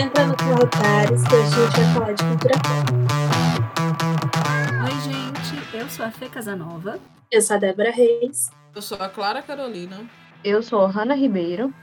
Entrando 0.00 0.34
com 0.34 0.54
Rotares, 0.54 1.22
que 1.24 1.34
hoje 1.34 1.46
a 1.46 1.66
gente 1.66 1.76
vai 1.76 1.92
falar 1.92 2.12
de 2.12 2.24
cultura 2.24 2.54
pop. 2.54 2.90
Oi, 4.86 4.94
gente. 5.02 5.76
Eu 5.76 5.90
sou 5.90 6.06
a 6.06 6.10
Fê 6.10 6.26
Casanova. 6.26 6.98
Eu 7.30 7.42
sou 7.42 7.56
a 7.56 7.58
Débora 7.58 7.90
Reis. 7.90 8.50
Eu 8.74 8.80
sou 8.80 8.96
a 8.98 9.10
Clara 9.10 9.42
Carolina. 9.42 10.00
Eu 10.42 10.62
sou 10.62 10.80
a 10.80 10.88
Hanna 10.88 11.14
Ribeiro. 11.14 11.74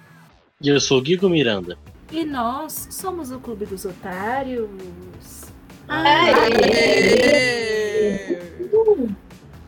E 0.59 0.67
eu 0.67 0.79
sou 0.79 0.97
o 0.97 1.01
Guigo 1.01 1.29
Miranda. 1.29 1.77
E 2.11 2.25
nós 2.25 2.87
somos 2.89 3.31
o 3.31 3.39
Clube 3.39 3.67
dos 3.67 3.85
Otários. 3.85 4.67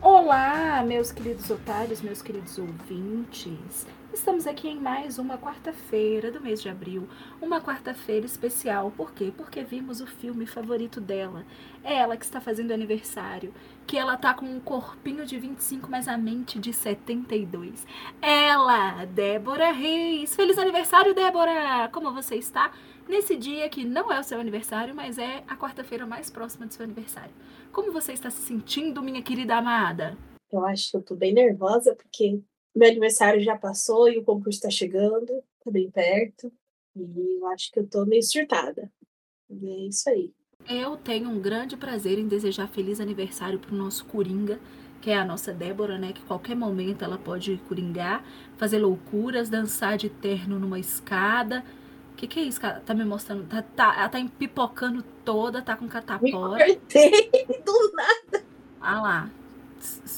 Olá, 0.02 0.82
meus 0.82 1.12
queridos 1.12 1.50
otários, 1.50 2.00
meus 2.00 2.22
queridos 2.22 2.56
ouvintes. 2.58 3.86
Estamos 4.10 4.46
aqui 4.46 4.66
em 4.66 4.80
mais 4.80 5.18
uma 5.18 5.36
quarta-feira 5.36 6.32
do 6.32 6.40
mês 6.40 6.62
de 6.62 6.70
abril. 6.70 7.06
Uma 7.38 7.60
quarta-feira 7.60 8.24
especial. 8.24 8.90
Por 8.96 9.12
quê? 9.12 9.30
Porque 9.36 9.62
vimos 9.62 10.00
o 10.00 10.06
filme 10.06 10.46
favorito 10.46 11.02
dela. 11.02 11.44
É 11.84 11.96
ela 11.96 12.16
que 12.16 12.24
está 12.24 12.40
fazendo 12.40 12.72
aniversário. 12.72 13.52
Que 13.86 13.98
ela 13.98 14.16
tá 14.16 14.32
com 14.32 14.46
um 14.46 14.58
corpinho 14.58 15.26
de 15.26 15.38
25, 15.38 15.90
mas 15.90 16.08
a 16.08 16.16
mente 16.16 16.58
de 16.58 16.72
72. 16.72 17.86
Ela, 18.22 19.04
Débora 19.04 19.70
Reis. 19.70 20.34
Feliz 20.34 20.56
aniversário, 20.56 21.14
Débora! 21.14 21.90
Como 21.92 22.10
você 22.10 22.36
está? 22.36 22.72
Nesse 23.06 23.36
dia 23.36 23.68
que 23.68 23.84
não 23.84 24.10
é 24.10 24.18
o 24.18 24.24
seu 24.24 24.40
aniversário, 24.40 24.94
mas 24.94 25.18
é 25.18 25.44
a 25.46 25.56
quarta-feira 25.56 26.06
mais 26.06 26.30
próxima 26.30 26.64
do 26.64 26.72
seu 26.72 26.84
aniversário. 26.84 27.32
Como 27.72 27.92
você 27.92 28.12
está 28.12 28.30
se 28.30 28.42
sentindo, 28.42 29.02
minha 29.02 29.22
querida 29.22 29.56
amada? 29.56 30.18
Eu 30.52 30.64
acho 30.64 30.90
que 30.90 30.96
eu 30.96 31.02
tô 31.02 31.14
bem 31.14 31.32
nervosa, 31.32 31.94
porque 31.94 32.40
meu 32.74 32.88
aniversário 32.88 33.40
já 33.40 33.56
passou 33.56 34.08
e 34.08 34.18
o 34.18 34.24
concurso 34.24 34.58
está 34.58 34.70
chegando, 34.70 35.26
tá 35.64 35.70
bem 35.70 35.90
perto. 35.90 36.52
E 36.96 37.38
eu 37.38 37.46
acho 37.48 37.70
que 37.70 37.78
eu 37.78 37.86
tô 37.86 38.04
meio 38.04 38.22
surtada. 38.22 38.90
E 39.48 39.68
é 39.68 39.88
isso 39.88 40.08
aí. 40.10 40.32
Eu 40.68 40.96
tenho 40.96 41.30
um 41.30 41.40
grande 41.40 41.76
prazer 41.76 42.18
em 42.18 42.26
desejar 42.26 42.68
feliz 42.68 43.00
aniversário 43.00 43.58
pro 43.58 43.74
nosso 43.74 44.04
Coringa, 44.04 44.60
que 45.00 45.10
é 45.10 45.16
a 45.16 45.24
nossa 45.24 45.52
Débora, 45.52 45.96
né? 45.96 46.12
Que 46.12 46.22
qualquer 46.22 46.56
momento 46.56 47.04
ela 47.04 47.16
pode 47.16 47.56
coringar, 47.68 48.24
fazer 48.58 48.78
loucuras, 48.78 49.48
dançar 49.48 49.96
de 49.96 50.10
terno 50.10 50.58
numa 50.58 50.78
escada. 50.78 51.64
O 52.20 52.22
que, 52.22 52.26
que 52.26 52.40
é 52.40 52.42
isso? 52.42 52.60
cara? 52.60 52.80
Tá 52.80 52.92
me 52.92 53.02
mostrando. 53.02 53.46
Tá, 53.48 53.62
tá, 53.62 53.94
ela 53.98 54.08
tá 54.10 54.20
empipocando 54.20 55.02
toda, 55.24 55.62
tá 55.62 55.74
com 55.74 55.84
Me 55.86 55.90
catapora. 55.90 56.66
cortei 56.66 57.30
do 57.64 57.92
nada. 57.94 58.44
Ah 58.78 59.00
lá. 59.00 59.30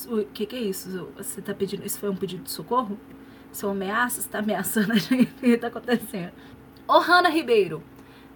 O 0.09 0.25
que, 0.25 0.45
que 0.47 0.57
é 0.57 0.61
isso? 0.61 1.09
Você 1.17 1.41
tá 1.41 1.55
pedindo. 1.55 1.87
Isso 1.87 2.01
foi 2.01 2.11
um 2.11 2.17
pedido 2.17 2.43
de 2.43 2.51
socorro? 2.51 2.99
São 3.53 3.71
ameaças? 3.71 4.25
Você 4.25 4.31
tá 4.31 4.41
ameaçando 4.41 4.91
a 4.93 4.97
gente? 4.97 5.31
O 5.39 5.41
que 5.41 5.57
tá 5.57 5.69
acontecendo? 5.69 6.33
Ô, 6.89 6.99
Hanna 6.99 7.29
Ribeiro, 7.29 7.81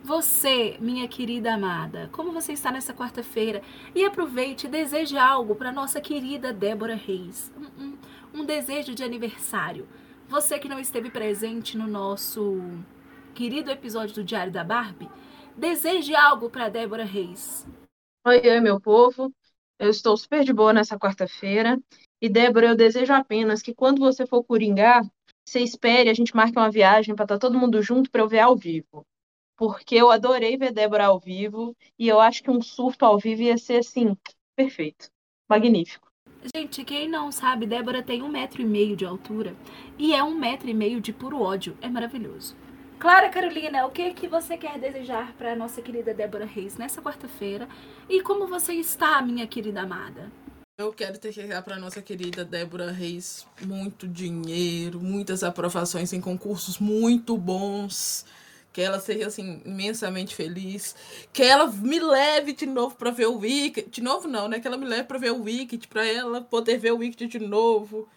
você, 0.05 0.77
minha 0.79 1.09
querida 1.09 1.53
amada, 1.55 2.09
como 2.13 2.31
você 2.31 2.53
está 2.53 2.71
nessa 2.71 2.95
quarta-feira? 2.95 3.63
E 3.97 4.05
aproveite 4.05 4.69
e 4.69 4.71
deseje 4.71 5.19
algo 5.19 5.57
para 5.57 5.73
nossa 5.73 6.01
querida 6.01 6.53
Débora 6.53 6.95
Reis. 6.95 7.53
Um, 7.59 7.83
um- 7.85 7.99
um 8.33 8.45
desejo 8.45 8.95
de 8.95 9.03
aniversário. 9.03 9.89
Você 10.29 10.57
que 10.61 10.69
não 10.69 10.79
esteve 10.79 11.11
presente 11.11 11.77
no 11.77 11.89
nosso 11.89 12.63
querido 13.37 13.71
episódio 13.71 14.15
do 14.15 14.25
Diário 14.25 14.51
da 14.51 14.65
Barbie, 14.65 15.11
deseje 15.55 16.17
algo 16.17 16.49
para 16.49 16.71
Débora 16.71 17.05
Reis. 17.05 17.67
Oi, 18.27 18.41
oi, 18.41 18.61
meu 18.61 18.81
povo. 18.81 19.31
Eu 19.79 19.91
estou 19.91 20.17
super 20.17 20.43
de 20.43 20.55
boa 20.55 20.73
nessa 20.73 20.99
quarta-feira. 20.99 21.79
E, 22.19 22.31
Débora, 22.31 22.69
eu 22.69 22.75
desejo 22.75 23.13
apenas 23.13 23.61
que 23.61 23.75
quando 23.75 23.99
você 23.99 24.27
for 24.27 24.43
coringar, 24.43 25.05
você 25.47 25.61
espere, 25.61 26.09
a 26.09 26.15
gente 26.15 26.35
marque 26.35 26.57
uma 26.57 26.71
viagem 26.71 27.15
para 27.15 27.27
estar 27.27 27.39
todo 27.39 27.59
mundo 27.59 27.83
junto 27.83 28.11
para 28.11 28.23
eu 28.23 28.29
ver 28.29 28.39
ao 28.39 28.57
vivo. 28.57 29.05
Porque 29.55 29.97
eu 29.97 30.11
adorei 30.11 30.57
ver 30.57 30.73
Débora 30.73 31.05
ao 31.05 31.21
vivo 31.21 31.77
e 31.99 32.09
eu 32.09 32.19
acho 32.19 32.43
que 32.43 32.51
um 32.51 32.63
surto 32.63 33.05
ao 33.05 33.19
vivo 33.19 33.43
ia 33.43 33.59
ser, 33.59 33.81
assim, 33.81 34.17
perfeito. 34.57 35.11
Magnífico. 35.47 36.09
Gente, 36.55 36.83
quem 36.85 37.07
não 37.07 37.31
sabe, 37.31 37.67
Débora 37.67 38.03
tem 38.03 38.23
um 38.23 38.29
metro 38.29 38.63
e 38.63 38.65
meio 38.65 38.97
de 38.97 39.05
altura 39.05 39.55
e 39.99 40.15
é 40.15 40.25
um 40.25 40.35
metro 40.35 40.71
e 40.71 40.75
meio 40.75 41.03
de 41.03 41.13
puro 41.13 41.43
ódio. 41.43 41.77
É 41.83 41.89
maravilhoso. 41.89 42.57
Clara 42.99 43.29
Carolina, 43.29 43.87
o 43.87 43.91
que 43.91 44.15
que 44.15 44.27
você 44.27 44.57
quer 44.57 44.79
desejar 44.79 45.35
para 45.35 45.55
nossa 45.55 45.83
querida 45.83 46.15
Débora 46.15 46.47
Reis 46.47 46.79
nessa 46.79 47.03
quarta-feira? 47.03 47.69
E 48.09 48.23
como 48.23 48.47
você 48.47 48.73
está, 48.73 49.21
minha 49.21 49.47
querida 49.47 49.83
amada? 49.83 50.33
Eu 50.79 50.91
quero 50.95 51.19
desejar 51.19 51.63
para 51.63 51.79
nossa 51.79 52.01
querida 52.01 52.43
Débora 52.43 52.91
Reis 52.91 53.47
muito 53.61 54.09
dinheiro, 54.09 54.99
muitas 54.99 55.45
aprovações 55.45 56.15
em 56.15 56.23
concursos 56.23 56.79
muito 56.79 57.37
bons. 57.37 58.25
Que 58.73 58.81
ela 58.81 58.99
seja 58.99 59.27
assim 59.27 59.61
imensamente 59.67 60.35
feliz, 60.35 60.97
que 61.35 61.43
ela 61.43 61.67
me 61.67 61.99
leve 61.99 62.55
de 62.55 62.65
novo 62.65 62.95
para 62.97 63.11
ver 63.11 63.27
o 63.27 63.39
Wicked, 63.39 63.91
de 63.91 64.03
novo 64.03 64.27
não, 64.27 64.49
né? 64.49 64.59
Que 64.59 64.67
ela 64.67 64.77
me 64.79 64.87
leve 64.87 65.05
para 65.05 65.19
ver 65.19 65.33
o 65.33 65.43
Wicked, 65.43 65.87
para 65.89 66.07
ela 66.07 66.41
poder 66.41 66.79
ver 66.79 66.93
o 66.93 66.99
Wicked 66.99 67.27
de 67.27 67.39
novo. 67.39 68.09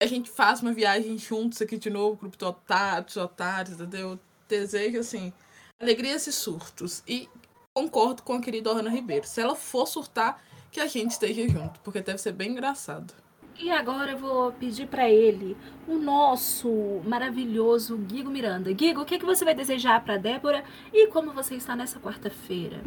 A 0.00 0.06
gente 0.06 0.28
faça 0.28 0.62
uma 0.62 0.74
viagem 0.74 1.16
juntos 1.16 1.62
aqui 1.62 1.78
de 1.78 1.88
novo, 1.88 2.16
grupo 2.16 2.36
de 2.36 2.44
otários, 2.44 3.16
otários, 3.16 3.80
entendeu? 3.80 4.18
Desejo 4.46 4.98
assim, 4.98 5.32
alegrias 5.80 6.26
e 6.26 6.32
surtos. 6.32 7.02
E 7.08 7.28
concordo 7.72 8.22
com 8.22 8.34
a 8.34 8.40
querida 8.40 8.70
Ana 8.70 8.90
Ribeiro. 8.90 9.26
Se 9.26 9.40
ela 9.40 9.56
for 9.56 9.86
surtar, 9.86 10.42
que 10.70 10.80
a 10.80 10.86
gente 10.86 11.12
esteja 11.12 11.48
junto, 11.48 11.80
porque 11.80 12.02
deve 12.02 12.18
ser 12.18 12.32
bem 12.32 12.50
engraçado. 12.50 13.14
E 13.58 13.70
agora 13.70 14.12
eu 14.12 14.18
vou 14.18 14.52
pedir 14.52 14.86
para 14.86 15.08
ele, 15.08 15.56
o 15.88 15.94
nosso 15.94 17.00
maravilhoso 17.06 17.96
Guigo 17.96 18.30
Miranda. 18.30 18.70
Guigo, 18.72 19.00
o 19.00 19.04
que 19.06 19.18
que 19.18 19.24
você 19.24 19.46
vai 19.46 19.54
desejar 19.54 20.04
para 20.04 20.18
Débora 20.18 20.62
e 20.92 21.06
como 21.06 21.32
você 21.32 21.54
está 21.54 21.74
nessa 21.74 21.98
quarta-feira? 21.98 22.84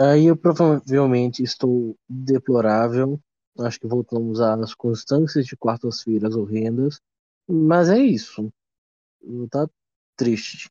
Aí 0.00 0.26
eu 0.26 0.36
provavelmente 0.36 1.42
estou 1.42 1.96
deplorável. 2.08 3.20
Acho 3.58 3.80
que 3.80 3.86
voltamos 3.86 4.40
às 4.40 4.74
constâncias 4.74 5.46
de 5.46 5.56
quartas-feiras 5.56 6.34
horrendas. 6.34 7.00
Mas 7.48 7.88
é 7.88 7.98
isso. 7.98 8.52
Tá 9.50 9.68
triste. 10.16 10.68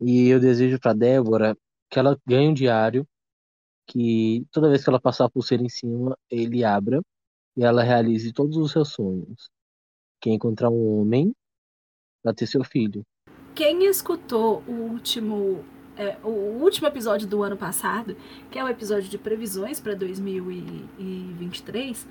E 0.00 0.28
eu 0.28 0.38
desejo 0.38 0.78
pra 0.78 0.92
Débora 0.92 1.56
que 1.90 1.98
ela 1.98 2.18
ganhe 2.26 2.48
um 2.48 2.54
diário. 2.54 3.06
Que 3.88 4.46
toda 4.50 4.68
vez 4.68 4.82
que 4.82 4.90
ela 4.90 5.00
passar 5.00 5.24
a 5.26 5.30
pulseira 5.30 5.62
em 5.62 5.68
cima, 5.68 6.16
ele 6.30 6.64
abra. 6.64 7.00
E 7.56 7.64
ela 7.64 7.82
realize 7.82 8.32
todos 8.32 8.56
os 8.56 8.72
seus 8.72 8.90
sonhos. 8.90 9.48
Que 10.20 10.30
é 10.30 10.32
encontrar 10.32 10.70
um 10.70 11.00
homem 11.00 11.34
pra 12.22 12.34
ter 12.34 12.46
seu 12.46 12.62
filho. 12.64 13.04
Quem 13.54 13.86
escutou 13.86 14.62
o 14.68 14.72
último, 14.72 15.64
é, 15.96 16.16
o 16.22 16.28
último 16.28 16.86
episódio 16.88 17.26
do 17.26 17.42
ano 17.42 17.56
passado, 17.56 18.16
que 18.50 18.58
é 18.58 18.64
o 18.64 18.68
episódio 18.68 19.08
de 19.08 19.18
previsões 19.18 19.80
para 19.80 19.94
2023, 19.94 22.06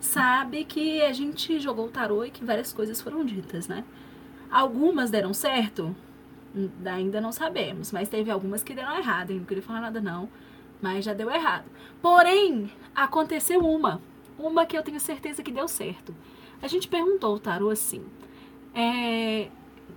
sabe 0.00 0.64
que 0.64 1.02
a 1.02 1.12
gente 1.12 1.60
jogou 1.60 1.86
o 1.86 1.90
tarô 1.90 2.24
e 2.24 2.30
que 2.30 2.44
várias 2.44 2.72
coisas 2.72 3.00
foram 3.00 3.24
ditas, 3.24 3.68
né? 3.68 3.84
Algumas 4.50 5.10
deram 5.10 5.34
certo, 5.34 5.94
Hum, 6.54 6.70
ainda 6.84 7.20
não 7.20 7.30
sabemos, 7.30 7.92
mas 7.92 8.08
teve 8.08 8.30
algumas 8.30 8.62
que 8.62 8.74
deram 8.74 8.96
errado, 8.96 9.30
eu 9.30 9.36
não 9.36 9.44
queria 9.44 9.62
falar 9.62 9.80
nada 9.80 10.00
não, 10.00 10.28
mas 10.80 11.04
já 11.04 11.12
deu 11.12 11.30
errado. 11.30 11.66
Porém, 12.00 12.70
aconteceu 12.94 13.60
uma, 13.60 14.00
uma 14.38 14.64
que 14.64 14.76
eu 14.76 14.82
tenho 14.82 14.98
certeza 14.98 15.42
que 15.42 15.52
deu 15.52 15.68
certo. 15.68 16.14
A 16.62 16.66
gente 16.66 16.88
perguntou 16.88 17.32
ao 17.32 17.38
tarô 17.38 17.70
assim, 17.70 18.02
é, 18.74 19.48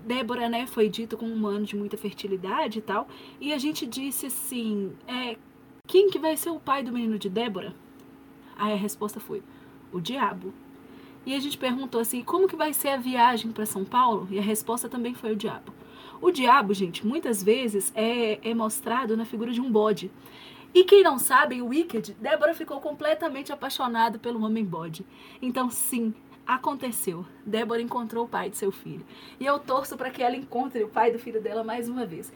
Débora, 0.05 0.49
né, 0.49 0.67
foi 0.67 0.89
dito 0.89 1.17
com 1.17 1.25
um 1.25 1.47
ano 1.47 1.65
de 1.65 1.75
muita 1.75 1.97
fertilidade 1.97 2.79
e 2.79 2.81
tal. 2.81 3.07
E 3.39 3.53
a 3.53 3.57
gente 3.57 3.85
disse 3.85 4.27
assim: 4.27 4.93
é, 5.07 5.37
quem 5.87 6.09
que 6.09 6.19
vai 6.19 6.35
ser 6.37 6.49
o 6.49 6.59
pai 6.59 6.83
do 6.83 6.91
menino 6.91 7.17
de 7.17 7.29
Débora? 7.29 7.75
Aí 8.55 8.73
a 8.73 8.77
resposta 8.77 9.19
foi: 9.19 9.43
o 9.91 9.99
diabo. 9.99 10.53
E 11.25 11.35
a 11.35 11.39
gente 11.39 11.57
perguntou 11.57 12.01
assim: 12.01 12.23
como 12.23 12.47
que 12.47 12.55
vai 12.55 12.73
ser 12.73 12.89
a 12.89 12.97
viagem 12.97 13.51
para 13.51 13.65
São 13.65 13.85
Paulo? 13.85 14.27
E 14.31 14.39
a 14.39 14.41
resposta 14.41 14.89
também 14.89 15.13
foi 15.13 15.33
o 15.33 15.35
diabo. 15.35 15.73
O 16.21 16.31
diabo, 16.31 16.73
gente, 16.73 17.05
muitas 17.05 17.41
vezes 17.41 17.91
é, 17.95 18.39
é 18.47 18.53
mostrado 18.53 19.17
na 19.17 19.25
figura 19.25 19.51
de 19.51 19.59
um 19.59 19.71
bode. 19.71 20.11
E 20.73 20.85
quem 20.85 21.03
não 21.03 21.19
sabe, 21.19 21.61
o 21.61 21.67
Wicked, 21.67 22.15
Débora 22.19 22.53
ficou 22.53 22.79
completamente 22.79 23.51
apaixonada 23.51 24.17
pelo 24.17 24.43
homem 24.45 24.63
bode. 24.63 25.05
Então, 25.41 25.69
sim, 25.69 26.13
aconteceu. 26.45 27.25
Débora 27.45 27.81
encontrou 27.81 28.25
o 28.25 28.29
pai 28.29 28.49
de 28.49 28.57
seu 28.57 28.71
filho. 28.71 29.05
E 29.39 29.45
eu 29.45 29.59
torço 29.59 29.97
para 29.97 30.11
que 30.11 30.23
ela 30.23 30.35
encontre 30.35 30.83
o 30.83 30.89
pai 30.89 31.11
do 31.11 31.19
filho 31.19 31.41
dela 31.41 31.63
mais 31.63 31.87
uma 31.87 32.05
vez. 32.05 32.31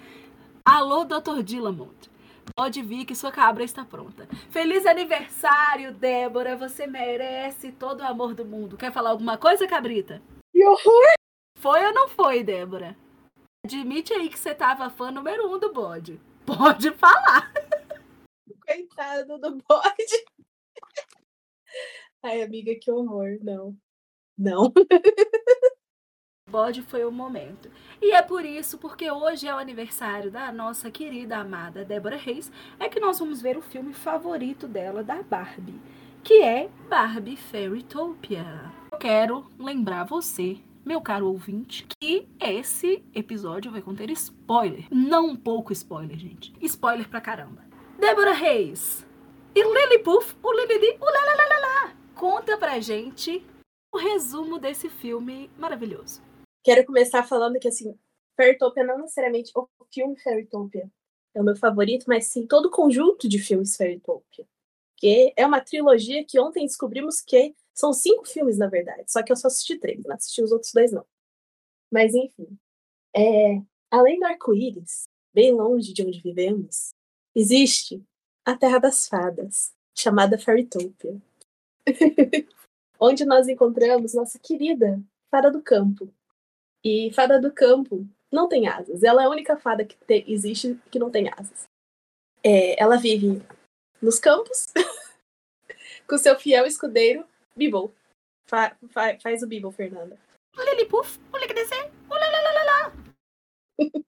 Alô, 0.64 1.04
Dr. 1.04 1.44
Dillamont. 1.44 2.10
Pode 2.56 2.82
vir 2.82 3.06
que 3.06 3.16
sua 3.16 3.32
cabra 3.32 3.64
está 3.64 3.84
pronta. 3.84 4.28
Feliz 4.50 4.86
aniversário, 4.86 5.94
Débora. 5.94 6.56
Você 6.56 6.86
merece 6.86 7.72
todo 7.72 8.02
o 8.02 8.06
amor 8.06 8.34
do 8.34 8.46
mundo. 8.46 8.78
Quer 8.78 8.92
falar 8.92 9.10
alguma 9.12 9.38
coisa, 9.38 9.68
cabrita? 9.68 10.22
Que 10.52 10.64
horror! 10.64 11.14
Foi 11.58 11.86
ou 11.86 11.94
não 11.94 12.08
foi, 12.08 12.44
Débora? 12.44 12.96
Admite 13.66 14.14
aí 14.14 14.30
que 14.30 14.38
você 14.38 14.54
tava 14.54 14.90
fã 14.90 15.10
número 15.10 15.52
um 15.52 15.58
do 15.58 15.74
bode. 15.74 16.22
Pode 16.46 16.92
falar. 16.92 17.52
Coitado 18.66 19.40
do 19.40 19.58
bode. 19.68 20.26
Ai, 22.24 22.44
amiga, 22.44 22.74
que 22.80 22.92
horror. 22.92 23.38
Não. 23.42 23.76
Não. 24.38 24.72
pode 26.56 26.82
foi 26.84 27.04
o 27.04 27.12
momento. 27.12 27.70
E 28.02 28.14
é 28.14 28.22
por 28.22 28.46
isso, 28.46 28.78
porque 28.78 29.12
hoje 29.12 29.46
é 29.46 29.54
o 29.54 29.58
aniversário 29.58 30.32
da 30.32 30.54
nossa 30.54 30.90
querida 30.90 31.38
amada 31.38 31.84
Débora 31.84 32.16
Reis, 32.16 32.50
é 32.80 32.88
que 32.88 32.98
nós 32.98 33.20
vamos 33.20 33.42
ver 33.42 33.58
o 33.58 33.62
filme 33.62 33.94
favorito 33.94 34.66
dela, 34.66 35.04
da 35.04 35.22
Barbie, 35.22 35.82
que 36.24 36.42
é 36.42 36.70
Barbie 36.90 37.36
Fairytopia. 37.36 38.72
Eu 38.90 38.98
quero 38.98 39.46
lembrar 39.60 40.06
você, 40.06 40.58
meu 40.86 41.02
caro 41.02 41.28
ouvinte, 41.28 41.86
que 42.00 42.26
esse 42.40 43.04
episódio 43.14 43.70
vai 43.70 43.82
conter 43.82 44.10
spoiler. 44.12 44.86
Não 44.90 45.36
pouco 45.36 45.74
spoiler, 45.74 46.18
gente. 46.18 46.54
Spoiler 46.62 47.10
pra 47.10 47.20
caramba. 47.20 47.66
Débora 48.00 48.32
Reis 48.32 49.06
e 49.54 49.62
Lily 49.62 50.00
Puff, 50.00 50.34
o 50.42 50.54
Lili, 50.54 50.98
o 51.02 51.06
lá. 51.06 51.94
Conta 52.16 52.58
pra 52.58 52.80
gente 52.80 53.46
o 53.96 53.98
resumo 53.98 54.60
desse 54.60 54.90
filme 54.90 55.50
maravilhoso. 55.58 56.22
Quero 56.62 56.86
começar 56.86 57.24
falando 57.24 57.58
que, 57.58 57.68
assim, 57.70 57.98
Fairytopia 58.36 58.84
não 58.84 59.00
necessariamente 59.00 59.54
o 59.56 59.70
filme 59.90 60.20
Fairytopia 60.20 60.92
é 61.34 61.42
o 61.42 61.44
meu 61.46 61.56
favorito, 61.56 62.04
mas 62.06 62.28
sim 62.28 62.46
todo 62.46 62.66
o 62.66 62.72
conjunto 62.72 63.30
de 63.30 63.40
filmes 63.40 63.78
Fairytopia. 63.78 64.46
Que 64.98 65.34
é 65.38 65.46
uma 65.46 65.62
trilogia 65.62 66.26
que 66.26 66.38
ontem 66.38 66.66
descobrimos 66.66 67.22
que 67.22 67.56
são 67.74 67.94
cinco 67.94 68.28
filmes, 68.28 68.58
na 68.58 68.68
verdade. 68.68 69.10
Só 69.10 69.24
que 69.24 69.32
eu 69.32 69.36
só 69.38 69.48
assisti 69.48 69.80
três, 69.80 70.04
não 70.04 70.16
assisti 70.16 70.42
os 70.42 70.52
outros 70.52 70.74
dois, 70.74 70.92
não. 70.92 71.06
Mas, 71.90 72.14
enfim. 72.14 72.58
É, 73.16 73.62
além 73.90 74.20
do 74.20 74.26
arco-íris, 74.26 75.04
bem 75.34 75.54
longe 75.54 75.94
de 75.94 76.04
onde 76.04 76.22
vivemos, 76.22 76.90
existe 77.34 78.04
a 78.44 78.58
Terra 78.58 78.80
das 78.80 79.08
Fadas, 79.08 79.74
chamada 79.94 80.38
Fairytopia. 80.38 81.22
onde 83.00 83.26
nós 83.26 83.48
encontramos 83.48 84.14
nossa 84.14 84.40
querida 84.40 85.02
Fada 85.30 85.52
do 85.52 85.62
Campo. 85.62 86.14
E 86.84 87.12
Fada 87.14 87.40
do 87.40 87.52
Campo 87.52 88.08
não 88.32 88.48
tem 88.48 88.68
asas. 88.68 89.04
Ela 89.04 89.24
é 89.24 89.26
a 89.26 89.30
única 89.30 89.58
fada 89.58 89.86
que 89.86 89.96
te, 89.96 90.24
existe 90.28 90.80
que 90.92 91.00
não 91.00 91.10
tem 91.10 91.30
asas. 91.30 91.68
É, 92.44 92.82
ela 92.82 92.98
vive 92.98 93.42
nos 94.02 94.20
campos 94.20 94.68
com 96.08 96.18
seu 96.18 96.38
fiel 96.38 96.66
escudeiro, 96.66 97.26
Bibble. 97.56 97.92
Fa, 98.48 98.76
fa, 98.90 99.18
faz 99.20 99.42
o 99.42 99.48
Bibble, 99.48 99.72
Fernanda. 99.72 100.18
Lilipuf, 100.56 101.20
lá. 102.66 102.94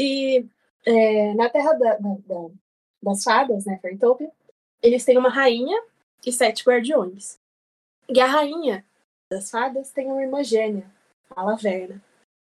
E 0.00 0.46
é, 0.86 1.34
na 1.34 1.50
Terra 1.50 1.72
da, 1.72 1.96
da, 1.96 2.14
da, 2.24 2.50
das 3.02 3.24
Fadas, 3.24 3.66
né, 3.66 3.78
Fairytopia, 3.82 4.30
eles 4.80 5.04
têm 5.04 5.18
uma 5.18 5.28
rainha 5.28 5.82
e 6.24 6.32
sete 6.32 6.62
guardiões. 6.64 7.38
E 8.08 8.20
a 8.20 8.26
rainha 8.26 8.84
das 9.30 9.50
fadas 9.50 9.92
tem 9.92 10.06
uma 10.06 10.22
irmã 10.22 10.42
gêmea, 10.42 10.90
a 11.30 11.42
Laverna, 11.42 12.02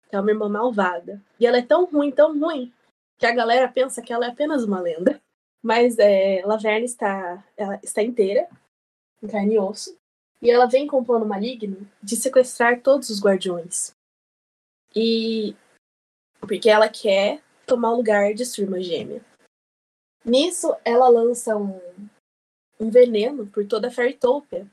que 0.09 0.15
é 0.15 0.21
uma 0.21 0.31
irmã 0.31 0.49
malvada. 0.49 1.23
E 1.41 1.47
ela 1.47 1.59
é 1.59 1.63
tão 1.63 1.87
ruim, 1.87 2.11
tão 2.11 2.39
ruim, 2.39 2.73
que 3.19 3.27
a 3.27 3.35
galera 3.35 3.67
pensa 3.67 4.03
que 4.03 4.13
ela 4.13 4.27
é 4.27 4.31
apenas 4.31 4.65
uma 4.65 4.81
lenda. 4.81 5.21
Mas 5.63 5.99
é, 5.99 6.43
Laverna 6.45 6.85
está, 6.85 7.45
ela 7.57 7.81
está 7.83 8.03
inteira, 8.03 8.49
em 9.23 9.27
carne 9.27 9.55
e 9.55 9.59
osso, 9.59 9.97
e 10.41 10.51
ela 10.51 10.67
vem 10.67 10.87
com 10.87 10.99
um 10.99 11.05
plano 11.05 11.27
maligno 11.27 11.89
de 12.03 12.17
sequestrar 12.17 12.83
todos 12.83 13.09
os 13.09 13.21
guardiões. 13.21 13.95
E 14.95 15.57
porque 16.41 16.69
ela 16.69 16.89
quer 16.89 17.43
tomar 17.67 17.93
o 17.93 17.97
lugar 17.97 18.35
de 18.35 18.45
sua 18.45 18.65
irmã 18.65 18.81
gêmea. 18.81 19.25
Nisso, 20.25 20.75
ela 20.85 21.09
lança 21.09 21.57
um, 21.57 21.81
um 22.79 22.91
veneno 22.91 23.47
por 23.47 23.67
toda 23.67 23.89
a 23.89 23.91
Fairytopia, 23.91 24.67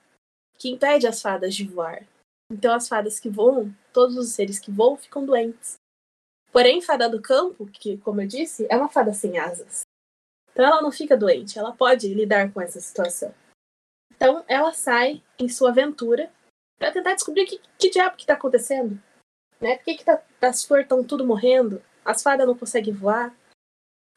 que 0.63 0.69
impede 0.69 1.05
as 1.05 1.21
fadas 1.21 1.53
de 1.53 1.65
voar. 1.65 2.07
Então 2.49 2.73
as 2.73 2.87
fadas 2.87 3.19
que 3.19 3.27
voam, 3.27 3.75
todos 3.91 4.15
os 4.15 4.29
seres 4.29 4.59
que 4.59 4.71
voam 4.71 4.95
ficam 4.95 5.25
doentes. 5.25 5.75
Porém, 6.53 6.81
fada 6.81 7.09
do 7.09 7.21
campo, 7.21 7.65
que, 7.65 7.97
como 7.97 8.21
eu 8.21 8.27
disse, 8.27 8.65
é 8.69 8.77
uma 8.77 8.87
fada 8.87 9.11
sem 9.11 9.37
asas. 9.37 9.81
Então 10.53 10.63
ela 10.63 10.81
não 10.81 10.89
fica 10.89 11.17
doente, 11.17 11.59
ela 11.59 11.73
pode 11.73 12.13
lidar 12.13 12.53
com 12.53 12.61
essa 12.61 12.79
situação. 12.79 13.35
Então 14.15 14.45
ela 14.47 14.71
sai 14.71 15.21
em 15.37 15.49
sua 15.49 15.71
aventura 15.71 16.31
para 16.79 16.93
tentar 16.93 17.13
descobrir 17.15 17.45
que, 17.45 17.59
que 17.77 17.89
diabo 17.89 18.15
que 18.15 18.23
está 18.23 18.35
acontecendo. 18.35 18.97
Né? 19.59 19.75
Por 19.75 19.83
que, 19.83 19.95
que 19.95 20.05
tá, 20.05 20.23
as 20.39 20.63
flores 20.63 20.85
estão 20.85 21.03
tudo 21.03 21.27
morrendo? 21.27 21.83
As 22.05 22.23
fadas 22.23 22.47
não 22.47 22.57
conseguem 22.57 22.93
voar. 22.93 23.35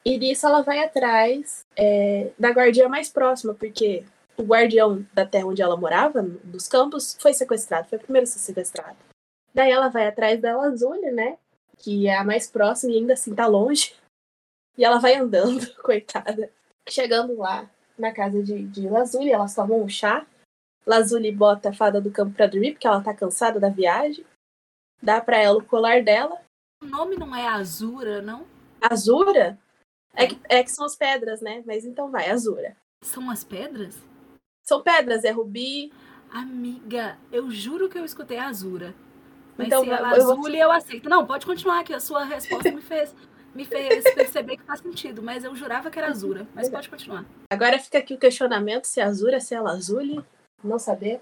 E 0.05 0.17
nisso 0.17 0.47
ela 0.47 0.61
vai 0.61 0.79
atrás 0.79 1.65
é, 1.75 2.31
da 2.39 2.51
guardiã 2.51 2.87
mais 2.87 3.09
próxima, 3.09 3.53
porque 3.53 4.05
o 4.37 4.43
guardião 4.43 5.05
da 5.13 5.25
terra 5.25 5.47
onde 5.47 5.61
ela 5.61 5.75
morava, 5.75 6.21
dos 6.21 6.67
campos, 6.67 7.17
foi 7.19 7.33
sequestrado, 7.33 7.89
foi 7.89 7.97
o 7.97 8.01
primeiro 8.01 8.23
a 8.23 8.27
ser 8.27 8.39
sequestrado. 8.39 8.97
Daí 9.53 9.71
ela 9.71 9.89
vai 9.89 10.07
atrás 10.07 10.39
da 10.39 10.55
Lazuli, 10.55 11.11
né? 11.11 11.37
Que 11.77 12.07
é 12.07 12.15
a 12.15 12.23
mais 12.23 12.47
próxima 12.49 12.93
e 12.93 12.97
ainda 12.97 13.13
assim 13.13 13.33
tá 13.33 13.47
longe. 13.47 13.95
E 14.77 14.85
ela 14.85 14.99
vai 14.99 15.15
andando, 15.15 15.73
coitada. 15.81 16.51
Chegando 16.87 17.35
lá 17.35 17.69
na 17.97 18.13
casa 18.13 18.41
de, 18.43 18.63
de 18.67 18.87
Lazuli, 18.87 19.31
elas 19.31 19.55
tomam 19.55 19.81
um 19.81 19.89
chá. 19.89 20.25
Lazuli 20.85 21.31
bota 21.31 21.69
a 21.69 21.73
fada 21.73 21.99
do 21.99 22.11
campo 22.11 22.35
pra 22.35 22.47
dormir, 22.47 22.73
porque 22.73 22.87
ela 22.87 23.03
tá 23.03 23.13
cansada 23.13 23.59
da 23.59 23.69
viagem. 23.69 24.23
Dá 25.01 25.19
pra 25.19 25.37
ela 25.37 25.57
o 25.57 25.65
colar 25.65 26.03
dela. 26.03 26.39
O 26.81 26.85
nome 26.85 27.15
não 27.15 27.35
é 27.35 27.47
Azura, 27.47 28.21
não? 28.21 28.45
Azura? 28.79 29.57
É 30.13 30.27
que, 30.27 30.39
é 30.47 30.63
que 30.63 30.71
são 30.71 30.85
as 30.85 30.95
pedras, 30.95 31.41
né? 31.41 31.63
Mas 31.65 31.83
então 31.83 32.11
vai, 32.11 32.29
Azura. 32.29 32.77
São 33.03 33.29
as 33.29 33.43
pedras? 33.43 33.97
São 34.67 34.81
pedras, 34.81 35.23
é 35.23 35.31
rubi. 35.31 35.91
Amiga, 36.29 37.17
eu 37.31 37.49
juro 37.49 37.87
que 37.87 37.97
eu 37.97 38.03
escutei 38.05 38.37
Azura. 38.37 38.93
Mas 39.57 39.67
Então, 39.67 39.83
se 39.83 39.89
ela 39.89 40.15
eu 40.17 40.23
vou- 40.25 40.33
azul, 40.33 40.49
eu 40.49 40.71
aceito. 40.71 41.09
Não, 41.09 41.25
pode 41.25 41.45
continuar, 41.45 41.83
que 41.83 41.93
a 41.93 41.99
sua 41.99 42.23
resposta 42.25 42.71
me 42.71 42.81
fez, 42.81 43.15
me 43.55 43.65
fez 43.65 44.03
perceber 44.13 44.57
que 44.57 44.63
faz 44.63 44.81
sentido. 44.81 45.23
Mas 45.23 45.43
eu 45.43 45.55
jurava 45.55 45.89
que 45.89 45.97
era 45.97 46.09
Azura. 46.09 46.45
Mas 46.53 46.69
pode 46.69 46.89
continuar. 46.89 47.25
Agora 47.51 47.79
fica 47.79 47.97
aqui 47.97 48.13
o 48.13 48.19
questionamento 48.19 48.85
se 48.85 48.99
é 48.99 49.03
Azura, 49.03 49.39
se 49.39 49.55
é 49.55 49.61
Lazuli. 49.61 50.23
Não 50.63 50.77
sabemos. 50.77 51.21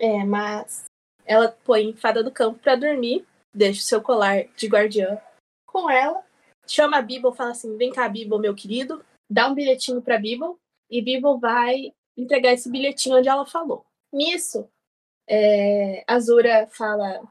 É, 0.00 0.24
mas 0.24 0.84
ela 1.24 1.48
põe 1.64 1.92
fada 1.92 2.24
do 2.24 2.30
campo 2.30 2.58
pra 2.58 2.76
dormir, 2.76 3.24
deixa 3.54 3.80
o 3.80 3.84
seu 3.84 4.00
colar 4.00 4.44
de 4.56 4.66
guardiã 4.66 5.18
com 5.66 5.90
ela, 5.90 6.22
chama 6.66 6.96
a 6.98 7.02
Bibble, 7.02 7.34
fala 7.34 7.50
assim: 7.50 7.76
vem 7.76 7.92
cá, 7.92 8.08
Bibble, 8.08 8.38
meu 8.38 8.54
querido, 8.54 9.04
dá 9.30 9.48
um 9.48 9.54
bilhetinho 9.54 10.00
pra 10.02 10.18
Bibble, 10.18 10.54
e 10.90 11.00
Bibble 11.02 11.38
vai 11.38 11.92
entregar 12.16 12.52
esse 12.52 12.70
bilhetinho 12.70 13.16
onde 13.16 13.28
ela 13.28 13.46
falou. 13.46 13.84
Nisso, 14.12 14.68
é, 15.28 16.04
Azura 16.06 16.66
fala, 16.68 17.22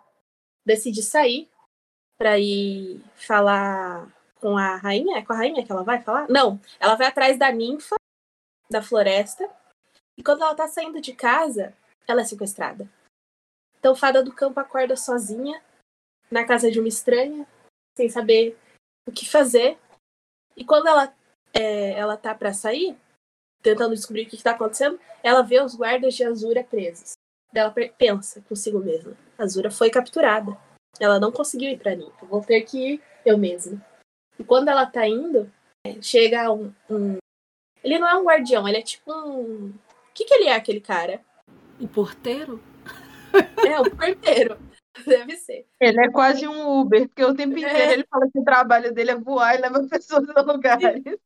decide 0.66 1.02
sair 1.02 1.50
pra 2.18 2.38
ir 2.38 3.02
falar 3.16 4.14
com 4.36 4.58
a 4.58 4.76
rainha. 4.76 5.18
É 5.18 5.26
com 5.26 5.34
a 5.34 5.38
rainha 5.38 5.66
que 5.66 5.72
ela 5.72 5.84
vai 5.84 6.02
falar? 6.02 6.28
Não, 6.30 6.60
ela 6.80 6.96
vai 6.96 7.08
atrás 7.08 7.38
da 7.38 7.52
ninfa 7.52 7.96
da 8.70 8.82
floresta. 8.82 9.50
E 10.18 10.24
quando 10.24 10.44
ela 10.44 10.56
tá 10.56 10.68
saindo 10.68 11.02
de 11.02 11.14
casa, 11.14 11.76
ela 12.08 12.22
é 12.22 12.26
sequestrada. 12.26 12.90
Então, 13.80 13.96
Fada 13.96 14.24
do 14.24 14.34
Campo 14.34 14.60
acorda 14.60 14.96
sozinha 14.96 15.62
na 16.32 16.46
casa 16.46 16.72
de 16.72 16.80
uma 16.80 16.88
estranha, 16.88 17.48
sem 17.96 18.10
saber 18.10 18.58
o 19.08 19.12
que 19.12 19.30
fazer. 19.30 19.78
E 20.56 20.66
quando 20.66 20.88
ela, 20.88 21.14
é, 21.54 21.92
ela 21.92 22.18
tá 22.18 22.34
para 22.34 22.54
sair, 22.54 22.98
tentando 23.66 23.96
descobrir 23.96 24.24
o 24.24 24.30
que, 24.30 24.38
que 24.38 24.44
tá 24.44 24.52
acontecendo, 24.52 25.00
ela 25.24 25.42
vê 25.42 25.60
os 25.60 25.76
guardas 25.76 26.14
de 26.14 26.24
Azura 26.24 26.64
presos. 26.64 27.14
Ela 27.54 27.72
pe- 27.72 27.92
pensa 27.98 28.42
consigo 28.48 28.80
mesma: 28.80 29.14
Azura 29.38 29.72
foi 29.72 29.90
capturada. 29.90 30.56
Ela 31.00 31.20
não 31.20 31.32
conseguiu 31.32 31.72
ir 31.72 31.78
pra 31.80 31.96
Ninfa. 31.96 32.26
Vou 32.26 32.42
ter 32.42 32.62
que 32.62 32.94
ir 32.94 33.02
eu 33.26 33.38
mesma. 33.38 33.84
E 34.40 34.44
quando 34.44 34.68
ela 34.70 34.86
tá 34.86 35.08
indo, 35.08 35.52
é, 35.86 36.00
chega 36.02 36.52
um, 36.52 36.72
um- 36.90 37.18
Ele 37.84 37.98
não 38.00 38.08
é 38.08 38.16
um 38.16 38.24
guardião, 38.24 38.68
ele 38.68 38.78
é 38.78 38.82
tipo 38.82 39.12
um. 39.12 39.70
O 39.70 39.74
que, 40.14 40.26
que 40.26 40.34
ele 40.36 40.46
é, 40.48 40.56
aquele 40.56 40.80
cara? 40.80 41.20
O 41.80 41.88
porteiro? 41.88 42.62
É, 43.68 43.80
um 43.82 43.90
porteiro. 43.90 44.58
Deve 45.06 45.36
ser. 45.36 45.66
Ele 45.82 46.00
é 46.06 46.10
quase 46.10 46.48
um 46.48 46.80
Uber, 46.80 47.08
porque 47.10 47.24
o 47.26 47.36
tempo 47.36 47.58
É. 47.58 47.60
inteiro 47.62 47.92
ele 47.92 48.06
fala 48.10 48.30
que 48.32 48.40
o 48.40 48.46
trabalho 48.46 48.94
dele 48.94 49.12
é 49.12 49.16
voar 49.16 49.56
e 49.56 49.62
leva 49.62 49.86
pessoas 49.88 50.30
a 50.30 50.42
lugares. 50.42 51.04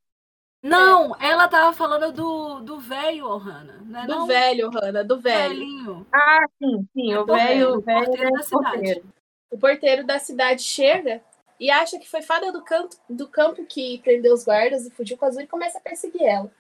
Não, 0.62 1.16
ela 1.22 1.48
tava 1.48 1.74
falando 1.74 2.12
do, 2.12 2.60
do 2.60 2.80
velho, 2.80 3.26
Ohana. 3.26 3.78
Né? 3.86 4.02
Do 4.02 4.08
não, 4.08 4.28
velho, 4.28 4.70
Hanna, 4.70 5.04
do 5.04 5.20
velho. 5.20 5.50
velhinho. 5.50 6.08
Ah, 6.14 6.46
sim, 6.58 6.88
sim, 6.94 7.16
o 7.16 7.26
velho, 7.26 7.76
o 7.76 7.78
o 7.78 7.82
velho 7.82 8.06
porteiro 8.06 8.28
é 8.28 8.32
da 8.32 8.44
cidade. 8.44 8.72
porteiro. 8.72 9.14
O 9.52 9.58
porteiro 9.58 10.06
da 10.06 10.20
cidade 10.20 10.62
chega 10.62 11.24
e 11.60 11.72
acha 11.72 11.98
que 11.98 12.10
foi 12.10 12.22
fada 12.22 12.52
do, 12.52 12.62
canto, 12.62 12.98
do 13.10 13.28
campo 13.28 13.66
que 13.66 14.00
prendeu 14.00 14.34
os 14.34 14.44
guardas 14.44 14.86
e 14.86 14.92
fugiu 14.92 15.18
com 15.18 15.26
a 15.26 15.28
Azul 15.30 15.42
e 15.42 15.48
começa 15.48 15.78
a 15.78 15.82
perseguir 15.82 16.24
ela. 16.24 16.52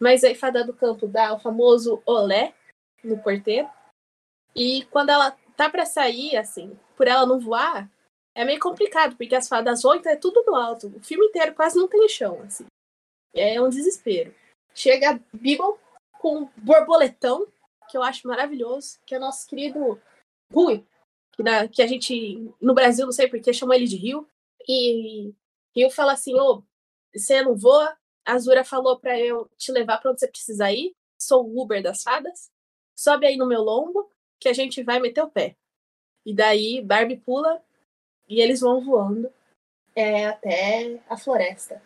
Mas 0.00 0.24
aí 0.24 0.34
fada 0.34 0.64
do 0.64 0.72
campo 0.72 1.06
dá 1.06 1.34
o 1.34 1.38
famoso 1.38 2.02
olé 2.06 2.54
no 3.04 3.18
porteiro. 3.18 3.68
E 4.56 4.84
quando 4.86 5.10
ela 5.10 5.36
tá 5.56 5.68
pra 5.70 5.84
sair, 5.84 6.36
assim, 6.36 6.76
por 6.96 7.06
ela 7.06 7.26
não 7.26 7.38
voar, 7.38 7.88
é 8.34 8.44
meio 8.44 8.58
complicado, 8.58 9.16
porque 9.16 9.34
as 9.34 9.48
fadas 9.48 9.82
voam, 9.82 9.96
então 9.96 10.10
é 10.10 10.16
tudo 10.16 10.42
no 10.46 10.54
alto. 10.54 10.92
O 10.96 11.00
filme 11.00 11.26
inteiro 11.26 11.54
quase 11.54 11.78
não 11.78 11.86
tem 11.86 12.08
chão, 12.08 12.40
assim. 12.42 12.66
É 13.34 13.60
um 13.60 13.68
desespero. 13.68 14.34
Chega 14.74 15.20
Bibble 15.32 15.78
com 16.18 16.48
borboletão, 16.56 17.46
que 17.90 17.96
eu 17.96 18.02
acho 18.02 18.26
maravilhoso, 18.26 18.98
que 19.06 19.14
é 19.14 19.18
nosso 19.18 19.46
querido 19.46 20.00
Rui. 20.52 20.84
que, 21.32 21.42
na, 21.42 21.68
que 21.68 21.82
a 21.82 21.86
gente, 21.86 22.50
no 22.60 22.74
Brasil, 22.74 23.04
não 23.04 23.12
sei 23.12 23.28
porquê, 23.28 23.52
chama 23.52 23.74
ele 23.74 23.86
de 23.86 23.96
Rio. 23.96 24.28
E 24.68 25.34
Rio 25.74 25.90
fala 25.90 26.12
assim: 26.12 26.38
ô, 26.38 26.62
você 27.14 27.42
não 27.42 27.56
voa? 27.56 27.96
A 28.24 28.34
Azura 28.34 28.64
falou 28.64 28.98
pra 28.98 29.18
eu 29.18 29.50
te 29.56 29.72
levar 29.72 29.98
pra 29.98 30.10
onde 30.10 30.20
você 30.20 30.28
precisa 30.28 30.70
ir. 30.70 30.94
Sou 31.20 31.44
o 31.44 31.60
Uber 31.60 31.82
das 31.82 32.02
fadas. 32.02 32.50
Sobe 32.96 33.26
aí 33.26 33.36
no 33.36 33.46
meu 33.46 33.62
lombo 33.62 34.10
que 34.38 34.48
a 34.48 34.52
gente 34.52 34.82
vai 34.82 35.00
meter 35.00 35.22
o 35.22 35.30
pé. 35.30 35.56
E 36.24 36.34
daí 36.34 36.80
Barbie 36.80 37.16
pula 37.16 37.62
e 38.28 38.40
eles 38.40 38.60
vão 38.60 38.84
voando 38.84 39.32
é, 39.94 40.26
até 40.26 41.00
a 41.08 41.16
floresta. 41.16 41.82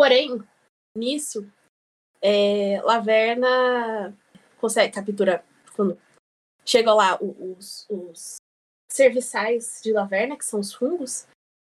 Porém, 0.00 0.42
nisso, 0.96 1.46
é, 2.22 2.80
Laverna 2.80 4.16
consegue 4.58 4.94
capturar 4.94 5.44
quando 5.76 5.98
chegam 6.64 6.96
lá 6.96 7.18
os, 7.20 7.84
os 7.90 8.36
serviçais 8.90 9.82
de 9.84 9.92
Laverna, 9.92 10.38
que 10.38 10.44
são 10.46 10.58
os 10.58 10.72
fungos, 10.72 11.26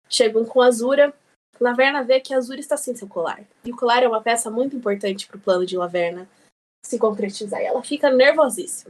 chegam 0.09 0.43
com 0.45 0.63
Azura. 0.63 1.13
Laverna 1.59 2.03
vê 2.03 2.19
que 2.19 2.33
Azura 2.33 2.59
está 2.59 2.75
sem 2.75 2.95
seu 2.95 3.07
colar. 3.07 3.45
E 3.63 3.71
o 3.71 3.77
colar 3.77 4.01
é 4.01 4.07
uma 4.07 4.23
peça 4.23 4.49
muito 4.49 4.75
importante 4.75 5.27
para 5.27 5.37
o 5.37 5.39
plano 5.39 5.63
de 5.63 5.77
Laverna 5.77 6.27
se 6.83 6.97
concretizar. 6.97 7.61
E 7.61 7.65
ela 7.65 7.83
fica 7.83 8.09
nervosíssima. 8.09 8.89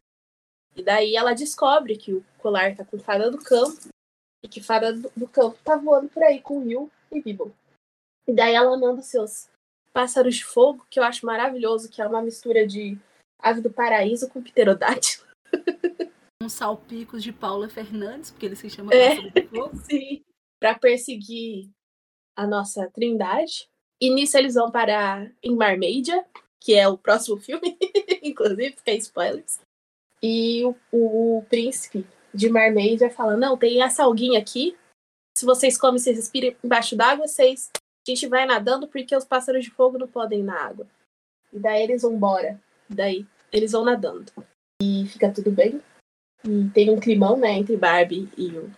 E 0.73 0.81
daí 0.81 1.17
ela 1.17 1.33
descobre 1.33 1.97
que 1.97 2.13
o 2.13 2.23
colar 2.37 2.71
está 2.71 2.85
com 2.85 2.97
Fada 2.97 3.29
do 3.29 3.39
Campo 3.39 3.89
e 4.41 4.47
que 4.47 4.63
Fada 4.63 4.93
do 4.93 5.27
Campo 5.27 5.57
está 5.57 5.75
voando 5.75 6.07
por 6.07 6.23
aí 6.23 6.39
com 6.39 6.59
Will 6.59 6.89
e 7.11 7.21
Bibble. 7.21 7.53
E 8.27 8.33
daí 8.33 8.53
ela 8.53 8.77
manda 8.77 9.01
seus 9.01 9.49
pássaros 9.91 10.35
de 10.35 10.45
fogo, 10.45 10.85
que 10.89 10.99
eu 10.99 11.03
acho 11.03 11.25
maravilhoso, 11.25 11.89
que 11.89 12.01
é 12.01 12.07
uma 12.07 12.21
mistura 12.21 12.65
de 12.65 12.97
ave 13.39 13.61
do 13.61 13.71
paraíso 13.71 14.29
com 14.29 14.41
pterodátilo. 14.41 15.25
Uns 16.41 16.53
salpicos 16.53 17.23
de 17.23 17.31
Paula 17.31 17.69
Fernandes, 17.69 18.31
porque 18.31 18.47
ele 18.47 18.55
se 18.55 18.69
chama 18.69 18.93
É. 18.93 19.15
Pássaro 19.15 19.31
de 19.31 19.47
Fogo. 19.47 19.75
Sim. 19.89 20.23
Pra 20.59 20.77
perseguir 20.77 21.69
a 22.35 22.47
nossa 22.47 22.89
trindade. 22.89 23.69
E 24.01 24.09
nisso 24.09 24.37
eles 24.37 24.55
vão 24.55 24.71
parar 24.71 25.31
em 25.41 25.55
Marmedia, 25.55 26.25
que 26.59 26.73
é 26.73 26.87
o 26.87 26.97
próximo 26.97 27.37
filme, 27.39 27.77
inclusive, 28.21 28.71
fica 28.71 28.91
aí 28.91 28.97
spoilers. 28.97 29.59
E 30.21 30.63
o, 30.65 30.75
o 31.37 31.45
príncipe 31.49 32.05
de 32.33 32.49
Marmedia 32.49 33.09
fala: 33.09 33.37
Não, 33.37 33.57
tem 33.57 33.81
essa 33.81 34.03
alguinha 34.03 34.39
aqui. 34.39 34.75
Se 35.37 35.45
vocês 35.45 35.77
comem, 35.77 35.99
vocês 35.99 36.15
respiram 36.17 36.55
embaixo 36.63 36.95
d'água, 36.95 37.27
vocês. 37.27 37.69
A 38.05 38.11
gente 38.11 38.27
vai 38.27 38.45
nadando 38.45 38.87
porque 38.87 39.15
os 39.15 39.25
pássaros 39.25 39.63
de 39.63 39.71
fogo 39.71 39.97
não 39.97 40.07
podem 40.07 40.41
ir 40.41 40.43
na 40.43 40.59
água. 40.59 40.85
E 41.51 41.59
daí 41.59 41.83
eles 41.83 42.01
vão 42.01 42.13
embora. 42.13 42.59
E 42.89 42.95
daí 42.95 43.27
eles 43.51 43.71
vão 43.71 43.85
nadando. 43.85 44.31
E 44.81 45.05
fica 45.07 45.31
tudo 45.31 45.51
bem. 45.51 45.81
E 46.45 46.69
tem 46.73 46.89
um 46.89 46.99
climão, 46.99 47.37
né, 47.37 47.51
entre 47.51 47.77
Barbie 47.77 48.29
e 48.37 48.57
o 48.57 48.69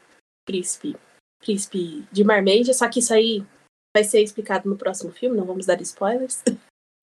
príncipe, 0.46 0.96
príncipe 1.39 2.08
de 2.12 2.24
Marmedia, 2.24 2.74
só 2.74 2.88
que 2.88 3.00
isso 3.00 3.12
aí 3.12 3.44
vai 3.96 4.03
ser 4.03 4.22
explicado 4.22 4.70
no 4.70 4.77
próximo 4.77 5.12
filme, 5.12 5.36
não 5.36 5.46
vamos 5.46 5.65
dar 5.65 5.82
spoilers. 5.82 6.44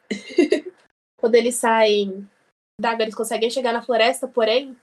Quando 1.18 1.34
eles 1.34 1.56
saem 1.56 2.28
d'água, 2.80 3.02
eles 3.02 3.14
conseguem 3.14 3.50
chegar 3.50 3.72
na 3.72 3.82
floresta, 3.82 4.28
porém, 4.28 4.76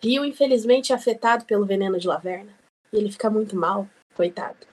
Rio, 0.00 0.24
infelizmente, 0.24 0.92
é 0.92 0.94
afetado 0.94 1.44
pelo 1.44 1.66
veneno 1.66 1.98
de 1.98 2.06
Laverna. 2.06 2.52
E 2.92 2.96
ele 2.96 3.10
fica 3.10 3.28
muito 3.28 3.56
mal, 3.56 3.88
coitado. 4.14 4.66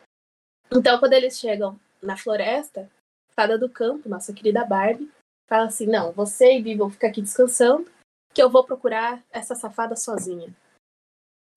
Então, 0.71 0.99
quando 0.99 1.13
eles 1.13 1.39
chegam 1.39 1.79
na 2.01 2.17
floresta, 2.17 2.89
Fada 3.35 3.57
do 3.57 3.69
Campo, 3.69 4.09
nossa 4.09 4.33
querida 4.33 4.65
Barbie, 4.65 5.11
fala 5.47 5.65
assim: 5.65 5.85
Não, 5.85 6.11
você 6.11 6.53
e 6.53 6.61
Bibi 6.61 6.77
vão 6.77 6.89
ficar 6.89 7.07
aqui 7.07 7.21
descansando, 7.21 7.89
que 8.33 8.41
eu 8.41 8.49
vou 8.49 8.63
procurar 8.63 9.23
essa 9.31 9.55
safada 9.55 9.95
sozinha. 9.95 10.53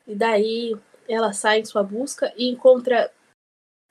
E 0.07 0.15
daí 0.15 0.77
ela 1.09 1.33
sai 1.33 1.61
em 1.61 1.65
sua 1.65 1.83
busca 1.83 2.33
e 2.37 2.49
encontra 2.49 3.13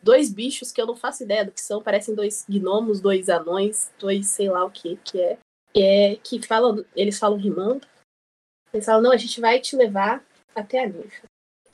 dois 0.01 0.31
bichos 0.31 0.71
que 0.71 0.81
eu 0.81 0.87
não 0.87 0.95
faço 0.95 1.23
ideia 1.23 1.45
do 1.45 1.51
que 1.51 1.61
são, 1.61 1.81
parecem 1.81 2.15
dois 2.15 2.45
gnomos, 2.47 3.01
dois 3.01 3.29
anões, 3.29 3.91
dois 3.99 4.27
sei 4.27 4.49
lá 4.49 4.63
o 4.63 4.71
que 4.71 4.95
que 4.97 5.21
é. 5.21 5.37
É 5.75 6.15
que 6.23 6.41
falam, 6.47 6.83
eles 6.95 7.19
falam 7.19 7.37
rimando. 7.37 7.87
Eles 8.73 8.85
falam: 8.85 9.01
"Não, 9.01 9.11
a 9.11 9.17
gente 9.17 9.39
vai 9.41 9.59
te 9.59 9.75
levar 9.75 10.23
até 10.55 10.83
a 10.83 10.87
ninfa". 10.87 11.25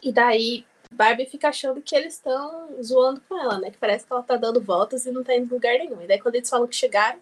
E 0.02 0.12
daí 0.12 0.66
Barbie 0.96 1.26
fica 1.26 1.50
achando 1.50 1.82
que 1.82 1.96
eles 1.96 2.14
estão 2.14 2.82
zoando 2.82 3.22
com 3.22 3.38
ela, 3.38 3.60
né? 3.60 3.70
Que 3.70 3.78
parece 3.78 4.06
que 4.06 4.14
ela 4.14 4.24
tá 4.24 4.38
dando 4.38 4.62
voltas 4.62 5.06
e 5.06 5.12
não 5.12 5.24
tá 5.24 5.36
indo 5.36 5.46
em 5.46 5.54
lugar 5.54 5.78
nenhum. 5.78 6.02
E 6.02 6.08
daí 6.08 6.20
quando 6.20 6.36
eles 6.36 6.50
falam 6.50 6.68
que 6.68 6.76
chegaram, 6.76 7.20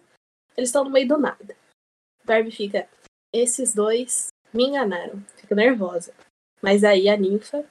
eles 0.56 0.68
estão 0.68 0.84
no 0.84 0.90
meio 0.90 1.08
do 1.08 1.18
nada. 1.18 1.56
Barbie 2.24 2.52
fica: 2.52 2.88
"Esses 3.32 3.74
dois 3.74 4.28
me 4.52 4.64
enganaram". 4.64 5.20
Fica 5.36 5.54
nervosa. 5.54 6.14
Mas 6.62 6.84
aí 6.84 7.08
a 7.08 7.16
ninfa, 7.16 7.64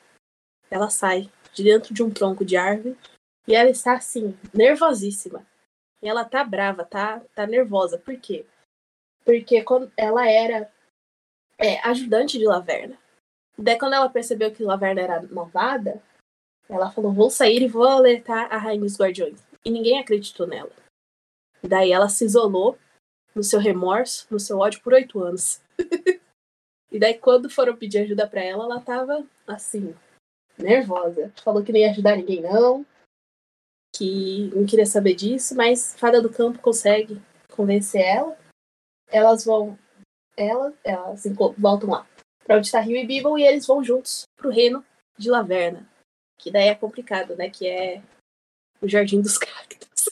ela 0.69 0.89
sai 0.89 1.31
de 1.53 1.63
dentro 1.63 1.93
de 1.93 2.03
um 2.03 2.11
tronco 2.11 2.43
de 2.43 2.57
árvore 2.57 2.97
e 3.47 3.55
ela 3.55 3.69
está 3.69 3.93
assim, 3.93 4.37
nervosíssima. 4.53 5.45
E 6.01 6.07
ela 6.07 6.25
tá 6.25 6.43
brava, 6.43 6.83
tá, 6.83 7.21
tá 7.33 7.47
nervosa. 7.47 7.97
Por 7.97 8.19
quê? 8.19 8.45
Porque 9.23 9.63
quando 9.63 9.91
ela 9.95 10.27
era 10.27 10.69
é, 11.57 11.79
ajudante 11.87 12.37
de 12.37 12.45
Laverna. 12.45 12.97
Daí 13.57 13.77
quando 13.77 13.93
ela 13.93 14.09
percebeu 14.09 14.51
que 14.51 14.63
Laverna 14.63 15.01
era 15.01 15.21
malvada, 15.27 16.01
ela 16.67 16.91
falou, 16.91 17.11
vou 17.11 17.29
sair 17.29 17.61
e 17.61 17.67
vou 17.67 17.83
alertar 17.83 18.51
a 18.51 18.57
Rainha 18.57 18.81
dos 18.81 18.97
Guardiões. 18.97 19.39
E 19.63 19.69
ninguém 19.69 19.99
acreditou 19.99 20.47
nela. 20.47 20.71
Daí 21.61 21.91
ela 21.91 22.09
se 22.09 22.25
isolou 22.25 22.77
no 23.35 23.43
seu 23.43 23.59
remorso, 23.59 24.27
no 24.29 24.39
seu 24.39 24.59
ódio 24.59 24.81
por 24.81 24.93
oito 24.93 25.21
anos. 25.21 25.61
e 26.91 26.99
daí 26.99 27.13
quando 27.17 27.49
foram 27.49 27.75
pedir 27.75 27.99
ajuda 27.99 28.27
pra 28.27 28.43
ela, 28.43 28.63
ela 28.63 28.81
tava 28.81 29.25
assim, 29.47 29.95
nervosa. 30.57 31.31
Falou 31.43 31.63
que 31.63 31.71
não 31.71 31.79
ia 31.79 31.91
ajudar 31.91 32.17
ninguém, 32.17 32.41
não. 32.41 32.85
Que 33.95 34.51
não 34.55 34.65
queria 34.65 34.85
saber 34.85 35.13
disso, 35.13 35.55
mas 35.55 35.95
Fada 35.95 36.21
do 36.21 36.31
Campo 36.31 36.59
consegue 36.59 37.21
convencer 37.51 38.01
ela. 38.01 38.37
Elas 39.09 39.45
vão. 39.45 39.77
Ela, 40.35 40.73
elas 40.83 41.23
voltam 41.57 41.91
lá 41.91 42.07
onde 42.55 42.71
tá 42.71 42.79
Rio 42.79 42.97
e 42.97 43.05
Bibble 43.05 43.41
e 43.41 43.45
eles 43.45 43.65
vão 43.65 43.83
juntos 43.83 44.23
pro 44.35 44.49
reino 44.49 44.83
de 45.17 45.29
Laverna. 45.29 45.87
Que 46.37 46.51
daí 46.51 46.67
é 46.67 46.75
complicado, 46.75 47.35
né? 47.35 47.49
Que 47.49 47.67
é 47.67 48.01
o 48.81 48.87
Jardim 48.87 49.21
dos 49.21 49.37
Cactos. 49.39 50.09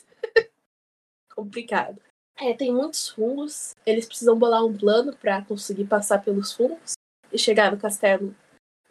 complicado. 1.35 2.01
É, 2.37 2.53
tem 2.53 2.73
muitos 2.73 3.09
fungos. 3.09 3.75
Eles 3.85 4.05
precisam 4.05 4.37
bolar 4.37 4.65
um 4.65 4.75
plano 4.75 5.15
pra 5.15 5.43
conseguir 5.43 5.85
passar 5.85 6.23
pelos 6.23 6.53
fungos 6.53 6.93
e 7.31 7.37
chegar 7.37 7.71
no 7.71 7.77
castelo 7.77 8.35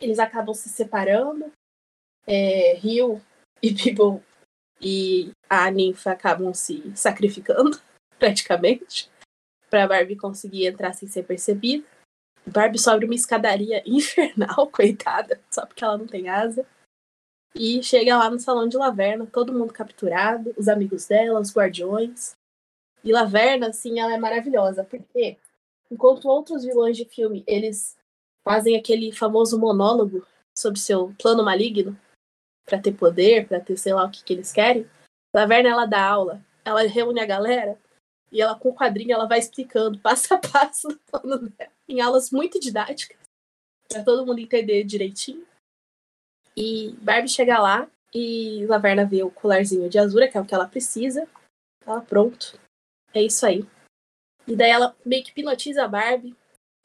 eles 0.00 0.19
acabam 0.19 0.54
se 0.54 0.69
separando. 0.69 1.52
É, 2.26 2.75
Rio 2.75 3.21
e 3.62 3.71
Bibble 3.71 4.23
e 4.80 5.30
a 5.49 5.71
ninfa 5.71 6.12
acabam 6.12 6.54
se 6.54 6.92
sacrificando, 6.97 7.80
praticamente, 8.19 9.11
pra 9.69 9.87
Barbie 9.87 10.16
conseguir 10.16 10.66
entrar 10.66 10.92
sem 10.95 11.09
ser 11.09 11.25
percebida. 11.25 11.85
Barbie 12.47 12.78
sobe 12.78 13.04
uma 13.04 13.14
escadaria 13.14 13.82
infernal, 13.87 14.68
coitada, 14.68 15.40
só 15.50 15.66
porque 15.66 15.85
ela 15.85 15.99
não 15.99 16.06
tem 16.06 16.28
asa. 16.28 16.66
E 17.54 17.82
chega 17.82 18.16
lá 18.16 18.30
no 18.30 18.38
salão 18.38 18.68
de 18.68 18.76
Laverna, 18.76 19.26
todo 19.26 19.52
mundo 19.52 19.73
capturado, 19.73 20.54
os 20.56 20.68
amigos 20.68 21.06
dela, 21.06 21.40
os 21.40 21.52
guardiões. 21.52 22.37
E 23.02 23.12
Laverna, 23.12 23.68
assim, 23.68 23.99
ela 23.99 24.14
é 24.14 24.18
maravilhosa, 24.18 24.85
porque 24.85 25.37
enquanto 25.90 26.28
outros 26.28 26.64
vilões 26.64 26.97
de 26.97 27.04
filme, 27.04 27.42
eles 27.47 27.97
fazem 28.44 28.76
aquele 28.76 29.12
famoso 29.12 29.59
monólogo 29.59 30.25
sobre 30.56 30.78
seu 30.78 31.14
plano 31.20 31.44
maligno 31.44 31.99
para 32.64 32.78
ter 32.78 32.92
poder, 32.92 33.49
para 33.49 33.61
ter 33.61 33.76
sei 33.76 33.92
lá 33.92 34.04
o 34.04 34.11
que, 34.11 34.23
que 34.23 34.32
eles 34.32 34.52
querem. 34.52 34.88
Laverna 35.35 35.70
ela 35.70 35.87
dá 35.87 36.04
aula, 36.04 36.44
ela 36.64 36.82
reúne 36.82 37.20
a 37.20 37.26
galera 37.26 37.78
e 38.32 38.40
ela 38.40 38.58
com 38.58 38.70
o 38.70 38.75
quadrinho 38.75 39.12
ela 39.12 39.26
vai 39.26 39.38
explicando 39.38 39.99
passo 40.00 40.34
a 40.34 40.38
passo 40.38 40.99
plano 41.10 41.49
dela, 41.49 41.72
em 41.88 42.00
aulas 42.00 42.30
muito 42.30 42.58
didáticas 42.60 43.18
para 43.88 44.04
todo 44.04 44.25
mundo 44.25 44.38
entender 44.38 44.84
direitinho. 44.84 45.44
E 46.56 46.92
Barbie 47.00 47.28
chega 47.28 47.58
lá 47.58 47.88
e 48.14 48.64
Laverna 48.66 49.04
vê 49.04 49.22
o 49.22 49.30
colarzinho 49.30 49.88
de 49.88 49.99
Azura, 49.99 50.28
que 50.28 50.37
é 50.37 50.40
o 50.40 50.44
que 50.44 50.54
ela 50.54 50.68
precisa. 50.68 51.28
Ela 51.84 52.00
pronto. 52.00 52.58
É 53.12 53.22
isso 53.22 53.44
aí. 53.44 53.66
E 54.46 54.54
daí 54.54 54.70
ela 54.70 54.96
meio 55.04 55.25
que 55.25 55.30
hipnotiza 55.30 55.84
a 55.84 55.88
Barbie 55.88 56.37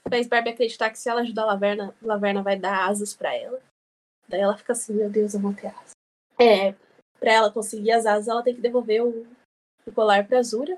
faz 0.09 0.27
Barbie 0.27 0.51
acreditar 0.51 0.89
que 0.89 0.99
se 0.99 1.09
ela 1.09 1.21
ajudar 1.21 1.43
a 1.43 1.47
Laverna, 1.47 1.95
Laverna 2.01 2.43
vai 2.43 2.57
dar 2.57 2.87
asas 2.87 3.13
pra 3.13 3.33
ela. 3.33 3.61
Daí 4.27 4.41
ela 4.41 4.57
fica 4.57 4.73
assim, 4.73 4.93
meu 4.93 5.09
Deus, 5.09 5.33
eu 5.33 5.39
vou 5.39 5.53
ter 5.53 5.67
asas. 5.67 5.91
É, 6.39 6.73
pra 7.19 7.33
ela 7.33 7.51
conseguir 7.51 7.91
as 7.91 8.05
asas, 8.05 8.27
ela 8.27 8.43
tem 8.43 8.55
que 8.55 8.61
devolver 8.61 9.03
o, 9.03 9.27
o 9.85 9.91
colar 9.91 10.27
pra 10.27 10.39
Azura. 10.39 10.77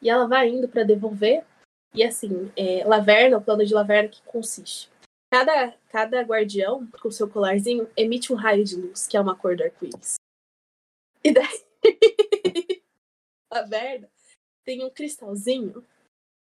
E 0.00 0.08
ela 0.08 0.26
vai 0.26 0.48
indo 0.48 0.68
pra 0.68 0.82
devolver. 0.82 1.44
E 1.94 2.02
assim, 2.02 2.50
é, 2.56 2.84
Laverna, 2.84 3.38
o 3.38 3.42
plano 3.42 3.64
de 3.64 3.74
Laverna 3.74 4.08
que 4.08 4.22
consiste. 4.22 4.88
Cada, 5.32 5.72
cada 5.90 6.22
guardião, 6.22 6.86
com 7.00 7.10
seu 7.10 7.28
colarzinho, 7.28 7.88
emite 7.96 8.32
um 8.32 8.36
raio 8.36 8.64
de 8.64 8.76
luz, 8.76 9.06
que 9.06 9.16
é 9.16 9.20
uma 9.20 9.36
cor 9.36 9.56
do 9.56 9.62
arco-íris. 9.62 10.14
E 11.22 11.32
daí, 11.32 11.64
Laverna 13.52 14.08
tem 14.64 14.84
um 14.84 14.90
cristalzinho 14.90 15.84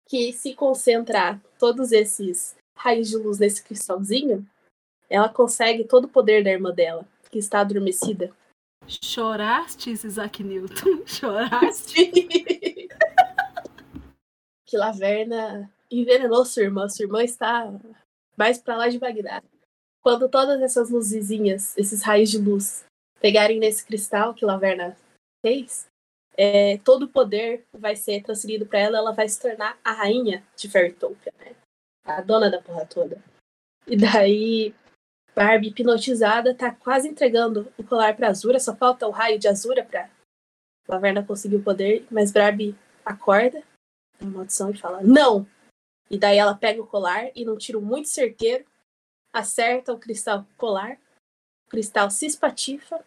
que 0.07 0.31
se 0.33 0.53
concentrar 0.53 1.41
todos 1.57 1.91
esses 1.91 2.55
raios 2.77 3.09
de 3.09 3.17
luz 3.17 3.39
nesse 3.39 3.63
cristalzinho, 3.63 4.47
ela 5.09 5.29
consegue 5.29 5.83
todo 5.83 6.05
o 6.05 6.09
poder 6.09 6.43
da 6.43 6.51
irmã 6.51 6.71
dela, 6.71 7.07
que 7.31 7.39
está 7.39 7.61
adormecida. 7.61 8.31
Chorastes, 8.87 10.03
Isaac 10.03 10.43
Newton? 10.43 11.05
Choraste? 11.07 12.11
que 14.65 14.77
Laverna 14.77 15.71
envenenou 15.89 16.45
sua 16.45 16.63
irmã. 16.63 16.89
Sua 16.89 17.05
irmã 17.05 17.23
está 17.23 17.71
mais 18.35 18.57
para 18.57 18.77
lá 18.77 18.89
de 18.89 18.99
Bagdá. 18.99 19.41
Quando 20.01 20.29
todas 20.29 20.61
essas 20.61 20.89
luzezinhas, 20.89 21.75
esses 21.77 22.03
raios 22.03 22.29
de 22.29 22.37
luz, 22.37 22.85
pegarem 23.19 23.59
nesse 23.59 23.85
cristal 23.85 24.33
que 24.33 24.45
Laverna 24.45 24.95
fez, 25.43 25.87
é, 26.37 26.77
todo 26.79 27.03
o 27.03 27.07
poder 27.07 27.65
vai 27.73 27.95
ser 27.95 28.21
transferido 28.21 28.65
para 28.65 28.79
ela, 28.79 28.97
ela 28.97 29.13
vai 29.13 29.27
se 29.27 29.39
tornar 29.39 29.79
a 29.83 29.93
rainha 29.93 30.43
de 30.55 30.69
Fairytopia, 30.69 31.33
né? 31.39 31.55
A 32.03 32.21
dona 32.21 32.51
da 32.51 32.61
porra 32.61 32.85
toda. 32.85 33.23
E 33.87 33.95
daí, 33.95 34.75
Barbie, 35.33 35.69
hipnotizada, 35.69 36.53
tá 36.53 36.71
quase 36.71 37.07
entregando 37.07 37.71
o 37.77 37.83
colar 37.83 38.15
pra 38.15 38.29
Azura, 38.29 38.59
só 38.59 38.75
falta 38.75 39.07
o 39.07 39.11
raio 39.11 39.39
de 39.39 39.47
Azura 39.47 39.83
pra 39.83 40.09
Laverna 40.87 41.23
conseguir 41.23 41.55
o 41.55 41.63
poder, 41.63 42.05
mas 42.11 42.31
Barbie 42.31 42.75
acorda 43.03 43.63
da 44.19 44.25
maldição 44.27 44.69
e 44.69 44.77
fala, 44.77 45.01
não! 45.01 45.47
E 46.09 46.17
daí 46.17 46.37
ela 46.37 46.55
pega 46.55 46.81
o 46.81 46.87
colar 46.87 47.29
e 47.35 47.43
num 47.43 47.57
tiro 47.57 47.81
muito 47.81 48.09
certeiro, 48.09 48.65
acerta 49.33 49.91
o 49.93 49.99
cristal 49.99 50.45
colar, 50.57 50.99
o 51.67 51.69
cristal 51.69 52.09
se 52.09 52.25
espatifa 52.25 53.03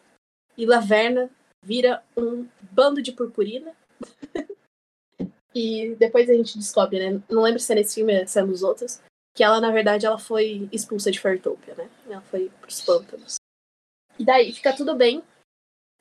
e 0.56 0.66
Laverna 0.66 1.30
vira 1.64 2.02
um 2.16 2.46
bando 2.72 3.00
de 3.00 3.12
purpurina. 3.12 3.74
e 5.54 5.94
depois 5.96 6.28
a 6.28 6.34
gente 6.34 6.58
descobre, 6.58 6.98
né? 6.98 7.22
Não 7.28 7.42
lembro 7.42 7.60
se 7.60 7.72
é 7.72 7.76
nesse 7.76 7.94
filme, 7.94 8.26
se 8.26 8.38
é 8.38 8.42
nos 8.42 8.62
outros, 8.62 9.00
que 9.34 9.44
ela, 9.44 9.60
na 9.60 9.70
verdade, 9.70 10.04
ela 10.04 10.18
foi 10.18 10.68
expulsa 10.72 11.10
de 11.10 11.20
Fairtopia, 11.20 11.74
né? 11.76 11.88
Ela 12.08 12.20
foi 12.22 12.50
pros 12.60 12.80
pântanos. 12.80 13.36
E 14.18 14.24
daí 14.24 14.52
fica 14.52 14.74
tudo 14.74 14.96
bem. 14.96 15.22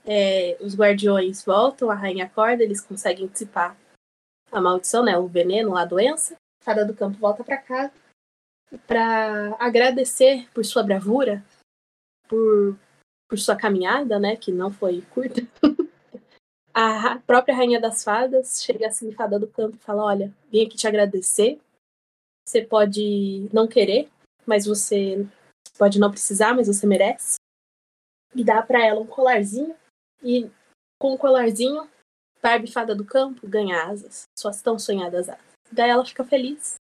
É, 0.04 0.58
os 0.62 0.76
guardiões 0.76 1.44
voltam, 1.44 1.92
a 1.92 1.96
rainha 1.96 2.26
acorda, 2.26 2.64
eles 2.64 2.82
conseguem 2.82 3.28
dissipar 3.28 3.78
a 4.51 4.62
maldição, 4.62 5.04
né? 5.04 5.18
O 5.18 5.27
veneno, 5.27 5.75
a 5.75 5.86
doença. 5.86 6.36
Fada 6.63 6.86
do 6.86 6.94
campo 6.94 7.18
volta 7.18 7.44
para 7.44 7.58
casa 7.58 7.94
para 8.86 9.56
agradecer 9.60 10.50
por 10.54 10.66
sua 10.66 10.84
bravura, 10.84 11.42
por, 12.27 12.77
por 13.30 13.39
sua 13.39 13.56
caminhada, 13.56 14.20
né? 14.20 14.36
Que 14.36 14.51
não 14.51 14.72
foi 14.72 15.01
curta. 15.13 15.42
a 16.74 17.20
própria 17.20 17.56
rainha 17.56 17.80
das 17.80 18.04
fadas 18.04 18.62
chega 18.62 18.88
assim, 18.88 19.12
fada 19.13 19.39
do 19.39 19.48
campo, 19.48 19.77
e 19.77 19.80
fala: 19.80 20.04
Olha, 20.04 20.34
vim 20.51 20.66
aqui 20.66 20.75
te 20.75 20.88
agradecer 20.88 21.60
você 22.48 22.62
pode 22.62 23.50
não 23.51 23.68
querer, 23.68 24.10
mas 24.46 24.66
você 24.66 25.27
pode 25.77 26.00
não 26.00 26.10
precisar, 26.10 26.56
mas 26.56 26.68
você 26.68 26.88
merece. 26.88 27.36
E 28.34 28.42
dá 28.42 28.62
para 28.62 28.86
ela 28.86 29.01
um 29.01 29.06
colarzinho. 29.06 29.75
E 30.24 30.50
com 30.98 31.13
o 31.13 31.18
colarzinho, 31.18 31.89
Barbie 32.48 32.72
Fada 32.72 32.96
do 32.96 33.04
Campo 33.04 33.46
ganha 33.46 33.84
asas. 33.88 34.24
Suas 34.34 34.62
tão 34.62 34.80
sonhadas 34.80 35.27
asas. 35.27 35.44
Daí 35.70 35.89
ela 35.89 36.06
fica 36.06 36.24
feliz. 36.24 36.75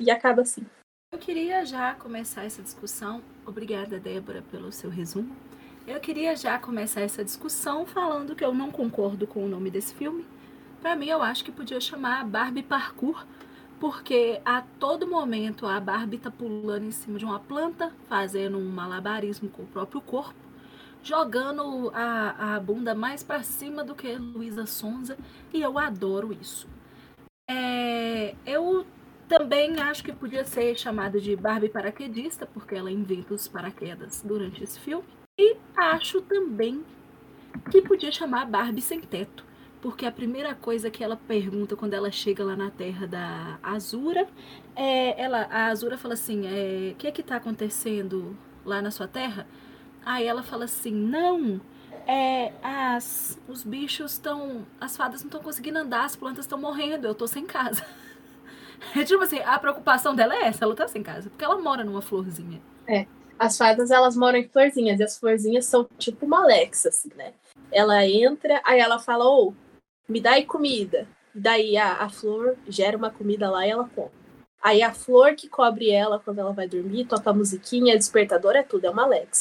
E 0.00 0.10
acaba 0.10 0.40
assim. 0.40 0.64
Eu 1.12 1.18
queria 1.18 1.66
já 1.66 1.94
começar 1.94 2.44
essa 2.44 2.62
discussão. 2.62 3.22
Obrigada, 3.44 4.00
Débora, 4.00 4.40
pelo 4.50 4.72
seu 4.72 4.88
resumo. 4.88 5.36
Eu 5.86 6.00
queria 6.00 6.34
já 6.34 6.58
começar 6.58 7.02
essa 7.02 7.22
discussão 7.22 7.84
falando 7.84 8.34
que 8.34 8.42
eu 8.42 8.54
não 8.54 8.70
concordo 8.70 9.26
com 9.26 9.44
o 9.44 9.48
nome 9.48 9.70
desse 9.70 9.94
filme. 9.94 10.24
Para 10.80 10.96
mim, 10.96 11.08
eu 11.08 11.22
acho 11.22 11.44
que 11.44 11.52
podia 11.52 11.78
chamar 11.78 12.24
Barbie 12.24 12.62
Parkour 12.62 13.26
porque 13.78 14.40
a 14.46 14.62
todo 14.80 15.06
momento 15.06 15.66
a 15.66 15.78
Barbie 15.78 16.16
tá 16.16 16.30
pulando 16.30 16.86
em 16.86 16.90
cima 16.90 17.18
de 17.18 17.24
uma 17.26 17.38
planta, 17.38 17.92
fazendo 18.08 18.56
um 18.56 18.70
malabarismo 18.70 19.50
com 19.50 19.62
o 19.62 19.66
próprio 19.66 20.00
corpo, 20.00 20.45
jogando 21.06 21.92
a, 21.94 22.56
a 22.56 22.60
bunda 22.60 22.92
mais 22.92 23.22
para 23.22 23.40
cima 23.44 23.84
do 23.84 23.94
que 23.94 24.12
Luísa 24.16 24.66
Sonza, 24.66 25.16
e 25.54 25.62
eu 25.62 25.78
adoro 25.78 26.32
isso. 26.32 26.68
É, 27.48 28.34
eu 28.44 28.84
também 29.28 29.80
acho 29.80 30.02
que 30.02 30.12
podia 30.12 30.44
ser 30.44 30.76
chamada 30.76 31.20
de 31.20 31.36
Barbie 31.36 31.68
paraquedista, 31.68 32.44
porque 32.44 32.74
ela 32.74 32.90
inventa 32.90 33.34
os 33.34 33.46
paraquedas 33.46 34.20
durante 34.26 34.64
esse 34.64 34.80
filme. 34.80 35.04
E 35.38 35.56
acho 35.76 36.20
também 36.22 36.84
que 37.70 37.80
podia 37.82 38.10
chamar 38.10 38.44
Barbie 38.46 38.82
sem 38.82 39.00
teto, 39.00 39.44
porque 39.80 40.06
a 40.06 40.12
primeira 40.12 40.56
coisa 40.56 40.90
que 40.90 41.04
ela 41.04 41.16
pergunta 41.16 41.76
quando 41.76 41.94
ela 41.94 42.10
chega 42.10 42.44
lá 42.44 42.56
na 42.56 42.70
terra 42.70 43.06
da 43.06 43.58
Azura, 43.62 44.26
é, 44.74 45.22
ela, 45.22 45.42
a 45.42 45.66
Azura 45.66 45.96
fala 45.96 46.14
assim, 46.14 46.40
o 46.40 46.48
é, 46.48 46.94
que 46.98 47.06
é 47.06 47.12
que 47.12 47.22
tá 47.22 47.36
acontecendo 47.36 48.36
lá 48.64 48.82
na 48.82 48.90
sua 48.90 49.06
terra? 49.06 49.46
Aí 50.06 50.24
ela 50.24 50.44
fala 50.44 50.66
assim, 50.66 50.92
não, 50.92 51.60
é, 52.06 52.52
as, 52.62 53.36
os 53.48 53.64
bichos 53.64 54.12
estão, 54.12 54.64
as 54.80 54.96
fadas 54.96 55.22
não 55.22 55.26
estão 55.26 55.42
conseguindo 55.42 55.80
andar, 55.80 56.04
as 56.04 56.14
plantas 56.14 56.44
estão 56.44 56.56
morrendo, 56.56 57.08
eu 57.08 57.14
tô 57.14 57.26
sem 57.26 57.44
casa. 57.44 57.84
É 58.94 59.02
tipo 59.04 59.22
assim, 59.22 59.38
a 59.38 59.58
preocupação 59.58 60.14
dela 60.14 60.34
é 60.34 60.48
essa, 60.48 60.62
ela 60.62 60.76
tá 60.76 60.86
sem 60.86 61.02
casa, 61.02 61.30
porque 61.30 61.42
ela 61.42 61.58
mora 61.58 61.82
numa 61.82 62.02
florzinha. 62.02 62.60
É, 62.86 63.06
as 63.38 63.56
fadas 63.56 63.90
elas 63.90 64.14
moram 64.14 64.38
em 64.38 64.46
florzinhas, 64.46 65.00
e 65.00 65.02
as 65.02 65.18
florzinhas 65.18 65.64
são 65.64 65.88
tipo 65.96 66.26
uma 66.26 66.42
Alexa, 66.42 66.90
assim, 66.90 67.08
né? 67.16 67.32
Ela 67.72 68.06
entra, 68.06 68.60
aí 68.62 68.78
ela 68.78 68.98
fala, 68.98 69.24
ô, 69.24 69.48
oh, 69.48 69.54
me 70.06 70.20
dá 70.20 70.40
comida. 70.44 71.08
Daí 71.34 71.78
a, 71.78 71.94
a 71.94 72.10
flor 72.10 72.54
gera 72.68 72.98
uma 72.98 73.10
comida 73.10 73.50
lá 73.50 73.66
e 73.66 73.70
ela 73.70 73.88
come. 73.88 74.10
Aí 74.62 74.82
a 74.82 74.92
flor 74.92 75.34
que 75.34 75.48
cobre 75.48 75.90
ela 75.90 76.20
quando 76.20 76.40
ela 76.40 76.52
vai 76.52 76.68
dormir, 76.68 77.06
toca 77.06 77.30
a 77.30 77.34
musiquinha, 77.34 77.96
despertador, 77.96 78.54
é 78.56 78.62
tudo, 78.62 78.84
é 78.84 78.90
uma 78.90 79.04
Alexa. 79.04 79.40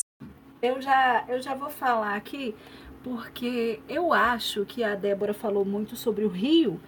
Eu 0.61 0.81
já, 0.81 1.25
eu 1.27 1.41
já 1.41 1.53
vou 1.53 1.69
falar 1.69 2.15
aqui, 2.15 2.55
porque 3.03 3.79
eu 3.87 4.13
acho 4.13 4.65
que 4.65 4.83
a 4.83 4.95
Débora 4.95 5.33
falou 5.33 5.63
muito 5.63 5.95
sobre 5.95 6.25
o 6.25 6.29
rio, 6.29 6.79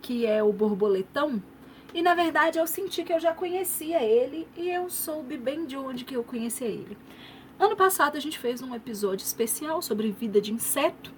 que 0.00 0.26
é 0.26 0.42
o 0.42 0.52
borboletão, 0.52 1.42
e 1.94 2.02
na 2.02 2.14
verdade 2.14 2.58
eu 2.58 2.66
senti 2.66 3.04
que 3.04 3.12
eu 3.12 3.20
já 3.20 3.32
conhecia 3.32 4.02
ele 4.02 4.48
e 4.56 4.68
eu 4.68 4.90
soube 4.90 5.36
bem 5.36 5.64
de 5.64 5.76
onde 5.76 6.04
que 6.04 6.14
eu 6.14 6.24
conhecia 6.24 6.66
ele. 6.66 6.98
Ano 7.56 7.76
passado 7.76 8.16
a 8.16 8.20
gente 8.20 8.38
fez 8.38 8.60
um 8.60 8.74
episódio 8.74 9.24
especial 9.24 9.80
sobre 9.80 10.10
vida 10.10 10.40
de 10.40 10.52
inseto 10.52 11.12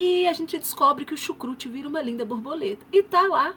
e 0.00 0.26
a 0.26 0.32
gente 0.32 0.58
descobre 0.58 1.04
que 1.04 1.12
o 1.12 1.16
chucrute 1.16 1.68
vira 1.68 1.88
uma 1.88 2.00
linda 2.00 2.24
borboleta. 2.24 2.86
E 2.90 3.02
tá 3.02 3.22
lá. 3.22 3.54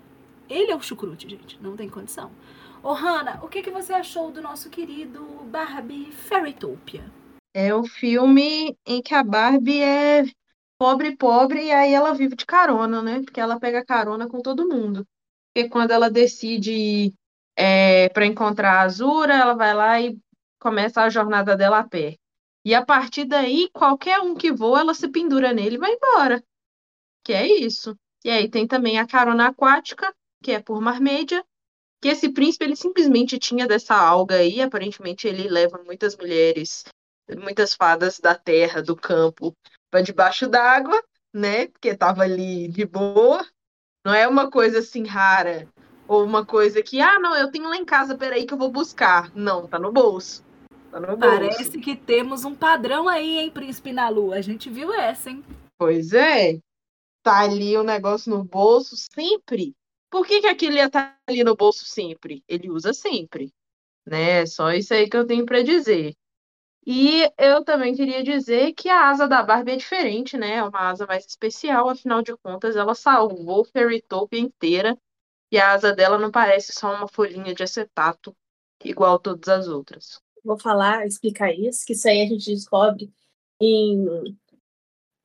Ele 0.49 0.71
é 0.71 0.75
o 0.75 0.81
chucrute, 0.81 1.29
gente. 1.29 1.57
Não 1.61 1.77
tem 1.77 1.89
condição. 1.89 2.31
Ô, 2.83 2.93
Hanna, 2.93 3.39
o 3.43 3.47
que, 3.47 3.61
que 3.61 3.71
você 3.71 3.93
achou 3.93 4.31
do 4.31 4.41
nosso 4.41 4.69
querido 4.69 5.21
Barbie 5.45 6.11
Fairytopia? 6.11 7.03
É 7.53 7.73
o 7.73 7.83
filme 7.83 8.77
em 8.85 9.01
que 9.01 9.13
a 9.13 9.23
Barbie 9.23 9.81
é 9.81 10.23
pobre, 10.77 11.15
pobre, 11.17 11.65
e 11.65 11.71
aí 11.71 11.93
ela 11.93 12.13
vive 12.13 12.35
de 12.35 12.45
carona, 12.45 13.01
né? 13.01 13.21
Porque 13.23 13.39
ela 13.39 13.59
pega 13.59 13.85
carona 13.85 14.27
com 14.27 14.41
todo 14.41 14.67
mundo. 14.67 15.05
E 15.55 15.67
quando 15.67 15.91
ela 15.91 16.09
decide 16.09 17.13
é, 17.55 18.07
para 18.09 18.25
encontrar 18.25 18.75
a 18.75 18.81
Azura, 18.81 19.33
ela 19.33 19.53
vai 19.53 19.73
lá 19.73 19.99
e 19.99 20.17
começa 20.59 21.01
a 21.01 21.09
jornada 21.09 21.57
dela 21.57 21.79
a 21.79 21.87
pé. 21.87 22.17
E 22.63 22.73
a 22.73 22.85
partir 22.85 23.25
daí, 23.25 23.69
qualquer 23.73 24.19
um 24.19 24.35
que 24.35 24.51
voa, 24.51 24.81
ela 24.81 24.93
se 24.93 25.07
pendura 25.09 25.53
nele 25.53 25.75
e 25.75 25.79
vai 25.79 25.91
embora. 25.93 26.43
Que 27.23 27.33
é 27.33 27.47
isso. 27.47 27.97
E 28.23 28.29
aí 28.29 28.49
tem 28.49 28.67
também 28.67 28.99
a 28.99 29.07
carona 29.07 29.47
aquática, 29.47 30.13
que 30.43 30.51
é 30.51 30.61
por 30.61 30.79
Marmédia, 30.81 31.43
que 32.01 32.09
esse 32.09 32.29
príncipe 32.31 32.65
ele 32.65 32.75
simplesmente 32.75 33.37
tinha 33.37 33.67
dessa 33.67 33.95
alga 33.95 34.35
aí, 34.35 34.61
aparentemente 34.61 35.27
ele 35.27 35.49
leva 35.49 35.81
muitas 35.85 36.15
mulheres, 36.15 36.83
muitas 37.37 37.73
fadas 37.73 38.19
da 38.19 38.35
terra, 38.35 38.81
do 38.81 38.95
campo, 38.95 39.55
para 39.89 40.01
debaixo 40.01 40.47
d'água, 40.47 41.01
né? 41.33 41.67
Porque 41.67 41.95
tava 41.95 42.23
ali 42.23 42.67
de 42.67 42.85
boa. 42.85 43.45
Não 44.05 44.13
é 44.13 44.27
uma 44.27 44.49
coisa 44.49 44.79
assim 44.79 45.05
rara, 45.05 45.67
ou 46.07 46.23
uma 46.23 46.45
coisa 46.45 46.81
que, 46.81 46.99
ah, 46.99 47.19
não, 47.19 47.35
eu 47.35 47.51
tenho 47.51 47.69
lá 47.69 47.77
em 47.77 47.85
casa, 47.85 48.17
peraí 48.17 48.45
que 48.45 48.53
eu 48.53 48.57
vou 48.57 48.71
buscar. 48.71 49.31
Não, 49.35 49.67
tá 49.67 49.77
no 49.77 49.91
bolso. 49.91 50.43
Tá 50.91 50.99
Parece 51.17 51.77
que 51.79 51.95
temos 51.95 52.43
um 52.43 52.55
padrão 52.55 53.07
aí, 53.07 53.37
hein, 53.37 53.51
Príncipe 53.51 53.93
na 53.93 54.09
Lua. 54.09 54.37
A 54.37 54.41
gente 54.41 54.71
viu 54.71 54.91
essa, 54.91 55.29
hein? 55.29 55.43
Pois 55.77 56.13
é. 56.13 56.59
Tá 57.21 57.41
ali 57.41 57.77
o 57.77 57.81
um 57.81 57.83
negócio 57.83 58.31
no 58.31 58.43
bolso 58.43 58.95
sempre. 58.95 59.75
Por 60.09 60.25
que, 60.25 60.41
que 60.41 60.47
aquilo 60.47 60.77
ia 60.77 60.87
estar 60.87 61.11
tá 61.11 61.17
ali 61.27 61.43
no 61.43 61.55
bolso 61.55 61.85
sempre? 61.85 62.43
Ele 62.47 62.71
usa 62.71 62.91
sempre. 62.91 63.53
Né? 64.03 64.47
Só 64.47 64.71
isso 64.71 64.93
aí 64.95 65.07
que 65.07 65.15
eu 65.15 65.27
tenho 65.27 65.45
para 65.45 65.61
dizer. 65.61 66.15
E 66.91 67.31
eu 67.37 67.63
também 67.63 67.95
queria 67.95 68.23
dizer 68.23 68.73
que 68.73 68.89
a 68.89 69.09
asa 69.09 69.27
da 69.27 69.43
Barbie 69.43 69.73
é 69.73 69.75
diferente, 69.75 70.35
né? 70.37 70.55
É 70.55 70.63
uma 70.63 70.89
asa 70.89 71.05
mais 71.05 71.23
especial, 71.23 71.87
afinal 71.87 72.23
de 72.23 72.35
contas, 72.37 72.75
ela 72.75 72.95
salvou 72.95 73.63
Fairytopia 73.63 74.39
inteira. 74.39 74.97
E 75.51 75.59
a 75.59 75.73
asa 75.73 75.93
dela 75.93 76.17
não 76.17 76.31
parece 76.31 76.73
só 76.73 76.95
uma 76.95 77.07
folhinha 77.07 77.53
de 77.53 77.61
acetato, 77.61 78.35
igual 78.83 79.19
todas 79.19 79.47
as 79.47 79.67
outras 79.67 80.19
vou 80.43 80.57
falar, 80.57 81.05
explicar 81.05 81.53
isso, 81.53 81.85
que 81.85 81.93
isso 81.93 82.07
aí 82.07 82.21
a 82.21 82.25
gente 82.25 82.51
descobre 82.51 83.11
em, 83.61 84.05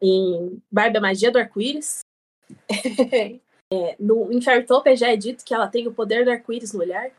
em 0.03 0.63
Barba 0.71 1.01
Magia 1.01 1.31
do 1.31 1.39
Arco-Íris. 1.39 2.01
é, 3.73 3.97
no, 3.99 4.33
em 4.33 4.41
já 4.97 5.09
é 5.09 5.17
dito 5.17 5.45
que 5.45 5.55
ela 5.55 5.69
tem 5.69 5.87
o 5.87 5.95
poder 5.95 6.25
do 6.25 6.31
arco-íris 6.31 6.73
no 6.73 6.81
olhar. 6.81 7.11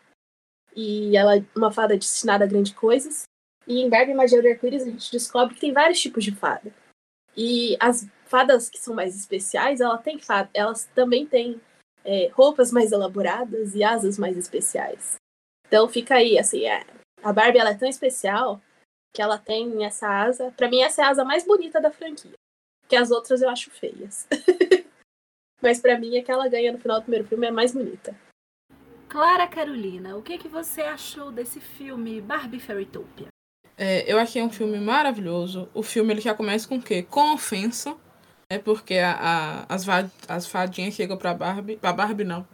E 0.75 1.15
ela 1.15 1.37
é 1.37 1.45
uma 1.55 1.71
fada 1.71 1.97
destinada 1.97 2.43
a 2.43 2.47
grandes 2.47 2.73
coisas. 2.73 3.23
E 3.67 3.81
em 3.81 3.89
Barbie 3.89 4.13
Magia 4.13 4.41
de 4.41 4.49
Arco-Íris 4.49 4.83
a 4.83 4.89
gente 4.89 5.11
descobre 5.11 5.55
que 5.55 5.61
tem 5.61 5.73
vários 5.73 5.99
tipos 5.99 6.23
de 6.23 6.35
fada. 6.35 6.73
E 7.35 7.75
as 7.79 8.07
fadas 8.25 8.69
que 8.69 8.77
são 8.77 8.93
mais 8.93 9.15
especiais, 9.15 9.81
ela 9.81 9.97
tem 9.97 10.19
fada, 10.19 10.49
elas 10.53 10.85
também 10.95 11.25
têm 11.25 11.59
é, 12.03 12.29
roupas 12.33 12.71
mais 12.71 12.91
elaboradas 12.91 13.75
e 13.75 13.83
asas 13.83 14.17
mais 14.17 14.37
especiais. 14.37 15.15
Então 15.67 15.89
fica 15.89 16.15
aí, 16.15 16.37
assim, 16.37 16.65
é, 16.65 16.85
a 17.23 17.33
Barbie 17.33 17.57
ela 17.57 17.71
é 17.71 17.77
tão 17.77 17.89
especial 17.89 18.61
que 19.13 19.21
ela 19.21 19.37
tem 19.37 19.83
essa 19.83 20.07
asa. 20.07 20.51
Para 20.51 20.69
mim, 20.69 20.81
essa 20.81 21.01
é 21.01 21.05
a 21.05 21.09
asa 21.09 21.25
mais 21.25 21.45
bonita 21.45 21.81
da 21.81 21.91
franquia. 21.91 22.33
Que 22.87 22.95
as 22.95 23.09
outras 23.09 23.41
eu 23.41 23.49
acho 23.49 23.71
feias. 23.71 24.27
Mas 25.61 25.79
para 25.79 25.97
mim, 25.97 26.17
a 26.17 26.23
que 26.23 26.31
ela 26.31 26.47
ganha 26.47 26.71
no 26.71 26.77
final 26.77 26.99
do 26.99 27.03
primeiro 27.03 27.27
filme 27.27 27.47
é 27.47 27.51
mais 27.51 27.73
bonita. 27.73 28.15
Clara 29.09 29.47
Carolina, 29.47 30.15
o 30.17 30.21
que, 30.21 30.37
que 30.37 30.47
você 30.47 30.81
achou 30.81 31.31
desse 31.31 31.59
filme 31.59 32.21
Barbie 32.21 32.59
Fairytopia? 32.59 33.27
É, 33.77 34.11
eu 34.11 34.17
achei 34.17 34.41
um 34.41 34.49
filme 34.49 34.79
maravilhoso. 34.79 35.69
O 35.73 35.83
filme 35.83 36.13
ele 36.13 36.21
já 36.21 36.33
começa 36.33 36.67
com 36.67 36.77
o 36.77 36.81
quê? 36.81 37.03
Com 37.03 37.33
ofensa. 37.33 37.95
É 38.49 38.57
porque 38.57 38.95
a, 38.95 39.65
a, 39.67 39.75
as, 39.75 39.85
as 40.27 40.47
fadinhas 40.47 40.93
chegam 40.93 41.17
pra 41.17 41.33
Barbie. 41.33 41.77
Pra 41.77 41.91
Barbie 41.91 42.23
não. 42.23 42.47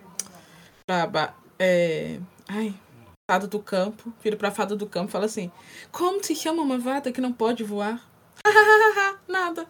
Pra. 0.86 1.34
É, 1.60 2.20
ai, 2.48 2.74
fada 3.30 3.48
do 3.48 3.60
campo. 3.60 4.12
Vira 4.24 4.36
pra 4.36 4.52
fada 4.52 4.76
do 4.76 4.88
campo 4.88 5.12
fala 5.12 5.26
assim: 5.26 5.52
Como 5.92 6.24
se 6.24 6.36
chama 6.36 6.62
uma 6.62 6.78
vada 6.78 7.12
que 7.12 7.22
não 7.22 7.32
pode 7.32 7.64
voar? 7.64 8.02
Nada. 9.28 9.68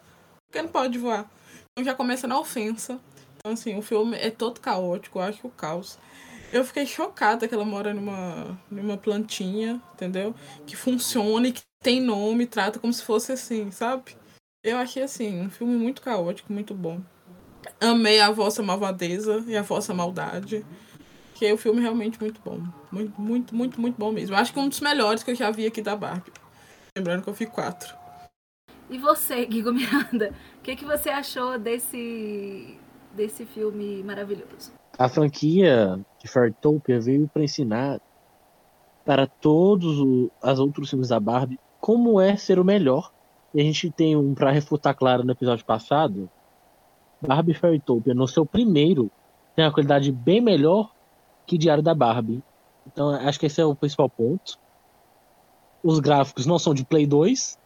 Porque 0.48 0.62
não 0.62 0.70
pode 0.70 0.98
voar. 0.98 1.30
Então 1.72 1.84
já 1.84 1.94
começa 1.94 2.28
na 2.28 2.40
ofensa. 2.40 3.00
Então, 3.38 3.54
assim, 3.54 3.78
o 3.78 3.82
filme 3.82 4.16
é 4.18 4.30
todo 4.30 4.60
caótico, 4.60 5.18
eu 5.18 5.24
acho 5.24 5.48
o 5.48 5.52
caos. 5.52 5.98
Eu 6.52 6.66
fiquei 6.66 6.86
chocada 6.86 7.48
que 7.48 7.56
ela 7.56 7.64
mora 7.64 7.94
numa, 7.94 8.60
numa 8.70 8.98
plantinha, 8.98 9.82
entendeu? 9.94 10.36
Que 10.68 10.76
funciona 10.76 11.48
e 11.48 11.54
que 11.54 11.62
tem 11.82 12.02
nome, 12.02 12.46
trata 12.46 12.78
como 12.78 12.92
se 12.92 13.04
fosse 13.04 13.32
assim, 13.32 13.72
sabe? 13.72 14.16
Eu 14.62 14.78
achei 14.78 15.02
assim, 15.02 15.42
um 15.42 15.50
filme 15.50 15.78
muito 15.78 16.02
caótico, 16.02 16.52
muito 16.52 16.74
bom. 16.74 17.02
Amei 17.80 18.20
a 18.20 18.30
vossa 18.32 18.62
malvadeza 18.62 19.44
e 19.48 19.56
a 19.56 19.62
vossa 19.62 19.94
maldade. 19.94 20.66
Que 21.36 21.52
o 21.52 21.58
filme 21.58 21.80
é 21.80 21.84
realmente 21.84 22.20
muito 22.20 22.40
bom. 22.44 22.62
Muito, 22.92 23.20
muito, 23.20 23.56
muito, 23.56 23.82
muito 23.82 23.98
bom 23.98 24.12
mesmo. 24.12 24.36
Acho 24.36 24.54
que 24.54 24.60
um 24.60 24.68
dos 24.68 24.82
melhores 24.82 25.24
que 25.24 25.32
eu 25.32 25.36
já 25.36 25.50
vi 25.50 25.66
aqui 25.66 25.82
da 25.82 25.96
Barbie. 25.96 26.32
Lembrando 26.96 27.24
que 27.24 27.30
eu 27.30 27.34
fui 27.34 27.46
quatro. 27.46 27.96
E 28.90 28.98
você, 28.98 29.46
Guigo 29.46 29.72
Miranda, 29.72 30.34
o 30.58 30.62
que, 30.62 30.76
que 30.76 30.86
você 30.86 31.10
achou 31.10 31.58
desse, 31.58 32.78
desse 33.16 33.46
filme 33.46 34.04
maravilhoso? 34.04 34.81
A 35.02 35.10
franquia 35.10 36.00
de 36.20 36.28
Fairtopia 36.28 37.02
veio 37.02 37.28
para 37.28 37.44
ensinar 37.44 38.00
para 39.04 39.26
todos 39.26 39.98
os 39.98 40.60
outros 40.60 40.92
filmes 40.92 41.08
da 41.08 41.20
Barbie 41.20 41.60
como 41.80 42.22
é 42.22 42.38
ser 42.38 42.60
o 42.60 42.64
melhor. 42.64 43.12
E 43.52 43.60
a 43.60 43.64
gente 43.64 43.90
tem 43.90 44.16
um 44.16 44.36
para 44.36 44.52
refutar 44.52 44.94
claro 44.94 45.24
no 45.24 45.32
episódio 45.32 45.66
passado. 45.66 46.30
Barbie 47.20 47.56
Fairtopia, 47.56 48.14
no 48.14 48.28
seu 48.28 48.46
primeiro, 48.46 49.10
tem 49.56 49.66
uma 49.66 49.74
qualidade 49.74 50.12
bem 50.12 50.40
melhor 50.40 50.94
que 51.48 51.58
Diário 51.58 51.82
da 51.82 51.96
Barbie. 51.96 52.44
Então, 52.86 53.10
acho 53.10 53.40
que 53.40 53.48
esse 53.48 53.60
é 53.60 53.66
o 53.66 53.74
principal 53.74 54.08
ponto. 54.08 54.60
Os 55.84 56.00
gráficos 56.00 56.46
não 56.46 56.60
são 56.60 56.76
de 56.76 56.86
Play 56.86 57.08
2. 57.08 57.58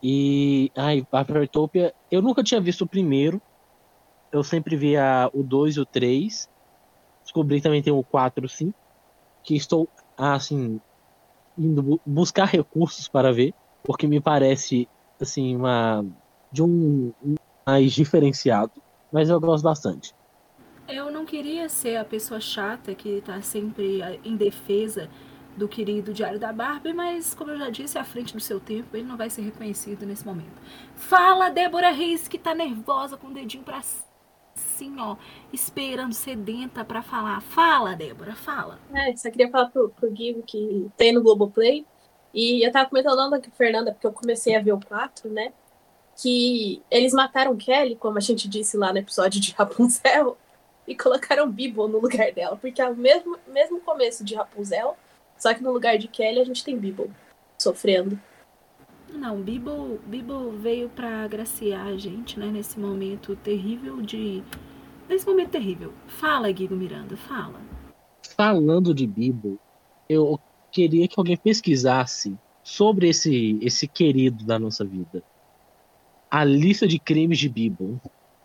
E, 0.00 0.70
ai, 0.76 1.04
Barbie 1.10 1.32
Fairtopia, 1.32 1.92
eu 2.08 2.22
nunca 2.22 2.44
tinha 2.44 2.60
visto 2.60 2.82
o 2.82 2.88
primeiro. 2.88 3.42
Eu 4.30 4.44
sempre 4.44 4.76
via 4.76 5.28
o 5.34 5.42
2 5.42 5.74
e 5.74 5.80
o 5.80 5.84
3. 5.84 6.48
Descobri 7.28 7.60
também 7.60 7.82
tem 7.82 7.92
o 7.92 8.02
4, 8.02 8.48
sim. 8.48 8.72
Que 9.44 9.54
estou, 9.54 9.86
assim, 10.16 10.80
indo 11.58 12.00
buscar 12.06 12.46
recursos 12.46 13.06
para 13.06 13.30
ver, 13.30 13.52
porque 13.82 14.06
me 14.06 14.18
parece, 14.18 14.88
assim, 15.20 15.54
uma 15.54 16.02
de 16.50 16.62
um 16.62 17.12
mais 17.66 17.92
diferenciado, 17.92 18.72
mas 19.12 19.28
eu 19.28 19.38
gosto 19.38 19.62
bastante. 19.62 20.14
Eu 20.88 21.12
não 21.12 21.26
queria 21.26 21.68
ser 21.68 21.98
a 21.98 22.04
pessoa 22.04 22.40
chata 22.40 22.94
que 22.94 23.18
está 23.18 23.42
sempre 23.42 24.00
em 24.24 24.34
defesa 24.34 25.10
do 25.54 25.68
querido 25.68 26.14
Diário 26.14 26.38
da 26.38 26.50
Barbie, 26.50 26.94
mas 26.94 27.34
como 27.34 27.50
eu 27.50 27.58
já 27.58 27.68
disse, 27.68 27.98
à 27.98 28.04
frente 28.04 28.32
do 28.32 28.40
seu 28.40 28.58
tempo, 28.58 28.96
ele 28.96 29.06
não 29.06 29.18
vai 29.18 29.28
ser 29.28 29.42
reconhecido 29.42 30.06
nesse 30.06 30.24
momento. 30.24 30.62
Fala, 30.96 31.50
Débora 31.50 31.90
Reis, 31.90 32.26
que 32.26 32.38
tá 32.38 32.54
nervosa 32.54 33.18
com 33.18 33.26
o 33.26 33.34
dedinho 33.34 33.64
pra 33.64 33.82
assim, 34.58 34.94
ó, 34.98 35.16
esperando, 35.52 36.12
sedenta 36.12 36.84
para 36.84 37.02
falar. 37.02 37.40
Fala, 37.40 37.94
Débora, 37.94 38.34
fala. 38.34 38.78
É, 38.92 39.16
só 39.16 39.30
queria 39.30 39.50
falar 39.50 39.70
pro, 39.70 39.88
pro 39.90 40.10
Guigo 40.10 40.42
que 40.42 40.90
tem 40.96 41.12
no 41.12 41.22
Globoplay. 41.22 41.86
E 42.34 42.64
eu 42.64 42.70
tava 42.70 42.88
comentando 42.88 43.16
com 43.16 43.36
a 43.36 43.56
Fernanda, 43.56 43.92
porque 43.92 44.06
eu 44.06 44.12
comecei 44.12 44.54
a 44.54 44.60
ver 44.60 44.72
o 44.72 44.80
4, 44.80 45.30
né? 45.30 45.52
Que 46.16 46.82
eles 46.90 47.12
mataram 47.12 47.56
Kelly, 47.56 47.96
como 47.96 48.18
a 48.18 48.20
gente 48.20 48.48
disse 48.48 48.76
lá 48.76 48.92
no 48.92 48.98
episódio 48.98 49.40
de 49.40 49.52
Rapunzel, 49.52 50.36
e 50.86 50.94
colocaram 50.94 51.50
Bibo 51.50 51.88
no 51.88 51.98
lugar 51.98 52.32
dela. 52.32 52.56
Porque 52.56 52.80
é 52.80 52.88
o 52.88 52.96
mesmo, 52.96 53.38
mesmo 53.46 53.80
começo 53.80 54.24
de 54.24 54.34
Rapunzel, 54.34 54.96
só 55.38 55.54
que 55.54 55.62
no 55.62 55.72
lugar 55.72 55.96
de 55.98 56.08
Kelly 56.08 56.40
a 56.40 56.44
gente 56.44 56.64
tem 56.64 56.76
Bibo 56.76 57.10
sofrendo. 57.58 58.20
Não, 59.12 59.40
Bibo, 59.40 59.98
Bibo 60.06 60.50
veio 60.52 60.88
para 60.88 61.24
agraciar 61.24 61.86
a 61.86 61.96
gente, 61.96 62.38
né, 62.38 62.46
nesse 62.46 62.78
momento 62.78 63.34
terrível 63.36 64.00
de 64.02 64.42
nesse 65.08 65.26
momento 65.26 65.50
terrível. 65.50 65.92
Fala, 66.06 66.50
Guigo 66.52 66.76
Miranda, 66.76 67.16
fala. 67.16 67.60
Falando 68.36 68.94
de 68.94 69.06
Bibo, 69.06 69.58
eu 70.08 70.38
queria 70.70 71.08
que 71.08 71.14
alguém 71.16 71.36
pesquisasse 71.36 72.36
sobre 72.62 73.08
esse 73.08 73.58
esse 73.62 73.88
querido 73.88 74.44
da 74.44 74.58
nossa 74.58 74.84
vida. 74.84 75.22
A 76.30 76.44
lista 76.44 76.86
de 76.86 76.98
crimes 76.98 77.38
de 77.38 77.48
Bibo. 77.48 78.00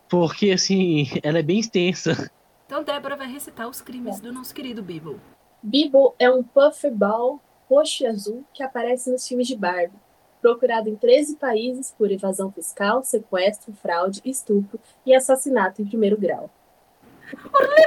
Porque 0.08 0.50
assim, 0.50 1.06
ela 1.22 1.38
é 1.38 1.42
bem 1.42 1.60
extensa. 1.60 2.30
Então 2.66 2.82
Débora 2.82 3.16
vai 3.16 3.30
recitar 3.30 3.68
os 3.68 3.80
crimes 3.80 4.18
é. 4.18 4.22
do 4.22 4.32
nosso 4.32 4.54
querido 4.54 4.82
Bibo. 4.82 5.20
Bibo 5.62 6.14
é 6.18 6.30
um 6.30 6.42
puffball 6.42 7.40
roxo 7.68 8.02
e 8.02 8.06
azul 8.06 8.44
que 8.52 8.62
aparece 8.62 9.10
nos 9.10 9.26
filmes 9.26 9.46
de 9.46 9.56
Barbie 9.56 10.03
procurado 10.44 10.90
em 10.90 10.94
13 10.94 11.36
países 11.36 11.94
por 11.96 12.12
evasão 12.12 12.52
fiscal, 12.52 13.02
sequestro, 13.02 13.72
fraude, 13.80 14.20
estupro 14.26 14.78
e 15.06 15.14
assassinato 15.14 15.80
em 15.80 15.86
primeiro 15.86 16.20
grau. 16.20 16.50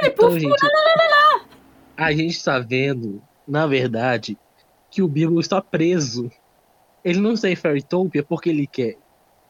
Então, 0.02 0.36
gente, 0.36 0.56
a 1.96 2.10
gente 2.10 2.32
está 2.32 2.58
vendo, 2.58 3.22
na 3.46 3.64
verdade, 3.64 4.36
que 4.90 5.00
o 5.00 5.06
Bilbo 5.06 5.38
está 5.38 5.62
preso. 5.62 6.32
Ele 7.04 7.20
não 7.20 7.34
está 7.34 7.48
em 7.48 7.54
Fairytopia 7.54 8.24
porque 8.24 8.50
ele 8.50 8.66
quer. 8.66 8.96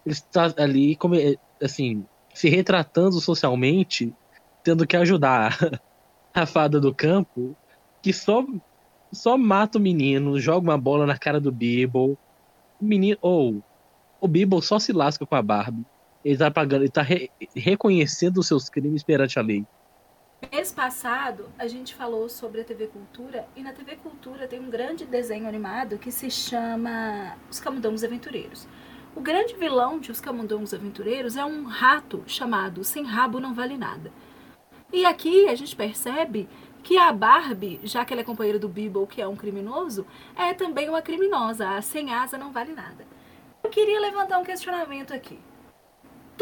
Ele 0.05 0.13
está 0.13 0.53
ali, 0.59 0.95
como, 0.95 1.15
assim, 1.63 2.05
se 2.35 2.51
retratando 2.51 3.19
socialmente, 3.23 4.15
tendo 4.63 4.87
que 4.87 4.99
ajudar 4.99 5.57
a 6.35 6.45
fada 6.45 6.79
do 6.79 6.95
campo, 6.95 7.57
que 8.03 8.13
só, 8.13 8.45
só 9.11 9.39
mata 9.39 9.79
o 9.79 9.81
menino, 9.81 10.39
joga 10.39 10.69
uma 10.69 10.77
bola 10.77 11.07
na 11.07 11.17
cara 11.17 11.41
do 11.41 11.51
Bilbo, 11.51 12.19
o 12.81 12.85
menino. 12.85 13.19
Ou. 13.21 13.63
o 14.21 14.29
Bibo 14.29 14.61
só 14.63 14.79
se 14.79 14.93
lasca 14.93 15.27
com 15.27 15.35
a 15.35 15.43
Barbie. 15.43 15.85
Ele 16.25 16.37
tá 16.37 16.51
pagando, 16.51 16.83
ele 16.83 16.91
tá 16.91 17.03
re, 17.03 17.31
reconhecendo 17.55 18.39
os 18.39 18.47
seus 18.47 18.69
crimes 18.69 19.03
perante 19.03 19.39
a 19.39 19.43
lei. 19.43 19.65
Mês 20.53 20.71
passado, 20.71 21.49
a 21.59 21.67
gente 21.67 21.95
falou 21.95 22.29
sobre 22.29 22.61
a 22.61 22.65
TV 22.65 22.87
Cultura 22.87 23.47
e 23.57 23.63
na 23.63 23.73
TV 23.73 23.97
Cultura 23.97 24.47
tem 24.47 24.61
um 24.61 24.71
grande 24.71 25.05
desenho 25.05 25.49
animado 25.49 25.99
que 25.99 26.13
se 26.13 26.31
chama 26.31 27.37
Os 27.51 27.59
Camundongos 27.59 28.05
Aventureiros. 28.05 28.69
O 29.17 29.21
grande 29.21 29.55
vilão 29.57 29.99
de 29.99 30.13
Os 30.13 30.21
Camundongos 30.21 30.73
Aventureiros 30.73 31.37
é 31.37 31.45
um 31.45 31.65
rato 31.65 32.23
chamado 32.25 32.85
Sem 32.85 33.05
Rabo 33.05 33.41
Não 33.41 33.53
Vale 33.53 33.77
Nada. 33.77 34.13
E 34.93 35.05
aqui 35.05 35.49
a 35.49 35.57
gente 35.57 35.75
percebe 35.75 36.49
que 36.83 36.97
a 36.97 37.13
Barbie, 37.13 37.81
já 37.85 38.05
que 38.05 38.13
ela 38.13 38.23
é 38.23 38.25
companheira 38.25 38.59
do 38.59 38.69
Bibble, 38.69 39.07
que 39.07 39.21
é 39.21 39.27
um 39.27 39.37
criminoso, 39.37 40.07
é 40.37 40.55
também 40.55 40.89
uma 40.89 41.03
criminosa. 41.03 41.69
A 41.69 41.83
sem 41.83 42.13
asa 42.13 42.39
não 42.39 42.53
vale 42.53 42.73
nada. 42.73 43.07
Eu 43.63 43.71
queria 43.71 44.01
levantar 44.01 44.39
um 44.39 44.45
questionamento 44.45 45.13
aqui. 45.13 45.39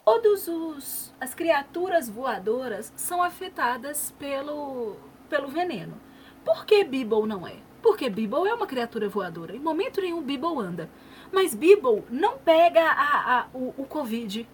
Todos 0.05 0.47
os 0.47 1.15
as 1.19 1.35
criaturas 1.35 2.09
voadoras 2.09 2.93
são 2.97 3.23
afetadas 3.23 4.15
pelo 4.19 4.97
pelo 5.29 5.49
veneno. 5.49 6.01
Por 6.45 6.65
que 6.65 6.85
Bibble 6.85 7.27
não 7.27 7.47
é? 7.47 7.57
Porque 7.83 8.09
Bibble 8.09 8.49
é 8.49 8.55
uma 8.55 8.67
criatura 8.67 9.09
voadora. 9.09 9.55
Em 9.55 9.61
momento 9.61 10.01
nenhum 10.01 10.23
Bibble 10.23 10.59
anda. 10.59 10.91
Mas 11.33 11.55
Bibble 11.55 12.05
não 12.11 12.39
pega 12.39 12.83
a, 12.83 13.41
a, 13.41 13.47
o, 13.53 13.75
o 13.77 13.85
Covid, 13.85 14.49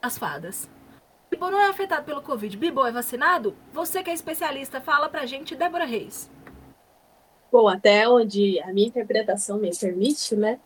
as 0.00 0.18
fadas. 0.18 0.68
Bibo 1.42 1.50
não 1.50 1.60
é 1.60 1.70
afetado 1.70 2.04
pelo 2.04 2.22
Covid. 2.22 2.56
Bibo 2.56 2.86
é 2.86 2.92
vacinado? 2.92 3.56
Você 3.72 4.00
que 4.00 4.10
é 4.10 4.12
especialista, 4.12 4.80
fala 4.80 5.08
pra 5.08 5.26
gente, 5.26 5.56
Débora 5.56 5.84
Reis. 5.84 6.30
Bom, 7.50 7.66
até 7.66 8.08
onde 8.08 8.60
a 8.60 8.72
minha 8.72 8.86
interpretação 8.86 9.58
me 9.58 9.76
permite, 9.76 10.36
né? 10.36 10.60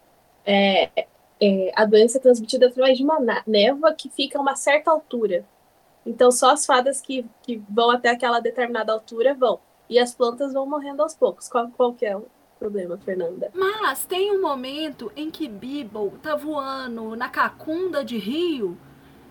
É, 0.45 1.07
é, 1.41 1.73
a 1.75 1.87
doença 1.87 2.19
é 2.19 2.21
transmitida 2.21 2.67
através 2.67 2.99
de 2.99 3.05
uma 3.05 3.19
névoa 3.47 3.95
que 3.95 4.11
fica 4.11 4.39
a 4.39 4.43
uma 4.43 4.55
certa 4.55 4.91
altura. 4.91 5.47
Então, 6.05 6.31
só 6.31 6.51
as 6.51 6.67
fadas 6.67 7.01
que, 7.01 7.25
que 7.43 7.57
vão 7.71 7.91
até 7.91 8.11
aquela 8.11 8.39
determinada 8.39 8.93
altura 8.93 9.33
vão. 9.33 9.59
E 9.89 9.99
as 9.99 10.15
plantas 10.15 10.53
vão 10.53 10.67
morrendo 10.67 11.03
aos 11.03 11.15
poucos. 11.15 11.49
Qual, 11.49 11.71
qual 11.71 11.95
que 11.95 12.05
é 12.05 12.21
problema, 12.59 12.99
Fernanda. 12.99 13.51
Mas 13.55 14.05
tem 14.05 14.31
um 14.31 14.43
momento 14.43 15.11
em 15.17 15.31
que 15.31 15.49
Bibble 15.49 16.13
tá 16.23 16.37
voando 16.37 17.17
na 17.17 17.29
cacunda 17.29 18.05
de 18.05 18.19
rio 18.19 18.79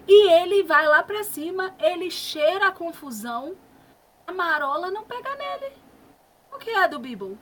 e 0.08 0.32
ele 0.32 0.64
vai 0.64 0.88
lá 0.88 1.04
pra 1.04 1.24
cima, 1.24 1.74
ele 1.80 2.12
cheira 2.12 2.68
a 2.68 2.72
confusão, 2.72 3.56
a 4.28 4.34
marola 4.34 4.92
não 4.92 5.04
pega 5.04 5.36
nele. 5.36 5.74
O 6.54 6.58
que 6.58 6.70
é 6.70 6.88
do 6.88 7.00
Bibble? 7.00 7.38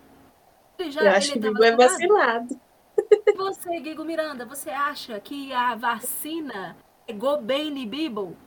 Ele 0.80 0.92
já, 0.92 1.02
Eu 1.02 1.12
acho 1.12 1.32
que 1.32 1.38
ele 1.38 1.50
o 1.50 1.54
Bibo 1.54 1.64
é 1.64 1.76
vacilado. 1.76 2.60
Você, 3.36 3.80
Guigo 3.80 4.06
Miranda, 4.06 4.46
você 4.46 4.70
acha 4.70 5.20
que 5.20 5.52
a 5.52 5.74
vacina 5.76 6.78
pegou 7.08 7.42
bem 7.42 7.70
em 7.70 7.88
Bibble? 7.88 8.38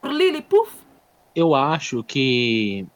Por 0.00 0.10
Lillipuf? 0.10 0.74
Eu 1.34 1.54
acho 1.54 2.02
que 2.02 2.86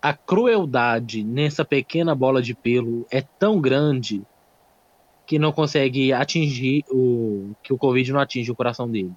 a 0.00 0.14
crueldade 0.14 1.22
nessa 1.22 1.64
pequena 1.64 2.14
bola 2.14 2.40
de 2.40 2.54
pelo 2.54 3.06
é 3.10 3.20
tão 3.20 3.60
grande 3.60 4.22
que 5.26 5.38
não 5.38 5.52
consegue 5.52 6.12
atingir 6.12 6.84
o. 6.90 7.50
que 7.62 7.72
o 7.72 7.78
Covid 7.78 8.12
não 8.12 8.20
atinge 8.20 8.50
o 8.50 8.56
coração 8.56 8.88
dele. 8.88 9.12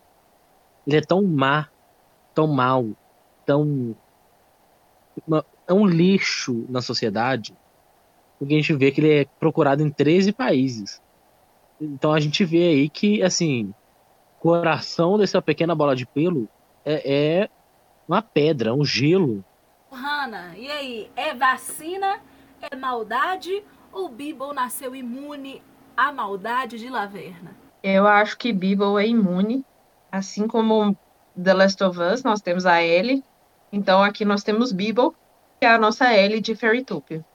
Ele 0.85 0.97
é 0.97 1.01
tão 1.01 1.23
má, 1.23 1.69
tão 2.33 2.47
mal, 2.47 2.85
tão. 3.45 3.95
uma- 5.27 5.45
é 5.67 5.73
um 5.73 5.85
lixo 5.85 6.65
na 6.69 6.81
sociedade, 6.81 7.53
porque 8.39 8.53
a 8.53 8.57
gente 8.57 8.73
vê 8.73 8.91
que 8.91 9.01
ele 9.01 9.21
é 9.21 9.25
procurado 9.39 9.83
em 9.83 9.91
13 9.91 10.31
países. 10.31 11.01
Então 11.79 12.13
a 12.13 12.19
gente 12.19 12.43
vê 12.45 12.69
aí 12.69 12.89
que, 12.89 13.21
assim, 13.21 13.73
o 14.37 14.41
coração 14.41 15.17
dessa 15.17 15.41
pequena 15.41 15.75
bola 15.75 15.95
de 15.95 16.05
pelo 16.05 16.47
é, 16.85 17.41
é 17.41 17.49
uma 18.07 18.21
pedra, 18.21 18.73
um 18.73 18.83
gelo. 18.83 19.43
Hanna, 19.91 20.55
e 20.57 20.69
aí? 20.71 21.11
É 21.15 21.33
vacina? 21.33 22.19
É 22.71 22.75
maldade? 22.75 23.63
Ou 23.91 24.07
Bibble 24.09 24.53
nasceu 24.53 24.95
imune 24.95 25.61
à 25.95 26.11
maldade 26.11 26.77
de 26.77 26.89
Laverna? 26.89 27.55
Eu 27.83 28.07
acho 28.07 28.37
que 28.37 28.53
Bibble 28.53 28.97
é 29.01 29.07
imune, 29.07 29.65
assim 30.11 30.47
como 30.47 30.95
The 31.41 31.53
Last 31.53 31.83
of 31.83 31.99
Us, 31.99 32.23
nós 32.23 32.41
temos 32.41 32.65
a 32.65 32.83
Ellie. 32.83 33.23
Então 33.71 34.03
aqui 34.03 34.25
nós 34.25 34.43
temos 34.43 34.71
Bibble, 34.71 35.11
que 35.59 35.65
é 35.65 35.69
a 35.69 35.79
nossa 35.79 36.13
Ellie 36.13 36.41
de 36.41 36.55
Fairytopia. 36.55 37.25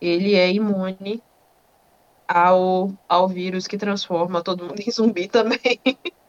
Ele 0.00 0.34
é 0.34 0.50
imune 0.50 1.22
ao, 2.26 2.92
ao 3.08 3.28
vírus 3.28 3.66
que 3.66 3.78
transforma 3.78 4.42
todo 4.42 4.64
mundo 4.64 4.80
em 4.80 4.90
zumbi 4.90 5.28
também. 5.28 5.80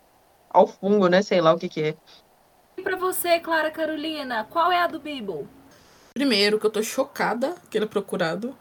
ao 0.53 0.67
fungo, 0.67 1.07
né? 1.07 1.21
Sei 1.21 1.41
lá 1.41 1.53
o 1.53 1.57
que 1.57 1.69
que 1.69 1.81
é. 1.81 1.95
E 2.77 2.81
pra 2.81 2.95
você, 2.95 3.39
Clara 3.39 3.71
Carolina, 3.71 4.45
qual 4.49 4.71
é 4.71 4.79
a 4.79 4.87
do 4.87 4.99
Bibble? 4.99 5.47
Primeiro, 6.13 6.59
que 6.59 6.65
eu 6.65 6.71
tô 6.71 6.83
chocada 6.83 7.55
que 7.69 7.77
ele 7.77 7.85
é 7.85 7.87
procurado. 7.87 8.55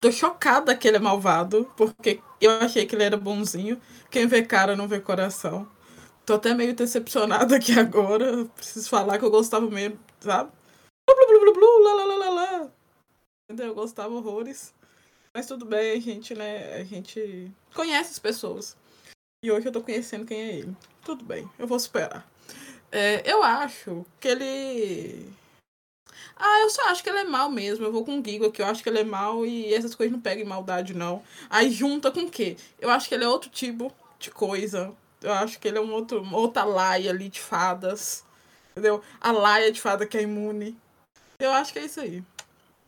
Tô 0.00 0.12
chocada 0.12 0.76
que 0.76 0.86
ele 0.86 0.96
é 0.96 1.00
malvado, 1.00 1.70
porque 1.76 2.20
eu 2.40 2.52
achei 2.60 2.86
que 2.86 2.94
ele 2.94 3.04
era 3.04 3.16
bonzinho. 3.16 3.80
Quem 4.10 4.26
vê 4.26 4.42
cara 4.42 4.76
não 4.76 4.88
vê 4.88 5.00
coração. 5.00 5.68
Tô 6.28 6.34
até 6.34 6.52
meio 6.52 6.74
decepcionada 6.74 7.56
aqui 7.56 7.72
agora. 7.72 8.44
Preciso 8.54 8.86
falar 8.90 9.18
que 9.18 9.24
eu 9.24 9.30
gostava 9.30 9.66
mesmo, 9.70 9.98
sabe? 10.20 10.52
Blu, 11.08 11.26
blu, 11.26 11.40
blu, 11.40 11.52
blu, 11.54 11.78
lá, 11.82 11.94
lá, 11.94 12.16
lá, 12.16 12.28
lá. 12.28 12.70
Entendeu? 13.48 13.68
Eu 13.68 13.74
gostava 13.74 14.12
horrores. 14.14 14.74
Mas 15.32 15.46
tudo 15.46 15.64
bem, 15.64 15.92
a 15.92 15.98
gente, 15.98 16.34
né? 16.34 16.74
A 16.74 16.84
gente 16.84 17.50
conhece 17.74 18.10
as 18.10 18.18
pessoas. 18.18 18.76
E 19.42 19.50
hoje 19.50 19.68
eu 19.68 19.72
tô 19.72 19.80
conhecendo 19.80 20.26
quem 20.26 20.38
é 20.38 20.54
ele. 20.56 20.76
Tudo 21.02 21.24
bem, 21.24 21.48
eu 21.58 21.66
vou 21.66 21.80
superar. 21.80 22.28
É, 22.92 23.22
eu 23.24 23.42
acho 23.42 24.04
que 24.20 24.28
ele. 24.28 25.32
Ah, 26.36 26.60
eu 26.60 26.68
só 26.68 26.90
acho 26.90 27.02
que 27.02 27.08
ele 27.08 27.20
é 27.20 27.24
mal 27.24 27.50
mesmo. 27.50 27.86
Eu 27.86 27.92
vou 27.92 28.04
com 28.04 28.20
o 28.20 28.22
Gigo 28.22 28.44
aqui. 28.44 28.60
Eu 28.60 28.66
acho 28.66 28.82
que 28.82 28.88
ele 28.90 28.98
é 29.00 29.04
mal 29.04 29.46
e 29.46 29.72
essas 29.72 29.94
coisas 29.94 30.12
não 30.12 30.20
pegam 30.20 30.44
em 30.44 30.46
maldade, 30.46 30.92
não. 30.92 31.22
Aí 31.48 31.70
junta 31.70 32.10
com 32.10 32.20
o 32.20 32.30
quê? 32.30 32.58
Eu 32.78 32.90
acho 32.90 33.08
que 33.08 33.14
ele 33.14 33.24
é 33.24 33.28
outro 33.30 33.48
tipo 33.48 33.90
de 34.18 34.30
coisa. 34.30 34.94
Eu 35.22 35.32
acho 35.32 35.58
que 35.58 35.68
ele 35.68 35.78
é 35.78 35.80
um 35.80 35.92
outro, 35.92 36.22
uma 36.22 36.36
outra 36.36 36.64
laia 36.64 37.10
ali 37.10 37.28
de 37.28 37.40
fadas. 37.40 38.24
Entendeu? 38.72 39.02
A 39.20 39.32
laia 39.32 39.72
de 39.72 39.80
fada 39.80 40.06
que 40.06 40.16
é 40.16 40.22
imune. 40.22 40.76
Eu 41.40 41.52
acho 41.52 41.72
que 41.72 41.78
é 41.78 41.84
isso 41.84 42.00
aí. 42.00 42.22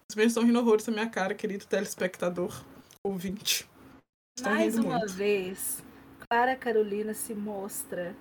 Os 0.08 0.16
meus 0.16 0.28
estão 0.28 0.44
rindo 0.44 0.58
horrores 0.58 0.86
na 0.86 0.92
minha 0.92 1.08
cara, 1.08 1.34
querido 1.34 1.66
telespectador, 1.66 2.64
ouvinte. 3.04 3.68
Estão 4.36 4.54
Mais 4.54 4.76
uma 4.76 4.98
muito. 4.98 5.12
vez, 5.12 5.84
Clara 6.28 6.56
Carolina 6.56 7.14
se 7.14 7.34
mostra 7.34 8.16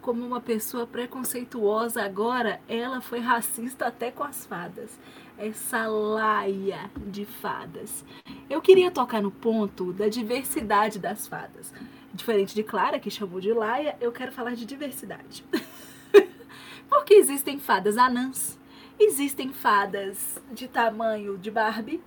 como 0.00 0.24
uma 0.24 0.40
pessoa 0.40 0.86
preconceituosa. 0.86 2.02
Agora, 2.02 2.60
ela 2.68 3.00
foi 3.00 3.20
racista 3.20 3.86
até 3.86 4.10
com 4.10 4.24
as 4.24 4.44
fadas. 4.44 4.98
Essa 5.38 5.86
laia 5.86 6.90
de 7.06 7.24
fadas. 7.24 8.04
Eu 8.50 8.60
queria 8.60 8.90
tocar 8.90 9.22
no 9.22 9.30
ponto 9.30 9.92
da 9.92 10.08
diversidade 10.08 10.98
das 10.98 11.26
fadas. 11.26 11.72
Diferente 12.14 12.54
de 12.54 12.62
Clara, 12.62 12.98
que 13.00 13.10
chamou 13.10 13.40
de 13.40 13.52
laia, 13.52 13.96
eu 14.00 14.12
quero 14.12 14.32
falar 14.32 14.54
de 14.54 14.66
diversidade. 14.66 15.44
Porque 16.88 17.14
existem 17.14 17.58
fadas 17.58 17.96
anãs, 17.96 18.58
existem 18.98 19.50
fadas 19.52 20.38
de 20.52 20.68
tamanho 20.68 21.38
de 21.38 21.50
Barbie, 21.50 22.02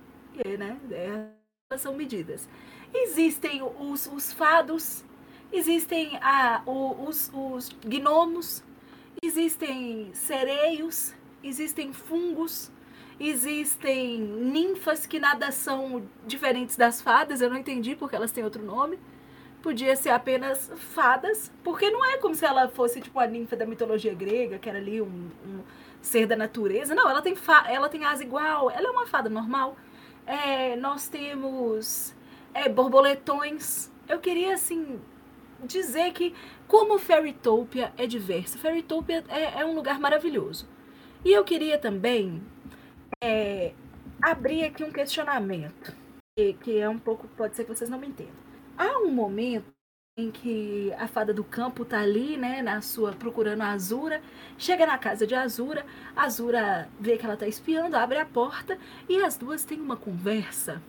né, 0.58 0.76
elas 0.90 1.80
são 1.80 1.94
medidas. 1.94 2.48
Existem 2.94 3.62
os, 3.80 4.06
os 4.06 4.32
fados, 4.32 5.04
existem 5.52 6.16
a, 6.22 6.62
o- 6.64 7.08
os, 7.08 7.30
os 7.34 7.68
gnomos, 7.84 8.62
existem 9.20 10.10
sereios, 10.14 11.14
existem 11.42 11.92
fungos, 11.92 12.70
existem 13.18 14.20
ninfas 14.20 15.04
que 15.04 15.18
nada 15.18 15.50
são 15.50 16.08
diferentes 16.24 16.76
das 16.76 17.02
fadas, 17.02 17.40
eu 17.40 17.50
não 17.50 17.56
entendi 17.56 17.96
porque 17.96 18.14
elas 18.14 18.30
têm 18.30 18.44
outro 18.44 18.62
nome. 18.64 18.98
Podia 19.66 19.96
ser 19.96 20.10
apenas 20.10 20.70
fadas, 20.76 21.52
porque 21.64 21.90
não 21.90 22.04
é 22.04 22.18
como 22.18 22.36
se 22.36 22.44
ela 22.44 22.68
fosse 22.68 23.00
tipo 23.00 23.18
a 23.18 23.26
ninfa 23.26 23.56
da 23.56 23.66
mitologia 23.66 24.14
grega, 24.14 24.60
que 24.60 24.68
era 24.68 24.78
ali 24.78 25.02
um, 25.02 25.28
um 25.44 25.60
ser 26.00 26.24
da 26.24 26.36
natureza. 26.36 26.94
Não, 26.94 27.10
ela 27.10 27.20
tem, 27.20 27.34
ela 27.68 27.88
tem 27.88 28.04
asa 28.04 28.22
igual, 28.22 28.70
ela 28.70 28.86
é 28.86 28.90
uma 28.92 29.08
fada 29.08 29.28
normal. 29.28 29.76
É, 30.24 30.76
nós 30.76 31.08
temos 31.08 32.14
é, 32.54 32.68
borboletões. 32.68 33.90
Eu 34.08 34.20
queria, 34.20 34.54
assim, 34.54 35.00
dizer 35.64 36.12
que 36.12 36.32
como 36.68 36.96
Fairytopia 36.96 37.92
é 37.98 38.06
diversa, 38.06 38.58
Fairytopia 38.58 39.24
é, 39.28 39.62
é 39.62 39.64
um 39.66 39.74
lugar 39.74 39.98
maravilhoso. 39.98 40.68
E 41.24 41.32
eu 41.32 41.42
queria 41.42 41.76
também 41.76 42.40
é, 43.20 43.72
abrir 44.22 44.62
aqui 44.62 44.84
um 44.84 44.92
questionamento, 44.92 45.92
que, 46.38 46.52
que 46.52 46.78
é 46.78 46.88
um 46.88 47.00
pouco, 47.00 47.26
pode 47.36 47.56
ser 47.56 47.64
que 47.64 47.74
vocês 47.74 47.90
não 47.90 47.98
me 47.98 48.06
entendam. 48.06 48.45
Há 48.78 48.98
um 48.98 49.10
momento 49.10 49.76
em 50.18 50.30
que 50.30 50.92
a 50.98 51.06
fada 51.06 51.32
do 51.32 51.44
campo 51.44 51.84
tá 51.84 52.00
ali, 52.00 52.36
né, 52.36 52.62
na 52.62 52.80
sua 52.80 53.12
procurando 53.12 53.62
a 53.62 53.70
Azura, 53.70 54.22
chega 54.56 54.86
na 54.86 54.96
casa 54.96 55.26
de 55.26 55.34
Azura, 55.34 55.84
Azura 56.14 56.88
vê 56.98 57.18
que 57.18 57.26
ela 57.26 57.36
tá 57.36 57.46
espiando, 57.46 57.96
abre 57.96 58.18
a 58.18 58.24
porta 58.24 58.78
e 59.08 59.22
as 59.22 59.36
duas 59.36 59.64
têm 59.64 59.80
uma 59.80 59.96
conversa. 59.96 60.82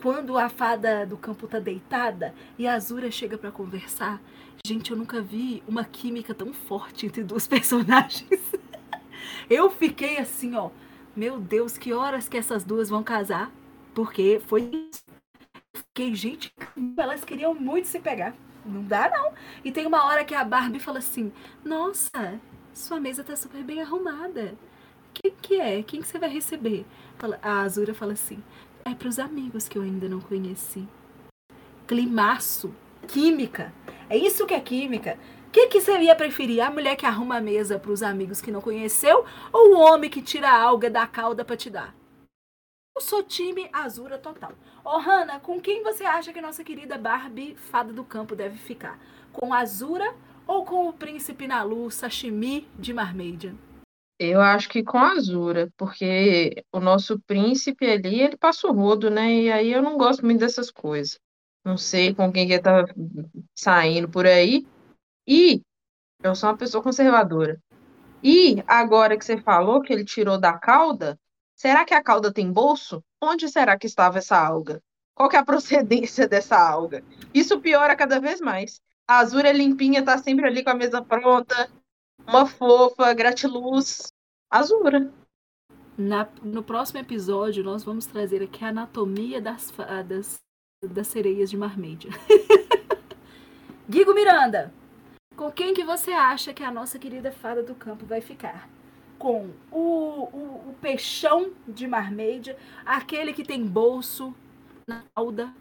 Quando 0.00 0.38
a 0.38 0.48
fada 0.48 1.04
do 1.04 1.16
campo 1.16 1.46
tá 1.46 1.58
deitada 1.58 2.34
e 2.58 2.66
a 2.66 2.74
Azura 2.74 3.10
chega 3.10 3.36
pra 3.36 3.50
conversar, 3.50 4.20
gente, 4.66 4.90
eu 4.90 4.96
nunca 4.96 5.20
vi 5.20 5.62
uma 5.68 5.84
química 5.84 6.34
tão 6.34 6.52
forte 6.52 7.06
entre 7.06 7.24
duas 7.24 7.44
personagens. 7.48 8.52
eu 9.50 9.70
fiquei 9.70 10.18
assim, 10.18 10.54
ó, 10.54 10.70
meu 11.14 11.38
Deus, 11.38 11.76
que 11.76 11.92
horas 11.92 12.28
que 12.28 12.36
essas 12.36 12.64
duas 12.64 12.88
vão 12.88 13.02
casar? 13.02 13.52
Porque 13.94 14.40
foi 14.46 14.88
isso. 14.90 15.07
Fiquei, 15.74 16.14
gente, 16.14 16.52
elas 16.96 17.24
queriam 17.24 17.54
muito 17.54 17.88
se 17.88 17.98
pegar. 17.98 18.34
Não 18.64 18.82
dá, 18.82 19.08
não. 19.08 19.32
E 19.64 19.72
tem 19.72 19.86
uma 19.86 20.04
hora 20.04 20.24
que 20.24 20.34
a 20.34 20.44
Barbie 20.44 20.80
fala 20.80 20.98
assim: 20.98 21.32
Nossa, 21.64 22.40
sua 22.72 23.00
mesa 23.00 23.24
tá 23.24 23.34
super 23.36 23.62
bem 23.62 23.80
arrumada. 23.80 24.56
Quem 25.14 25.32
que 25.40 25.60
é? 25.60 25.82
Quem 25.82 26.00
que 26.00 26.06
você 26.06 26.18
vai 26.18 26.28
receber? 26.28 26.86
A 27.42 27.60
Azura 27.60 27.94
fala 27.94 28.12
assim: 28.12 28.42
É 28.84 28.94
pros 28.94 29.18
amigos 29.18 29.68
que 29.68 29.78
eu 29.78 29.82
ainda 29.82 30.08
não 30.08 30.20
conheci. 30.20 30.86
Climaço. 31.86 32.74
Química. 33.06 33.72
É 34.10 34.16
isso 34.16 34.46
que 34.46 34.54
é 34.54 34.60
química. 34.60 35.18
O 35.46 35.50
que, 35.50 35.66
que 35.68 35.80
você 35.80 35.98
ia 35.98 36.14
preferir? 36.14 36.60
A 36.60 36.70
mulher 36.70 36.94
que 36.94 37.06
arruma 37.06 37.38
a 37.38 37.40
mesa 37.40 37.78
pros 37.78 38.02
amigos 38.02 38.40
que 38.40 38.50
não 38.50 38.60
conheceu 38.60 39.24
ou 39.50 39.74
o 39.74 39.80
homem 39.80 40.10
que 40.10 40.20
tira 40.20 40.50
a 40.50 40.60
alga 40.60 40.90
da 40.90 41.06
cauda 41.06 41.44
pra 41.44 41.56
te 41.56 41.70
dar? 41.70 41.97
Eu 42.98 43.02
sou 43.02 43.22
time 43.22 43.70
Azura 43.72 44.18
total. 44.18 44.50
Ô, 44.84 44.98
Hanna, 44.98 45.38
com 45.38 45.60
quem 45.60 45.84
você 45.84 46.02
acha 46.02 46.32
que 46.32 46.40
nossa 46.40 46.64
querida 46.64 46.98
Barbie, 46.98 47.54
fada 47.54 47.92
do 47.92 48.02
campo, 48.02 48.34
deve 48.34 48.58
ficar? 48.58 48.98
Com 49.32 49.54
Azura 49.54 50.16
ou 50.48 50.64
com 50.64 50.88
o 50.88 50.92
príncipe 50.92 51.46
Nalu, 51.46 51.92
sashimi 51.92 52.66
de 52.76 52.92
Marmadian? 52.92 53.54
Eu 54.18 54.40
acho 54.40 54.68
que 54.68 54.82
com 54.82 54.98
Azura, 54.98 55.72
porque 55.76 56.64
o 56.72 56.80
nosso 56.80 57.20
príncipe 57.20 57.86
ali, 57.86 58.20
ele 58.20 58.36
passa 58.36 58.66
o 58.66 58.72
rodo, 58.72 59.08
né? 59.08 59.32
E 59.32 59.52
aí 59.52 59.72
eu 59.72 59.80
não 59.80 59.96
gosto 59.96 60.24
muito 60.24 60.40
dessas 60.40 60.68
coisas. 60.68 61.20
Não 61.64 61.76
sei 61.76 62.12
com 62.12 62.32
quem 62.32 62.48
que 62.48 62.54
ele 62.54 62.62
tá 62.62 62.84
saindo 63.56 64.08
por 64.08 64.26
aí. 64.26 64.66
E 65.24 65.62
eu 66.20 66.34
sou 66.34 66.50
uma 66.50 66.58
pessoa 66.58 66.82
conservadora. 66.82 67.60
E 68.24 68.60
agora 68.66 69.16
que 69.16 69.24
você 69.24 69.40
falou 69.40 69.80
que 69.80 69.92
ele 69.92 70.04
tirou 70.04 70.36
da 70.36 70.58
cauda, 70.58 71.16
será 71.58 71.84
que 71.84 71.92
a 71.92 72.02
cauda 72.02 72.32
tem 72.32 72.50
bolso? 72.50 73.04
Onde 73.20 73.50
será 73.50 73.76
que 73.76 73.86
estava 73.86 74.16
essa 74.16 74.38
alga? 74.38 74.82
qual 75.18 75.28
é 75.32 75.36
a 75.36 75.44
procedência 75.44 76.28
dessa 76.28 76.56
alga. 76.56 77.02
Isso 77.34 77.60
piora 77.60 77.96
cada 77.96 78.20
vez 78.20 78.40
mais. 78.40 78.80
A 79.06 79.18
Azura 79.18 79.50
limpinha 79.50 80.04
tá 80.04 80.16
sempre 80.16 80.46
ali 80.46 80.62
com 80.62 80.70
a 80.70 80.74
mesa 80.74 81.02
pronta, 81.02 81.68
uma 82.26 82.46
fofa, 82.46 83.12
gratiluz. 83.12 84.12
Azura. 84.48 85.12
Na, 85.96 86.28
no 86.42 86.62
próximo 86.62 87.00
episódio, 87.00 87.64
nós 87.64 87.82
vamos 87.82 88.06
trazer 88.06 88.42
aqui 88.42 88.64
a 88.64 88.68
anatomia 88.68 89.40
das 89.40 89.70
fadas 89.70 90.40
das 90.80 91.08
sereias 91.08 91.50
de 91.50 91.56
Marmédia. 91.56 92.10
Guigo 93.90 94.14
Miranda, 94.14 94.72
com 95.34 95.50
quem 95.50 95.74
que 95.74 95.82
você 95.82 96.12
acha 96.12 96.54
que 96.54 96.62
a 96.62 96.70
nossa 96.70 96.98
querida 96.98 97.32
fada 97.32 97.62
do 97.62 97.74
campo 97.74 98.06
vai 98.06 98.20
ficar? 98.20 98.68
Com 99.18 99.50
o, 99.72 100.28
o, 100.32 100.70
o 100.70 100.74
peixão 100.80 101.50
de 101.66 101.86
Marmédia, 101.86 102.56
aquele 102.86 103.32
que 103.32 103.44
tem 103.44 103.66
bolso 103.66 104.34
na 104.86 105.04
alda, 105.14 105.52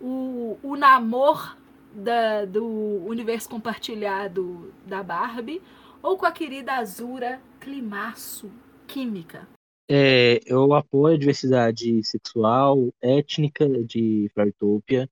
o, 0.00 0.58
o 0.62 0.76
namor 0.76 1.56
da, 1.94 2.44
do 2.44 2.64
universo 3.06 3.48
compartilhado 3.48 4.72
da 4.86 5.02
Barbie, 5.02 5.62
ou 6.02 6.16
com 6.16 6.26
a 6.26 6.32
querida 6.32 6.74
Azura 6.74 7.40
Climaço 7.60 8.50
Química? 8.86 9.48
É, 9.88 10.40
eu 10.46 10.72
apoio 10.72 11.16
a 11.16 11.18
diversidade 11.18 12.02
sexual, 12.04 12.92
étnica 13.02 13.68
de 13.84 14.30
Fairytopia 14.34 15.10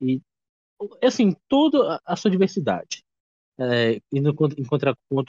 e, 0.00 0.20
assim, 1.02 1.34
toda 1.48 2.00
a 2.04 2.16
sua 2.16 2.30
diversidade. 2.30 3.02
É, 3.60 4.00
indo 4.10 4.34
em 4.56 4.64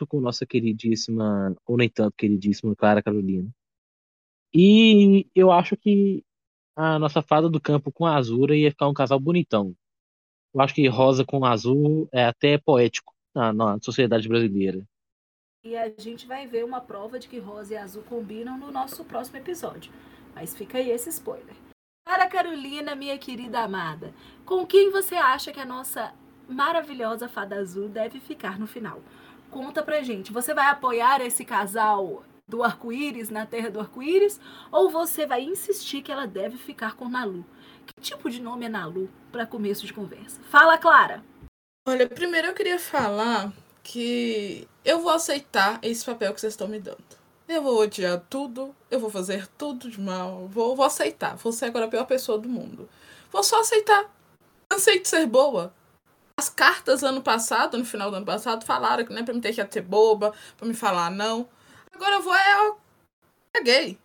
com 0.08 0.22
nossa 0.22 0.46
queridíssima, 0.46 1.54
ou 1.66 1.76
nem 1.76 1.90
tanto 1.90 2.16
queridíssima, 2.16 2.76
Clara 2.76 3.04
Carolina. 3.04 3.50
E 4.54 5.28
eu 5.36 5.52
acho 5.52 5.76
que 5.76 6.24
a 6.76 6.98
nossa 6.98 7.22
fada 7.22 7.50
do 7.50 7.60
campo 7.60 7.92
com 7.92 8.06
a 8.06 8.16
Azura 8.16 8.56
ia 8.56 8.72
ficar 8.72 8.88
um 8.88 8.94
casal 8.94 9.20
bonitão. 9.20 9.76
Eu 10.54 10.62
acho 10.62 10.74
que 10.74 10.88
rosa 10.88 11.26
com 11.26 11.46
azul 11.46 12.10
é 12.12 12.26
até 12.26 12.58
poético 12.58 13.14
na, 13.34 13.54
na 13.54 13.80
sociedade 13.82 14.28
brasileira. 14.28 14.86
E 15.64 15.78
a 15.78 15.90
gente 15.98 16.28
vai 16.28 16.46
ver 16.48 16.66
uma 16.66 16.82
prova 16.82 17.20
de 17.20 17.28
que 17.28 17.40
rosa 17.40 17.74
e 17.74 17.78
azul 17.78 18.04
combinam 18.04 18.58
no 18.58 18.72
nosso 18.72 19.06
próximo 19.06 19.38
episódio. 19.38 19.94
Mas 20.34 20.56
fica 20.56 20.78
aí 20.78 20.90
esse 20.90 21.10
spoiler. 21.10 21.56
Para 22.04 22.28
Carolina, 22.28 22.96
minha 22.96 23.18
querida 23.18 23.60
amada, 23.60 24.14
com 24.46 24.66
quem 24.66 24.90
você 24.90 25.16
acha 25.16 25.52
que 25.54 25.60
a 25.60 25.66
nossa 25.66 26.14
maravilhosa 26.52 27.28
fada 27.28 27.56
azul 27.56 27.90
deve 27.90 28.20
ficar 28.20 28.60
no 28.60 28.68
final? 28.68 29.02
Conta 29.50 29.82
pra 29.84 30.02
gente. 30.02 30.32
Você 30.32 30.54
vai 30.54 30.68
apoiar 30.68 31.22
esse 31.22 31.44
casal 31.44 32.24
do 32.48 32.64
arco-íris 32.64 33.30
na 33.30 33.46
Terra 33.46 33.70
do 33.70 33.80
Arco-Íris? 33.80 34.40
Ou 34.72 34.90
você 34.90 35.26
vai 35.26 35.42
insistir 35.42 36.02
que 36.02 36.12
ela 36.12 36.28
deve 36.28 36.58
ficar 36.58 36.96
com 36.96 37.10
Nalu? 37.10 37.46
Que 37.86 38.02
tipo 38.02 38.30
de 38.30 38.42
nome 38.42 38.66
é 38.66 38.70
Nalu 38.70 39.10
para 39.32 39.46
começo 39.46 39.86
de 39.86 39.94
conversa? 39.94 40.40
Fala, 40.44 40.78
Clara! 40.78 41.24
Olha, 41.88 42.08
primeiro 42.08 42.48
eu 42.48 42.54
queria 42.54 42.78
falar 42.78 43.52
que 43.82 44.68
eu 44.86 45.00
vou 45.00 45.12
aceitar 45.12 45.80
esse 45.82 46.06
papel 46.06 46.34
que 46.34 46.40
vocês 46.40 46.54
estão 46.54 46.68
me 46.68 46.80
dando. 46.80 47.04
Eu 47.48 47.64
vou 47.64 47.80
odiar 47.80 48.22
tudo, 48.30 48.74
eu 48.90 49.00
vou 49.00 49.10
fazer 49.10 49.48
tudo 49.58 49.90
de 49.90 50.00
mal, 50.00 50.48
vou, 50.48 50.76
vou 50.76 50.86
aceitar. 50.86 51.36
Vou 51.36 51.52
ser 51.52 51.66
agora 51.66 51.86
a 51.86 51.90
pior 51.90 52.06
pessoa 52.06 52.38
do 52.38 52.48
mundo. 52.48 52.88
Vou 53.32 53.44
só 53.44 53.60
aceitar. 53.60 54.10
De 54.72 55.08
ser 55.08 55.26
boa. 55.26 55.74
As 56.42 56.50
cartas 56.50 57.04
ano 57.04 57.22
passado, 57.22 57.78
no 57.78 57.86
final 57.86 58.10
do 58.10 58.18
ano 58.18 58.26
passado, 58.26 58.66
falaram 58.66 59.06
que 59.06 59.14
não 59.14 59.20
é 59.20 59.24
pra 59.24 59.32
me 59.32 59.40
ter 59.40 59.54
que 59.54 59.72
ser 59.72 59.82
boba, 59.82 60.34
pra 60.58 60.68
me 60.68 60.74
falar 60.74 61.12
não. 61.12 61.48
Agora 61.94 62.16
eu 62.16 62.22
vou 62.24 62.34
é. 62.34 62.74
Caguei. 63.54 64.00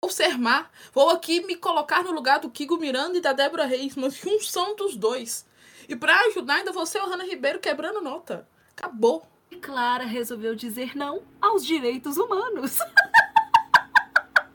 Vou 0.00 0.08
ser 0.08 0.38
má. 0.38 0.66
Vou 0.94 1.10
aqui 1.10 1.44
me 1.44 1.56
colocar 1.56 2.04
no 2.04 2.12
lugar 2.12 2.38
do 2.38 2.48
Kigo 2.48 2.76
Miranda 2.76 3.18
e 3.18 3.20
da 3.20 3.32
Débora 3.32 3.66
Reis, 3.66 3.96
mas 3.96 4.14
junção 4.14 4.76
dos 4.76 4.94
dois. 4.94 5.44
E 5.88 5.96
pra 5.96 6.16
ajudar, 6.26 6.58
ainda 6.58 6.70
você 6.70 6.96
e 6.96 7.00
o 7.00 7.06
Hanna 7.06 7.24
Ribeiro 7.24 7.58
quebrando 7.58 8.00
nota. 8.00 8.46
Acabou. 8.76 9.26
E 9.50 9.56
Clara 9.56 10.04
resolveu 10.04 10.54
dizer 10.54 10.96
não 10.96 11.24
aos 11.42 11.66
direitos 11.66 12.16
humanos. 12.16 12.78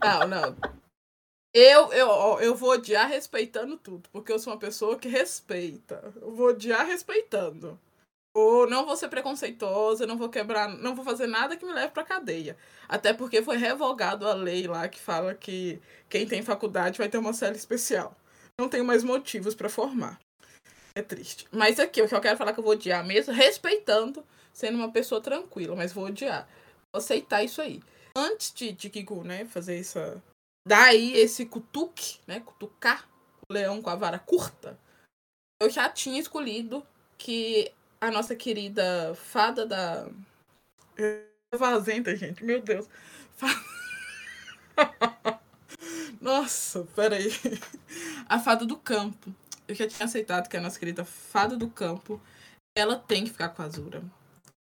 Não, 0.01 0.25
não. 0.25 0.74
Eu, 1.57 1.93
eu, 1.93 2.09
eu 2.41 2.53
vou 2.53 2.71
odiar 2.71 3.07
respeitando 3.07 3.77
tudo, 3.77 4.09
porque 4.11 4.29
eu 4.29 4.37
sou 4.37 4.51
uma 4.51 4.59
pessoa 4.59 4.99
que 4.99 5.07
respeita. 5.07 6.13
Eu 6.21 6.35
vou 6.35 6.49
odiar 6.49 6.85
respeitando. 6.85 7.79
Ou 8.33 8.69
não 8.69 8.85
vou 8.85 8.97
ser 8.97 9.07
preconceituosa, 9.07 10.05
não 10.05 10.17
vou 10.17 10.27
quebrar, 10.27 10.67
não 10.67 10.93
vou 10.93 11.05
fazer 11.05 11.27
nada 11.27 11.55
que 11.55 11.65
me 11.65 11.71
leve 11.71 11.93
pra 11.93 12.03
cadeia. 12.03 12.57
Até 12.89 13.13
porque 13.13 13.41
foi 13.41 13.55
revogado 13.55 14.27
a 14.27 14.33
lei 14.33 14.67
lá 14.67 14.89
que 14.89 14.99
fala 14.99 15.33
que 15.33 15.79
quem 16.09 16.27
tem 16.27 16.43
faculdade 16.43 16.97
vai 16.97 17.07
ter 17.07 17.17
uma 17.17 17.31
cela 17.31 17.55
especial. 17.55 18.13
Não 18.59 18.67
tenho 18.67 18.83
mais 18.83 19.01
motivos 19.05 19.55
para 19.55 19.69
formar. 19.69 20.19
É 20.93 21.01
triste. 21.01 21.47
Mas 21.53 21.79
aqui, 21.79 22.01
o 22.01 22.07
que 22.09 22.15
eu 22.15 22.19
quero 22.19 22.37
falar 22.37 22.51
que 22.51 22.59
eu 22.59 22.63
vou 22.65 22.73
odiar 22.73 23.05
mesmo, 23.05 23.33
respeitando, 23.33 24.25
sendo 24.51 24.75
uma 24.77 24.91
pessoa 24.91 25.21
tranquila, 25.21 25.73
mas 25.73 25.93
vou 25.93 26.07
odiar. 26.07 26.49
Vou 26.91 26.99
aceitar 26.99 27.45
isso 27.45 27.61
aí. 27.61 27.81
Antes 28.13 28.53
de, 28.53 28.73
de 28.73 28.89
Kiku, 28.89 29.23
né, 29.23 29.45
fazer 29.45 29.79
essa. 29.79 30.21
Daí 30.67 31.13
esse 31.13 31.45
cutuque, 31.45 32.19
né? 32.25 32.39
Cutucar 32.39 33.07
o 33.47 33.53
leão 33.53 33.81
com 33.81 33.89
a 33.89 33.95
vara 33.95 34.19
curta. 34.19 34.77
Eu 35.61 35.69
já 35.69 35.89
tinha 35.89 36.19
escolhido 36.19 36.85
que 37.17 37.71
a 38.01 38.11
nossa 38.11 38.35
querida 38.35 39.13
fada 39.15 39.65
da. 39.65 40.09
Fazenda, 41.55 42.15
gente, 42.15 42.43
meu 42.43 42.61
Deus. 42.61 42.87
Nossa, 46.19 46.83
peraí. 46.95 47.31
A 48.27 48.39
fada 48.39 48.65
do 48.65 48.75
campo 48.75 49.33
eu 49.67 49.75
já 49.75 49.87
tinha 49.87 50.05
aceitado 50.05 50.47
que 50.47 50.57
a 50.57 50.61
nossa 50.61 50.79
querida 50.79 51.03
fada 51.03 51.57
do 51.57 51.69
campo, 51.69 52.21
ela 52.77 52.97
tem 52.97 53.23
que 53.23 53.31
ficar 53.31 53.49
com 53.49 53.61
a 53.61 53.65
Azura. 53.65 54.03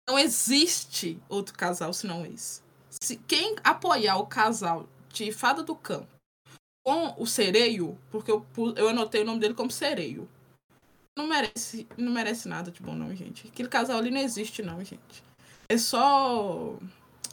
Não 0.07 0.17
existe 0.17 1.21
outro 1.29 1.53
casal 1.53 1.93
senão 1.93 2.25
esse. 2.25 2.61
Se 2.89 3.15
quem 3.15 3.55
apoiar 3.63 4.17
o 4.17 4.25
casal 4.25 4.87
de 5.11 5.31
fada 5.31 5.63
do 5.63 5.75
campo 5.75 6.19
com 6.83 7.13
o 7.21 7.27
sereio, 7.27 7.97
porque 8.09 8.31
eu, 8.31 8.45
eu 8.75 8.89
anotei 8.89 9.21
o 9.21 9.25
nome 9.25 9.39
dele 9.39 9.53
como 9.53 9.69
sereio. 9.69 10.27
Não 11.17 11.27
merece, 11.27 11.87
não 11.97 12.11
merece 12.11 12.47
nada 12.47 12.71
de 12.71 12.81
bom, 12.81 12.95
não, 12.95 13.13
gente. 13.15 13.47
Aquele 13.47 13.69
casal 13.69 13.99
ali 13.99 14.09
não 14.09 14.21
existe, 14.21 14.63
não, 14.63 14.83
gente. 14.83 15.23
É 15.67 15.77
só. 15.77 16.77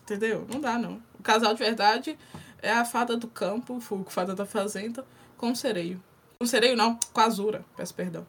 Entendeu? 0.03 0.47
Não 0.53 0.61
dá, 0.61 0.79
não. 0.79 1.03
O 1.19 1.23
casal 1.23 1.55
de 1.55 1.61
verdade 1.61 2.19
é 2.61 2.71
a 2.71 2.85
fada 2.85 3.17
do 3.17 3.29
campo, 3.29 3.77
o 3.77 4.05
fada 4.11 4.35
da 4.35 4.45
fazenda, 4.45 5.07
com 5.37 5.53
o 5.53 5.57
sereio. 5.57 6.03
Com 6.39 6.47
sereio 6.47 6.77
não, 6.77 6.99
com 7.13 7.21
azura, 7.21 7.65
peço 7.77 7.95
perdão. 7.95 8.27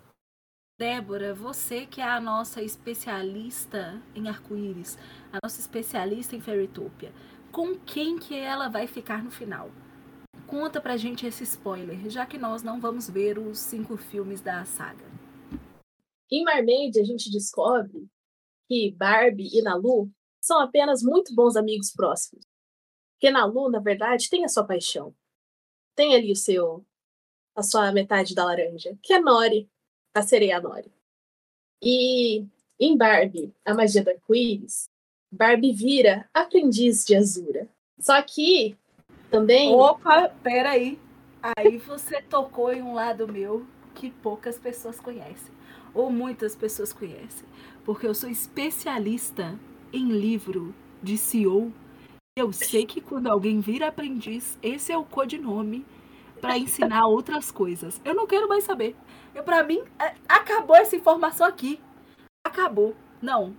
Débora, 0.80 1.34
você 1.34 1.88
que 1.88 2.00
é 2.00 2.08
a 2.08 2.22
nossa 2.22 2.62
especialista 2.62 4.00
em 4.16 4.30
arco-íris, 4.30 4.98
a 5.34 5.40
nossa 5.44 5.60
especialista 5.60 6.36
em 6.36 6.42
Fairytopia, 6.42 7.12
com 7.52 7.76
quem 7.76 8.20
que 8.20 8.36
ela 8.36 8.68
vai 8.68 8.88
ficar 8.88 9.24
no 9.24 9.32
final? 9.32 9.72
Conta 10.46 10.80
pra 10.80 10.98
gente 10.98 11.26
esse 11.26 11.44
spoiler, 11.44 12.10
já 12.10 12.26
que 12.26 12.38
nós 12.38 12.64
não 12.64 12.80
vamos 12.80 13.10
ver 13.10 13.38
os 13.38 13.60
cinco 13.60 13.98
filmes 13.98 14.42
da 14.42 14.64
saga. 14.66 15.06
Em 16.32 16.44
Marmaid, 16.44 17.00
a 17.00 17.04
gente 17.04 17.32
descobre 17.32 18.08
que 18.68 18.92
Barbie 18.92 19.50
e 19.58 19.62
Nalu 19.62 20.12
são 20.42 20.60
apenas 20.60 21.02
muito 21.02 21.34
bons 21.34 21.56
amigos 21.56 21.92
próximos. 21.92 22.46
Porque 23.14 23.32
Nalu, 23.32 23.70
na 23.70 23.80
verdade, 23.80 24.30
tem 24.30 24.46
a 24.46 24.50
sua 24.50 24.66
paixão. 24.66 25.16
Tem 25.96 26.16
ali 26.16 26.32
o 26.32 26.36
seu 26.36 26.86
a 27.56 27.64
sua 27.64 27.92
metade 27.92 28.36
da 28.36 28.46
laranja, 28.46 28.96
que 29.02 29.14
é 29.14 29.20
Nori, 29.20 29.68
a 30.14 30.22
sereia 30.22 30.62
Nori. 30.62 30.94
E 31.82 32.46
em 32.80 32.96
Barbie, 32.96 33.52
a 33.66 33.74
magia 33.74 34.04
do 34.04 34.12
arco-íris, 34.12 34.88
Barbie 35.38 35.71
vira 35.71 36.28
aprendiz 36.34 37.06
de 37.06 37.15
Azura. 37.15 37.67
Só 38.00 38.19
que 38.21 38.76
também. 39.30 39.73
Opa, 39.73 40.30
peraí. 40.41 41.00
Aí 41.56 41.78
você 41.78 42.21
tocou 42.21 42.73
em 42.73 42.82
um 42.82 42.93
lado 42.93 43.32
meu 43.32 43.65
que 43.94 44.10
poucas 44.10 44.58
pessoas 44.58 45.00
conhecem. 45.00 45.54
Ou 45.94 46.12
muitas 46.12 46.56
pessoas 46.56 46.92
conhecem. 46.92 47.48
Porque 47.85 48.08
eu 48.08 48.15
sou 48.15 48.29
especialista 48.29 49.58
em 49.94 50.10
livro 50.10 50.73
de 51.02 51.17
CEO. 51.17 51.71
Eu 52.35 52.52
sei 52.52 52.85
que 52.85 53.00
quando 53.00 53.27
alguém 53.27 53.60
vira 53.60 53.88
aprendiz, 53.88 54.58
esse 54.62 54.92
é 54.92 54.98
o 54.98 55.04
codinome 55.04 55.85
para 56.42 56.58
ensinar 56.58 57.06
outras 57.08 57.52
coisas. 57.52 58.02
Eu 58.04 58.13
não 58.13 58.27
quero 58.27 58.48
mais 58.48 58.63
saber. 58.63 58.96
Eu 59.33 59.44
para 59.44 59.63
mim 59.63 59.81
é, 60.00 60.15
acabou 60.27 60.75
essa 60.75 60.96
informação 60.96 61.46
aqui. 61.48 61.79
Acabou. 62.44 62.96
Não. 63.21 63.56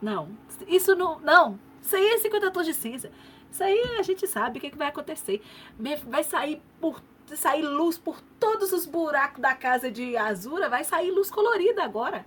Não. 0.00 0.30
Isso 0.66 0.94
não, 0.94 1.18
não. 1.20 1.58
Isso 1.82 1.96
aí 1.96 2.06
é 2.06 2.18
50 2.18 2.50
tons 2.50 2.66
de 2.66 2.74
cinza. 2.74 3.10
Isso 3.50 3.62
aí 3.62 3.96
a 3.98 4.02
gente 4.02 4.26
sabe 4.26 4.58
o 4.58 4.60
que, 4.60 4.70
que 4.70 4.76
vai 4.76 4.88
acontecer. 4.88 5.42
Vai 6.06 6.24
sair 6.24 6.60
por 6.80 7.02
sair 7.34 7.62
luz 7.62 7.98
por 7.98 8.20
todos 8.38 8.72
os 8.72 8.86
buracos 8.86 9.40
da 9.40 9.54
casa 9.54 9.90
de 9.90 10.16
Azura, 10.16 10.68
vai 10.68 10.84
sair 10.84 11.10
luz 11.10 11.30
colorida 11.30 11.82
agora. 11.82 12.24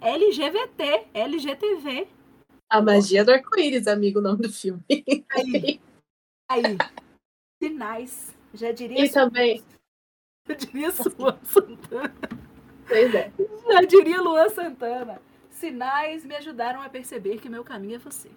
LGVT, 0.00 1.08
LGTV. 1.12 2.08
A 2.70 2.80
magia 2.80 3.24
do 3.24 3.32
arco-íris, 3.32 3.86
amigo, 3.86 4.20
o 4.20 4.22
nome 4.22 4.42
do 4.42 4.52
filme. 4.52 4.82
Aí. 4.88 5.80
Aí. 6.48 6.78
Sinais 7.62 8.34
já 8.54 8.72
diria. 8.72 9.04
E 9.04 9.10
também, 9.10 9.62
Eu 10.48 10.56
diria 10.56 10.92
Luan 11.18 11.38
Santana. 11.44 12.14
Pois 12.88 13.14
é. 13.14 13.32
Já 13.70 13.80
diria 13.82 14.20
Luan 14.20 14.48
Santana. 14.48 15.22
Sinais 15.62 16.24
me 16.24 16.34
ajudaram 16.34 16.82
a 16.82 16.88
perceber 16.88 17.40
que 17.40 17.48
meu 17.48 17.62
caminho 17.62 17.94
é 17.94 17.98
você. 17.98 18.28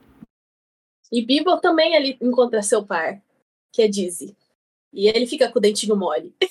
E 1.12 1.26
Bibo 1.26 1.60
também 1.60 1.96
ele 1.96 2.16
encontra 2.22 2.62
seu 2.62 2.86
par, 2.86 3.20
que 3.74 3.82
é 3.82 3.88
Dizzy. 3.88 4.38
E 4.94 5.08
ele 5.08 5.26
fica 5.26 5.52
com 5.52 5.58
o 5.58 5.62
dentinho 5.62 5.96
mole. 5.96 6.36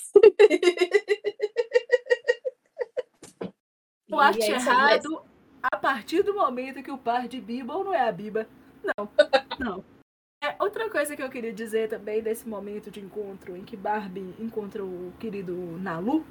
Eu 4.09 4.18
acho 4.18 4.41
errado 4.41 5.22
a 5.62 5.77
partir 5.77 6.25
do 6.25 6.35
momento 6.35 6.83
que 6.83 6.91
o 6.91 6.99
par 6.99 7.29
de 7.29 7.41
Biba 7.41 7.77
ou 7.77 7.85
não 7.85 7.95
é 7.95 8.09
a 8.09 8.12
Biba. 8.12 8.49
Não, 8.83 9.09
não. 9.59 9.85
É, 10.43 10.57
outra 10.59 10.91
coisa 10.91 11.14
que 11.16 11.22
eu 11.22 11.31
queria 11.31 11.53
dizer 11.53 11.89
também 11.89 12.20
desse 12.20 12.49
momento 12.49 12.91
de 12.91 12.99
encontro 13.01 13.57
em 13.57 13.64
que 13.64 13.77
Barbie 13.77 14.35
encontra 14.39 14.85
o 14.85 15.12
querido 15.18 15.55
Nalu, 15.79 16.27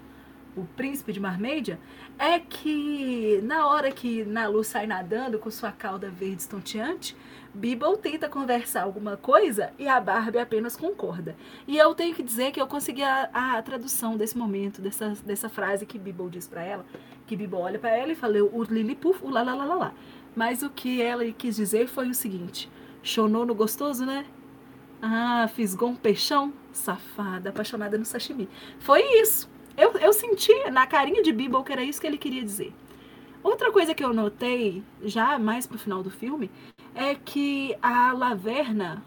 o 0.55 0.63
príncipe 0.63 1.11
de 1.11 1.19
Marmedia, 1.19 1.79
é 2.17 2.39
que 2.39 3.39
na 3.43 3.67
hora 3.67 3.91
que 3.91 4.23
Nalu 4.23 4.63
sai 4.63 4.85
nadando 4.85 5.39
com 5.39 5.49
sua 5.49 5.71
cauda 5.71 6.09
verde 6.09 6.41
estonteante, 6.41 7.15
Bibble 7.53 7.97
tenta 7.97 8.27
conversar 8.27 8.83
alguma 8.83 9.15
coisa 9.15 9.71
e 9.77 9.87
a 9.87 9.99
Barbie 9.99 10.39
apenas 10.39 10.75
concorda. 10.75 11.35
E 11.67 11.77
eu 11.77 11.93
tenho 11.93 12.15
que 12.15 12.23
dizer 12.23 12.51
que 12.51 12.59
eu 12.59 12.65
consegui 12.65 13.03
a, 13.03 13.29
a 13.33 13.61
tradução 13.61 14.17
desse 14.17 14.37
momento, 14.37 14.81
dessa, 14.81 15.09
dessa 15.23 15.49
frase 15.49 15.85
que 15.85 15.99
Bibble 15.99 16.29
diz 16.29 16.47
para 16.47 16.63
ela, 16.63 16.85
que 17.27 17.35
Bibble 17.35 17.59
olha 17.59 17.77
para 17.77 17.95
ela 17.95 18.11
e 18.11 18.15
fala 18.15 18.43
o 18.43 18.63
Lillipuf, 18.63 19.23
o 19.23 19.29
lá. 19.29 19.93
Mas 20.35 20.63
o 20.63 20.69
que 20.69 21.01
ela 21.01 21.23
quis 21.31 21.55
dizer 21.55 21.87
foi 21.87 22.09
o 22.09 22.13
seguinte, 22.13 22.71
chonou 23.03 23.45
no 23.45 23.53
gostoso, 23.53 24.03
né? 24.03 24.25
Ah, 24.99 25.47
fisgou 25.53 25.89
um 25.89 25.95
peixão? 25.95 26.53
Safada, 26.71 27.49
apaixonada 27.49 27.97
no 27.97 28.05
sashimi. 28.05 28.49
Foi 28.79 29.01
isso. 29.21 29.52
Eu, 29.77 29.91
eu 29.93 30.13
senti 30.13 30.53
na 30.69 30.85
carinha 30.85 31.23
de 31.23 31.31
Bibble 31.31 31.63
que 31.63 31.71
era 31.71 31.83
isso 31.83 31.99
que 31.99 32.07
ele 32.07 32.17
queria 32.17 32.43
dizer. 32.43 32.73
Outra 33.43 33.71
coisa 33.71 33.93
que 33.93 34.03
eu 34.03 34.13
notei, 34.13 34.83
já 35.01 35.37
mais 35.37 35.67
pro 35.67 35.77
final 35.77 36.01
do 36.01 36.09
filme, 36.09 36.49
é 36.95 37.13
que 37.15 37.75
a 37.81 38.13
Laverna, 38.13 39.03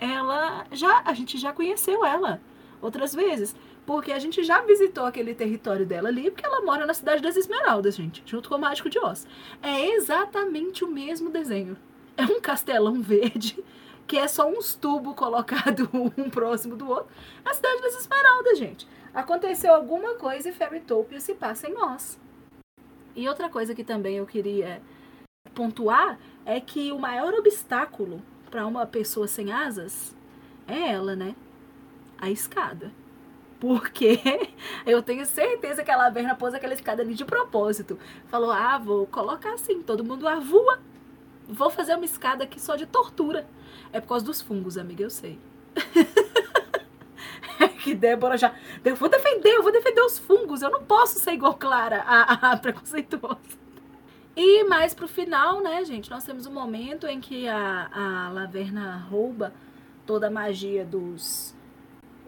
ela 0.00 0.66
já 0.72 1.02
a 1.04 1.14
gente 1.14 1.38
já 1.38 1.52
conheceu 1.52 2.04
ela 2.04 2.40
outras 2.80 3.14
vezes, 3.14 3.54
porque 3.86 4.10
a 4.10 4.18
gente 4.18 4.42
já 4.42 4.60
visitou 4.62 5.04
aquele 5.04 5.34
território 5.34 5.86
dela 5.86 6.08
ali, 6.08 6.30
porque 6.30 6.44
ela 6.44 6.62
mora 6.62 6.84
na 6.86 6.94
cidade 6.94 7.22
das 7.22 7.36
Esmeraldas, 7.36 7.94
gente, 7.94 8.22
junto 8.26 8.48
com 8.48 8.56
o 8.56 8.60
Mágico 8.60 8.90
de 8.90 8.98
Oz. 8.98 9.26
É 9.62 9.90
exatamente 9.90 10.84
o 10.84 10.88
mesmo 10.88 11.30
desenho. 11.30 11.76
É 12.16 12.24
um 12.24 12.40
castelão 12.40 13.00
verde 13.00 13.62
que 14.06 14.18
é 14.18 14.26
só 14.26 14.48
uns 14.48 14.74
tubos 14.74 15.14
colocados 15.14 15.88
um 15.94 16.28
próximo 16.28 16.76
do 16.76 16.88
outro. 16.88 17.06
A 17.44 17.54
cidade 17.54 17.80
das 17.80 17.94
Esmeraldas, 17.96 18.58
gente. 18.58 18.86
Aconteceu 19.14 19.74
alguma 19.74 20.14
coisa 20.14 20.48
e 20.48 20.52
Fairytopia 20.52 21.20
se 21.20 21.34
passa 21.34 21.68
em 21.68 21.76
Oz. 21.76 22.18
E 23.14 23.28
outra 23.28 23.50
coisa 23.50 23.74
que 23.74 23.84
também 23.84 24.16
eu 24.16 24.26
queria 24.26 24.80
pontuar 25.54 26.18
é 26.46 26.58
que 26.60 26.90
o 26.92 26.98
maior 26.98 27.34
obstáculo 27.34 28.22
para 28.50 28.66
uma 28.66 28.86
pessoa 28.86 29.28
sem 29.28 29.52
asas 29.52 30.16
é 30.66 30.92
ela, 30.92 31.14
né? 31.14 31.36
A 32.18 32.30
escada. 32.30 32.90
Porque 33.60 34.18
eu 34.86 35.02
tenho 35.02 35.26
certeza 35.26 35.84
que 35.84 35.90
a 35.90 35.96
Laverna 35.96 36.34
pôs 36.34 36.54
aquela 36.54 36.74
escada 36.74 37.02
ali 37.02 37.14
de 37.14 37.24
propósito. 37.24 37.98
Falou: 38.26 38.50
ah, 38.50 38.78
vou 38.78 39.06
colocar 39.06 39.52
assim, 39.52 39.82
todo 39.82 40.04
mundo 40.04 40.26
avua. 40.26 40.80
Vou 41.46 41.70
fazer 41.70 41.94
uma 41.94 42.04
escada 42.04 42.44
aqui 42.44 42.60
só 42.60 42.76
de 42.76 42.86
tortura. 42.86 43.46
É 43.92 44.00
por 44.00 44.08
causa 44.08 44.24
dos 44.24 44.40
fungos, 44.40 44.78
amiga, 44.78 45.02
eu 45.02 45.10
sei. 45.10 45.38
Que 47.82 47.94
Débora 47.94 48.38
já. 48.38 48.54
Eu 48.84 48.94
vou 48.94 49.08
defender, 49.08 49.56
eu 49.56 49.62
vou 49.62 49.72
defender 49.72 50.00
os 50.02 50.18
fungos. 50.18 50.62
Eu 50.62 50.70
não 50.70 50.84
posso 50.84 51.18
ser 51.18 51.32
igual 51.32 51.54
Clara, 51.54 52.02
a, 52.06 52.52
a 52.52 52.56
preconceituosa. 52.56 53.40
E 54.36 54.64
mais 54.64 54.94
pro 54.94 55.08
final, 55.08 55.60
né, 55.60 55.84
gente? 55.84 56.08
Nós 56.08 56.24
temos 56.24 56.46
um 56.46 56.52
momento 56.52 57.06
em 57.06 57.20
que 57.20 57.48
a, 57.48 57.90
a 57.92 58.28
Laverna 58.30 58.96
rouba 59.10 59.52
toda 60.06 60.28
a 60.28 60.30
magia 60.30 60.84
dos, 60.84 61.54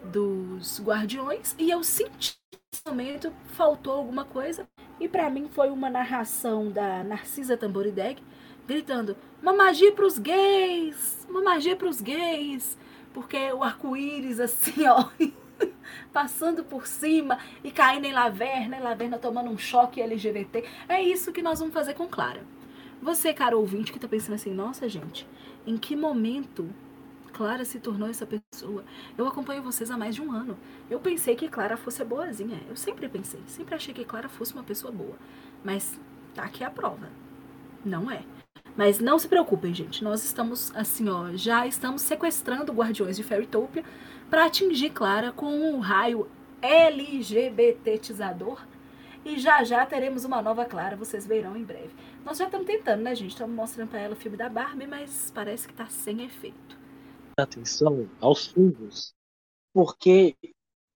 dos 0.03 0.81
guardiões. 0.81 1.55
E 1.57 1.71
eu 1.71 1.83
senti 1.83 2.37
nesse 2.71 2.83
momento 2.85 3.31
faltou 3.53 3.93
alguma 3.93 4.25
coisa. 4.25 4.67
E 4.99 5.07
para 5.07 5.29
mim 5.29 5.47
foi 5.49 5.69
uma 5.69 5.89
narração 5.89 6.69
da 6.69 7.03
Narcisa 7.03 7.55
Tamborideg 7.55 8.21
gritando: 8.67 9.15
Uma 9.41 9.53
magia 9.53 9.91
pros 9.93 10.17
gays! 10.19 11.25
Uma 11.29 11.41
magia 11.41 11.75
pros 11.75 12.01
gays! 12.01 12.77
Porque 13.13 13.53
o 13.53 13.63
arco-íris, 13.63 14.41
assim, 14.41 14.85
ó, 14.87 15.09
passando 16.11 16.63
por 16.63 16.87
cima 16.87 17.37
e 17.63 17.71
caindo 17.71 18.05
em 18.05 18.13
Laverna, 18.13 18.77
e 18.77 18.81
Laverna 18.81 19.17
tomando 19.17 19.49
um 19.49 19.57
choque 19.57 20.01
LGBT. 20.01 20.63
É 20.87 21.01
isso 21.01 21.31
que 21.31 21.41
nós 21.41 21.59
vamos 21.59 21.73
fazer 21.73 21.93
com 21.93 22.07
Clara. 22.07 22.43
Você, 23.01 23.33
cara 23.33 23.57
ouvinte, 23.57 23.91
que 23.91 23.99
tá 23.99 24.07
pensando 24.07 24.35
assim, 24.35 24.53
nossa, 24.53 24.87
gente, 24.89 25.27
em 25.65 25.77
que 25.77 25.95
momento 25.95 26.69
Clara 27.33 27.65
se 27.65 27.79
tornou 27.79 28.09
essa 28.09 28.25
pessoa? 28.25 28.83
Eu 29.17 29.27
acompanho 29.27 29.61
vocês 29.61 29.91
há 29.91 29.97
mais 29.97 30.15
de 30.15 30.21
um 30.21 30.31
ano. 30.31 30.57
Eu 30.89 30.99
pensei 30.99 31.35
que 31.35 31.49
Clara 31.49 31.75
fosse 31.75 32.03
boazinha. 32.03 32.61
Eu 32.69 32.75
sempre 32.75 33.09
pensei, 33.09 33.41
sempre 33.47 33.75
achei 33.75 33.93
que 33.93 34.05
Clara 34.05 34.29
fosse 34.29 34.53
uma 34.53 34.63
pessoa 34.63 34.91
boa. 34.91 35.15
Mas 35.63 35.99
tá 36.33 36.43
aqui 36.43 36.63
a 36.63 36.69
prova. 36.69 37.09
Não 37.83 38.09
é. 38.09 38.23
Mas 38.75 38.99
não 38.99 39.17
se 39.19 39.27
preocupem, 39.27 39.73
gente. 39.73 40.03
Nós 40.03 40.23
estamos, 40.23 40.71
assim, 40.75 41.09
ó, 41.09 41.29
já 41.35 41.67
estamos 41.67 42.01
sequestrando 42.01 42.73
Guardiões 42.73 43.15
de 43.15 43.23
Fairytopia 43.23 43.83
para 44.29 44.45
atingir 44.45 44.91
Clara 44.91 45.31
com 45.31 45.47
um 45.47 45.79
raio 45.79 46.29
LGBTizador. 46.61 48.65
E 49.23 49.39
já 49.39 49.63
já 49.63 49.85
teremos 49.85 50.23
uma 50.23 50.41
nova 50.41 50.65
Clara, 50.65 50.95
vocês 50.95 51.25
verão 51.25 51.57
em 51.57 51.63
breve. 51.63 51.89
Nós 52.23 52.37
já 52.37 52.45
estamos 52.45 52.67
tentando, 52.67 53.01
né, 53.01 53.15
gente? 53.15 53.31
Estamos 53.31 53.55
mostrando 53.55 53.89
para 53.89 53.99
ela 53.99 54.13
o 54.13 54.17
filme 54.17 54.37
da 54.37 54.47
Barbie, 54.47 54.85
mas 54.85 55.31
parece 55.33 55.67
que 55.67 55.73
está 55.73 55.87
sem 55.87 56.23
efeito. 56.23 56.77
Atenção 57.37 58.07
aos 58.21 58.47
fungos, 58.47 59.13
porque 59.73 60.35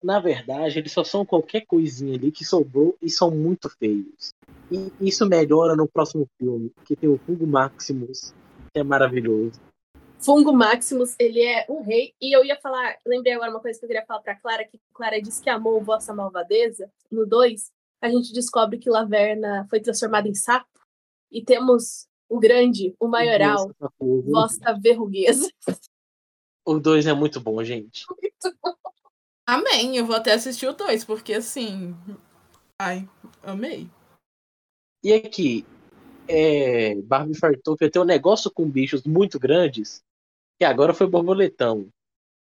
na 0.03 0.21
verdade 0.21 0.79
eles 0.79 0.93
só 0.93 1.03
são 1.03 1.25
qualquer 1.25 1.67
coisinha 1.67 2.15
ali 2.15 2.31
que 2.31 2.45
sobrou 2.45 2.97
e 3.03 3.11
são 3.11 3.31
muito 3.31 3.69
feios. 3.71 4.31
E 4.71 4.93
isso 5.01 5.27
melhora 5.27 5.75
no 5.75 5.89
próximo 5.89 6.29
filme, 6.39 6.71
que 6.85 6.95
tem 6.95 7.09
o 7.09 7.19
Fungo 7.19 7.47
Maximus, 7.47 8.35
que 8.73 8.81
é 8.81 8.85
maravilhoso. 8.85 9.61
Fungo 10.21 10.53
Maximus, 10.53 11.15
ele 11.19 11.43
é 11.43 11.65
um 11.69 11.83
rei. 11.83 12.15
E 12.21 12.35
eu 12.35 12.45
ia 12.45 12.57
falar, 12.61 12.97
lembrei 13.07 13.35
agora 13.35 13.51
uma 13.51 13.61
coisa 13.61 13.79
que 13.79 13.85
eu 13.85 13.89
queria 13.89 14.05
falar 14.05 14.21
pra 14.21 14.35
Clara, 14.35 14.65
que 14.65 14.81
Clara 14.93 15.23
disse 15.23 15.43
que 15.43 15.49
amou 15.49 15.83
Vossa 15.83 16.13
Malvadeza. 16.13 16.91
No 17.11 17.25
2, 17.25 17.71
a 18.01 18.09
gente 18.09 18.33
descobre 18.33 18.79
que 18.79 18.91
Laverna 18.91 19.67
foi 19.71 19.81
transformada 19.81 20.29
em 20.29 20.35
sapo. 20.35 20.69
E 21.31 21.45
temos 21.45 22.09
o 22.29 22.39
grande, 22.39 22.95
o 22.99 23.07
maioral, 23.07 23.71
Vossa 23.99 24.75
Verruguesa. 24.81 25.49
O 26.65 26.79
2 26.79 27.07
é 27.07 27.15
muito 27.15 27.41
bom, 27.41 27.63
gente. 27.65 28.05
Muito 28.21 28.59
bom. 28.63 28.75
Amém. 29.47 29.97
Eu 29.97 30.05
vou 30.05 30.15
até 30.15 30.35
assistir 30.35 30.67
o 30.67 30.75
2, 30.75 31.05
porque 31.05 31.33
assim. 31.33 31.97
Ai, 32.79 33.09
amei. 33.43 33.91
E 35.03 35.13
aqui, 35.13 35.67
é, 36.29 36.95
Barbie 36.97 37.39
Fartopia 37.39 37.91
tem 37.91 38.03
um 38.03 38.05
negócio 38.05 38.51
com 38.51 38.69
bichos 38.69 39.05
muito 39.05 39.39
grandes, 39.39 40.05
que 40.59 40.65
agora 40.65 40.93
foi 40.93 41.07
borboletão. 41.07 41.89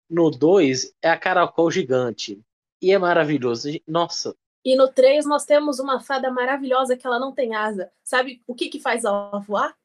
No 0.10 0.30
2 0.30 0.94
é 1.02 1.10
a 1.10 1.18
caracol 1.18 1.70
gigante. 1.70 2.40
E 2.82 2.92
é 2.92 2.98
maravilhoso. 2.98 3.70
Nossa. 3.88 4.36
E 4.64 4.76
no 4.76 4.88
3 4.88 5.26
nós 5.26 5.46
temos 5.46 5.80
uma 5.80 6.00
fada 6.00 6.32
maravilhosa 6.32 6.96
que 6.96 7.06
ela 7.06 7.20
não 7.20 7.32
tem 7.34 7.56
asa. 7.56 7.92
Sabe 8.04 8.42
o 8.48 8.56
que 8.56 8.70
que 8.70 8.80
faz 8.80 9.04
ela 9.04 9.40
voar? 9.40 9.76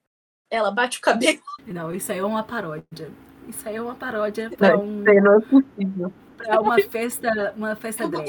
Ela 0.51 0.71
bate 0.71 0.99
o 0.99 1.03
cabelo. 1.03 1.41
Não, 1.67 1.93
isso 1.95 2.11
aí 2.13 2.19
é 2.19 2.25
uma 2.25 2.43
paródia. 2.43 3.11
Isso 3.49 3.69
aí 3.69 3.77
é 3.77 3.83
uma 3.83 3.95
paródia 3.95 4.51
pra 4.51 4.77
um. 4.79 5.03
Não 5.03 5.35
é 5.37 5.41
possível. 5.41 6.13
Pra 6.37 6.61
uma 6.61 6.79
festa, 6.81 7.53
uma 7.57 7.77
festa 7.77 8.09
drag. 8.09 8.27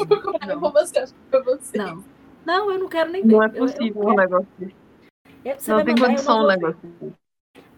Eu 0.47 0.59
vou 0.59 0.71
mostrar 0.71 1.07
pra 1.29 1.41
você. 1.41 1.77
Não. 1.77 2.03
Não, 2.45 2.71
eu 2.71 2.79
não 2.79 2.89
quero 2.89 3.11
nem 3.11 3.21
ver. 3.23 3.33
Não 3.33 3.43
é 3.43 3.47
Eu- 3.47 3.53
eu 3.53 3.59
possível 3.59 4.01
um 4.01 4.05
quero- 4.05 4.17
negócio 4.17 4.47
desse. 4.57 4.75
eu- 5.45 5.59
você 5.59 5.71
Não 5.71 5.85
tem 5.85 5.95
eu 5.97 6.05
condição 6.05 6.43
um 6.43 6.47
negócio 6.47 6.79
desse. 6.81 7.13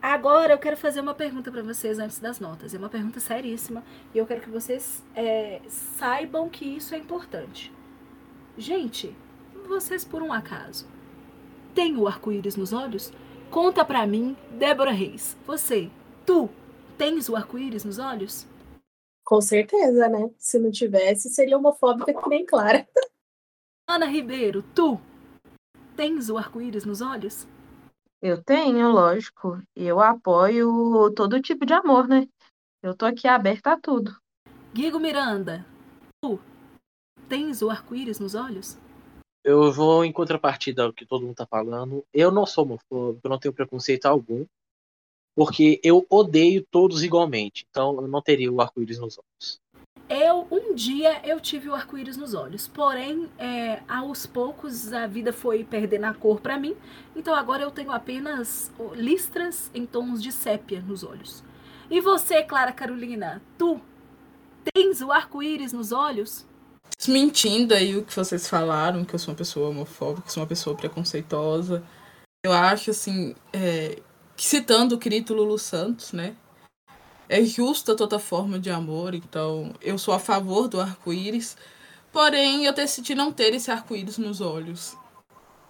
Agora 0.04 0.52
eu 0.52 0.58
quero 0.58 0.76
fazer 0.76 1.00
uma 1.00 1.16
pergunta 1.16 1.50
pra 1.50 1.62
vocês 1.62 1.98
antes 1.98 2.20
das 2.20 2.38
notas. 2.38 2.74
É 2.74 2.78
uma 2.78 2.90
pergunta 2.90 3.22
seríssima 3.22 3.82
e 4.14 4.18
eu 4.18 4.28
quero 4.28 4.42
que 4.42 4.50
vocês 4.50 5.02
é, 5.16 5.62
saibam 5.70 6.50
que 6.50 6.66
isso 6.66 6.94
é 6.94 6.98
importante. 6.98 7.72
Gente, 8.58 9.16
vocês 9.66 10.04
por 10.04 10.22
um 10.22 10.34
acaso 10.34 10.86
têm 11.74 11.96
o 11.96 12.06
arco-íris 12.06 12.58
nos 12.58 12.74
olhos? 12.74 13.14
Conta 13.50 13.86
pra 13.86 14.06
mim, 14.06 14.36
Débora 14.52 14.92
Reis. 14.92 15.38
Você, 15.48 15.90
tu, 16.26 16.50
tens 16.98 17.30
o 17.30 17.36
arco-íris 17.38 17.86
nos 17.86 17.98
olhos? 17.98 18.46
Com 19.24 19.40
certeza, 19.40 20.10
né? 20.10 20.30
Se 20.38 20.60
não 20.60 20.70
tivesse, 20.70 21.30
seria 21.30 21.58
homofóbica 21.58 22.14
que 22.14 22.28
nem 22.30 22.46
Clara. 22.46 22.86
Ana 23.88 24.06
Ribeiro, 24.08 24.66
tu, 24.76 25.00
tens 25.96 26.30
o 26.30 26.38
arco-íris 26.38 26.84
nos 26.84 27.00
olhos? 27.00 27.48
Eu 28.26 28.42
tenho, 28.42 28.90
lógico. 28.90 29.62
Eu 29.76 30.00
apoio 30.00 31.12
todo 31.14 31.42
tipo 31.42 31.66
de 31.66 31.74
amor, 31.74 32.08
né? 32.08 32.26
Eu 32.82 32.96
tô 32.96 33.06
aqui 33.06 33.28
aberta 33.28 33.74
a 33.74 33.78
tudo. 33.78 34.16
Guigo 34.74 34.98
Miranda, 34.98 35.66
tu, 36.22 36.40
tens 37.28 37.62
o 37.62 37.70
arco-íris 37.70 38.22
nos 38.22 38.34
olhos? 38.34 38.78
Eu 39.44 39.74
vou 39.74 40.06
em 40.06 40.14
contrapartida 40.14 40.86
ao 40.86 40.94
que 40.94 41.06
todo 41.06 41.26
mundo 41.26 41.36
tá 41.36 41.46
falando. 41.46 42.06
Eu 42.14 42.32
não 42.32 42.46
sou 42.46 42.64
homofóbico, 42.64 43.28
eu 43.28 43.30
não 43.30 43.38
tenho 43.38 43.54
preconceito 43.54 44.06
algum. 44.06 44.46
Porque 45.36 45.82
eu 45.84 46.06
odeio 46.10 46.66
todos 46.72 47.04
igualmente. 47.04 47.68
Então 47.70 48.00
eu 48.00 48.08
não 48.08 48.22
teria 48.22 48.50
o 48.50 48.62
arco-íris 48.62 49.00
nos 49.00 49.18
olhos. 49.18 49.60
Eu, 50.16 50.48
um 50.52 50.76
dia, 50.76 51.22
eu 51.28 51.40
tive 51.40 51.70
o 51.70 51.74
arco-íris 51.74 52.16
nos 52.16 52.36
olhos. 52.36 52.68
Porém, 52.68 53.28
é, 53.40 53.82
aos 53.88 54.28
poucos, 54.28 54.94
a 54.94 55.08
vida 55.08 55.34
foi 55.34 55.64
perdendo 55.64 56.04
a 56.04 56.14
cor 56.14 56.40
para 56.40 56.56
mim. 56.56 56.76
Então 57.16 57.34
agora 57.34 57.64
eu 57.64 57.72
tenho 57.72 57.92
apenas 57.92 58.72
listras 58.94 59.72
em 59.74 59.88
tons 59.88 60.22
de 60.22 60.32
sépia 60.32 60.82
nos 60.82 61.04
olhos. 61.04 61.44
E 61.90 62.00
você, 62.00 62.44
Clara 62.44 62.72
Carolina, 62.72 63.42
tu 63.58 63.82
tens 64.72 65.02
o 65.02 65.12
arco-íris 65.12 65.74
nos 65.74 65.92
olhos? 65.92 66.46
Desmentindo 66.96 67.74
aí 67.74 67.98
o 67.98 68.06
que 68.06 68.16
vocês 68.16 68.48
falaram, 68.48 69.04
que 69.04 69.16
eu 69.16 69.20
sou 69.20 69.32
uma 69.32 69.38
pessoa 69.38 69.70
homofóbica, 69.70 70.28
que 70.28 70.32
sou 70.32 70.44
uma 70.44 70.48
pessoa 70.48 70.78
preconceituosa. 70.78 71.84
Eu 72.46 72.54
acho, 72.54 72.92
assim, 72.92 73.34
é, 73.52 74.00
citando 74.38 74.94
o 74.94 75.00
querido 75.00 75.34
Lulu 75.34 75.58
Santos, 75.58 76.14
né? 76.14 76.36
É 77.30 77.44
justa 77.44 77.96
toda 77.96 78.20
forma 78.20 78.60
de 78.60 78.70
amor, 78.70 79.16
então 79.16 79.74
eu 79.82 79.98
sou 79.98 80.14
a 80.14 80.20
favor 80.20 80.68
do 80.68 80.80
arco-íris. 80.80 81.56
Porém, 82.12 82.66
eu 82.66 82.74
decidi 82.74 83.16
não 83.16 83.32
ter 83.32 83.54
esse 83.54 83.72
arco-íris 83.72 84.18
nos 84.18 84.42
olhos. 84.42 84.96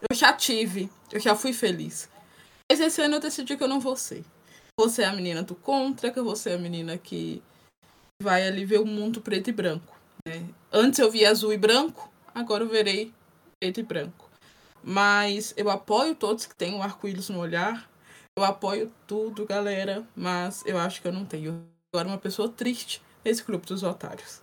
Eu 0.10 0.16
já 0.16 0.34
tive, 0.34 0.90
eu 1.12 1.20
já 1.20 1.36
fui 1.36 1.54
feliz. 1.54 2.10
Mas 2.70 2.80
esse 2.80 3.02
ano 3.02 3.16
eu 3.16 3.20
decidi 3.20 3.56
que 3.56 3.64
eu 3.64 3.68
não 3.68 3.80
vou 3.80 3.96
ser. 3.96 4.26
Você 4.80 5.04
é 5.04 5.06
a 5.06 5.14
menina 5.14 5.44
do 5.44 5.56
contra, 5.56 6.12
que 6.12 6.22
você 6.22 6.50
é 6.50 6.56
a 6.56 6.58
menina 6.58 6.98
que 6.98 7.42
vai 8.22 8.48
ali 8.48 8.66
ver 8.66 8.80
o 8.80 8.86
mundo 8.86 9.22
preto 9.22 9.50
e 9.50 9.54
branco. 9.54 9.96
Né? 10.28 10.44
Antes 10.72 11.00
eu 11.00 11.12
via 11.12 11.30
azul 11.30 11.54
e 11.54 11.58
branco, 11.58 12.12
agora 12.34 12.64
eu 12.64 12.70
verei 12.70 13.14
preto 13.60 13.80
e 13.80 13.84
branco. 13.84 14.30
Mas 14.84 15.54
eu 15.56 15.70
apoio 15.70 16.16
todos 16.16 16.46
que 16.46 16.56
têm 16.56 16.74
um 16.74 16.84
arco-íris 16.84 17.30
no 17.30 17.40
olhar. 17.40 17.90
Eu 18.36 18.44
apoio 18.44 18.92
tudo, 19.06 19.46
galera, 19.46 20.08
mas 20.16 20.66
eu 20.66 20.80
acho 20.80 21.00
que 21.00 21.08
eu 21.08 21.12
não 21.12 21.24
tenho. 21.24 21.64
Agora 21.94 22.08
uma 22.08 22.18
pessoa 22.18 22.50
triste 22.50 23.00
nesse 23.24 23.44
clube 23.44 23.68
dos 23.68 23.84
otários. 23.84 24.42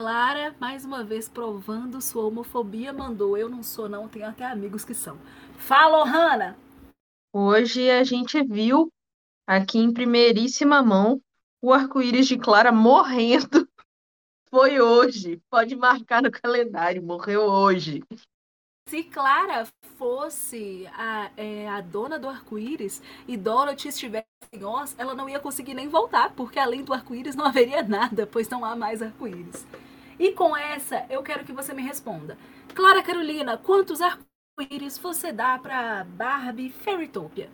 Clara, 0.00 0.56
mais 0.58 0.86
uma 0.86 1.04
vez 1.04 1.28
provando 1.28 2.00
sua 2.00 2.24
homofobia, 2.24 2.94
mandou. 2.94 3.36
Eu 3.36 3.50
não 3.50 3.62
sou, 3.62 3.90
não, 3.90 4.08
tenho 4.08 4.26
até 4.26 4.46
amigos 4.46 4.86
que 4.86 4.94
são. 4.94 5.18
Fala, 5.58 6.02
Hanna! 6.02 6.56
Hoje 7.30 7.90
a 7.90 8.02
gente 8.04 8.42
viu 8.42 8.90
aqui 9.46 9.78
em 9.78 9.92
primeiríssima 9.92 10.82
mão 10.82 11.20
o 11.60 11.74
arco-íris 11.74 12.26
de 12.26 12.38
Clara 12.38 12.72
morrendo. 12.72 13.68
Foi 14.48 14.80
hoje. 14.80 15.42
Pode 15.50 15.76
marcar 15.76 16.22
no 16.22 16.30
calendário. 16.30 17.02
Morreu 17.02 17.42
hoje. 17.42 18.02
Se 18.90 19.04
Clara 19.04 19.68
fosse 19.96 20.84
a, 20.92 21.30
é, 21.36 21.68
a 21.68 21.80
dona 21.80 22.18
do 22.18 22.28
arco-íris 22.28 23.00
e 23.28 23.36
Dorothy 23.36 23.86
estivesse 23.86 24.26
em 24.52 24.64
Oz, 24.64 24.96
ela 24.98 25.14
não 25.14 25.28
ia 25.28 25.38
conseguir 25.38 25.74
nem 25.74 25.86
voltar, 25.86 26.32
porque 26.34 26.58
além 26.58 26.82
do 26.82 26.92
arco-íris 26.92 27.36
não 27.36 27.46
haveria 27.46 27.84
nada, 27.84 28.26
pois 28.26 28.48
não 28.48 28.64
há 28.64 28.74
mais 28.74 29.00
arco-íris. 29.00 29.64
E 30.18 30.32
com 30.32 30.56
essa, 30.56 31.06
eu 31.08 31.22
quero 31.22 31.44
que 31.44 31.52
você 31.52 31.72
me 31.72 31.82
responda. 31.82 32.36
Clara 32.74 33.00
Carolina, 33.00 33.56
quantos 33.56 34.00
arco-íris 34.02 34.98
você 34.98 35.30
dá 35.30 35.56
para 35.56 36.02
Barbie 36.02 36.70
Fairytopia? 36.70 37.48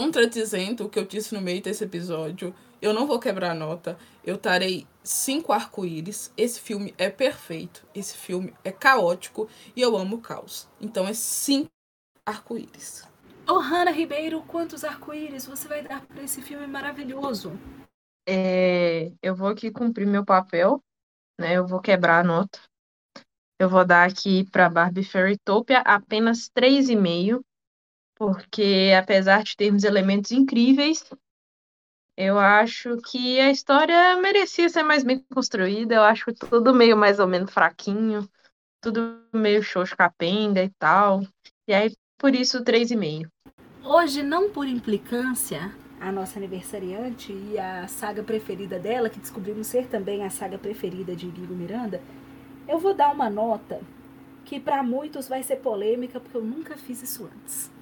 Contradizendo 0.00 0.86
o 0.86 0.88
que 0.88 0.96
eu 0.96 1.04
disse 1.04 1.34
no 1.34 1.40
meio 1.40 1.60
desse 1.60 1.82
episódio, 1.82 2.54
eu 2.80 2.94
não 2.94 3.04
vou 3.04 3.18
quebrar 3.18 3.50
a 3.50 3.54
nota. 3.54 3.98
Eu 4.24 4.38
tarei 4.38 4.86
cinco 5.02 5.52
arco-íris. 5.52 6.32
Esse 6.36 6.60
filme 6.60 6.94
é 6.96 7.10
perfeito. 7.10 7.84
Esse 7.92 8.16
filme 8.16 8.54
é 8.62 8.70
caótico 8.70 9.48
e 9.74 9.80
eu 9.80 9.96
amo 9.96 10.16
o 10.16 10.20
caos. 10.20 10.68
Então 10.80 11.08
é 11.08 11.12
cinco 11.12 11.68
arco-íris. 12.24 13.08
Ohana 13.48 13.90
Ribeiro, 13.90 14.40
quantos 14.42 14.84
arco-íris 14.84 15.46
você 15.46 15.66
vai 15.66 15.82
dar 15.82 16.06
para 16.06 16.22
esse 16.22 16.42
filme 16.42 16.68
maravilhoso? 16.68 17.58
É, 18.28 19.10
eu 19.20 19.34
vou 19.34 19.48
aqui 19.48 19.68
cumprir 19.68 20.06
meu 20.06 20.24
papel, 20.24 20.80
né? 21.40 21.54
Eu 21.54 21.66
vou 21.66 21.80
quebrar 21.80 22.20
a 22.20 22.24
nota. 22.24 22.60
Eu 23.58 23.68
vou 23.68 23.84
dar 23.84 24.08
aqui 24.08 24.48
para 24.52 24.70
Barbie 24.70 25.02
Fairytopia 25.02 25.80
apenas 25.80 26.48
3,5, 26.50 27.40
porque 28.18 28.92
apesar 28.98 29.44
de 29.44 29.56
termos 29.56 29.84
elementos 29.84 30.32
incríveis, 30.32 31.08
eu 32.16 32.36
acho 32.36 32.96
que 32.96 33.38
a 33.38 33.48
história 33.48 34.16
merecia 34.16 34.68
ser 34.68 34.82
mais 34.82 35.04
bem 35.04 35.24
construída. 35.32 35.94
Eu 35.94 36.02
acho 36.02 36.34
tudo 36.34 36.74
meio 36.74 36.96
mais 36.96 37.20
ou 37.20 37.28
menos 37.28 37.52
fraquinho, 37.52 38.28
tudo 38.80 39.22
meio 39.32 39.62
xoxo 39.62 39.96
capenga 39.96 40.64
e 40.64 40.70
tal. 40.70 41.22
E 41.68 41.72
aí, 41.72 41.96
por 42.18 42.34
isso, 42.34 42.64
3,5. 42.64 43.30
Hoje, 43.84 44.24
não 44.24 44.50
por 44.50 44.66
implicância, 44.66 45.72
a 46.00 46.10
nossa 46.10 46.40
aniversariante 46.40 47.32
e 47.32 47.56
a 47.56 47.86
saga 47.86 48.24
preferida 48.24 48.80
dela, 48.80 49.08
que 49.08 49.20
descobrimos 49.20 49.68
ser 49.68 49.86
também 49.86 50.24
a 50.24 50.30
saga 50.30 50.58
preferida 50.58 51.14
de 51.14 51.28
Guigo 51.28 51.54
Miranda, 51.54 52.02
eu 52.66 52.80
vou 52.80 52.94
dar 52.94 53.12
uma 53.12 53.30
nota 53.30 53.80
que 54.44 54.58
para 54.58 54.82
muitos 54.82 55.28
vai 55.28 55.42
ser 55.44 55.56
polêmica, 55.56 56.18
porque 56.18 56.36
eu 56.36 56.42
nunca 56.42 56.76
fiz 56.76 57.00
isso 57.02 57.30
antes. 57.32 57.77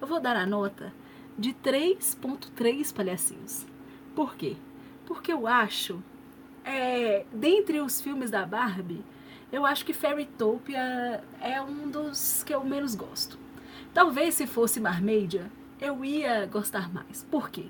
Eu 0.00 0.06
vou 0.06 0.20
dar 0.20 0.36
a 0.36 0.46
nota 0.46 0.92
de 1.36 1.52
3.3 1.52 2.94
palhacinhos. 2.94 3.66
Por 4.14 4.36
quê? 4.36 4.56
Porque 5.06 5.32
eu 5.32 5.46
acho, 5.46 6.02
é, 6.64 7.24
dentre 7.32 7.80
os 7.80 8.00
filmes 8.00 8.30
da 8.30 8.46
Barbie, 8.46 9.04
eu 9.50 9.64
acho 9.64 9.84
que 9.84 9.92
Fairytopia 9.92 11.24
é 11.40 11.60
um 11.60 11.88
dos 11.90 12.42
que 12.44 12.54
eu 12.54 12.62
menos 12.62 12.94
gosto. 12.94 13.38
Talvez 13.92 14.34
se 14.34 14.46
fosse 14.46 14.78
Marmadia, 14.78 15.50
eu 15.80 16.04
ia 16.04 16.46
gostar 16.46 16.92
mais. 16.92 17.24
Por 17.30 17.50
quê? 17.50 17.66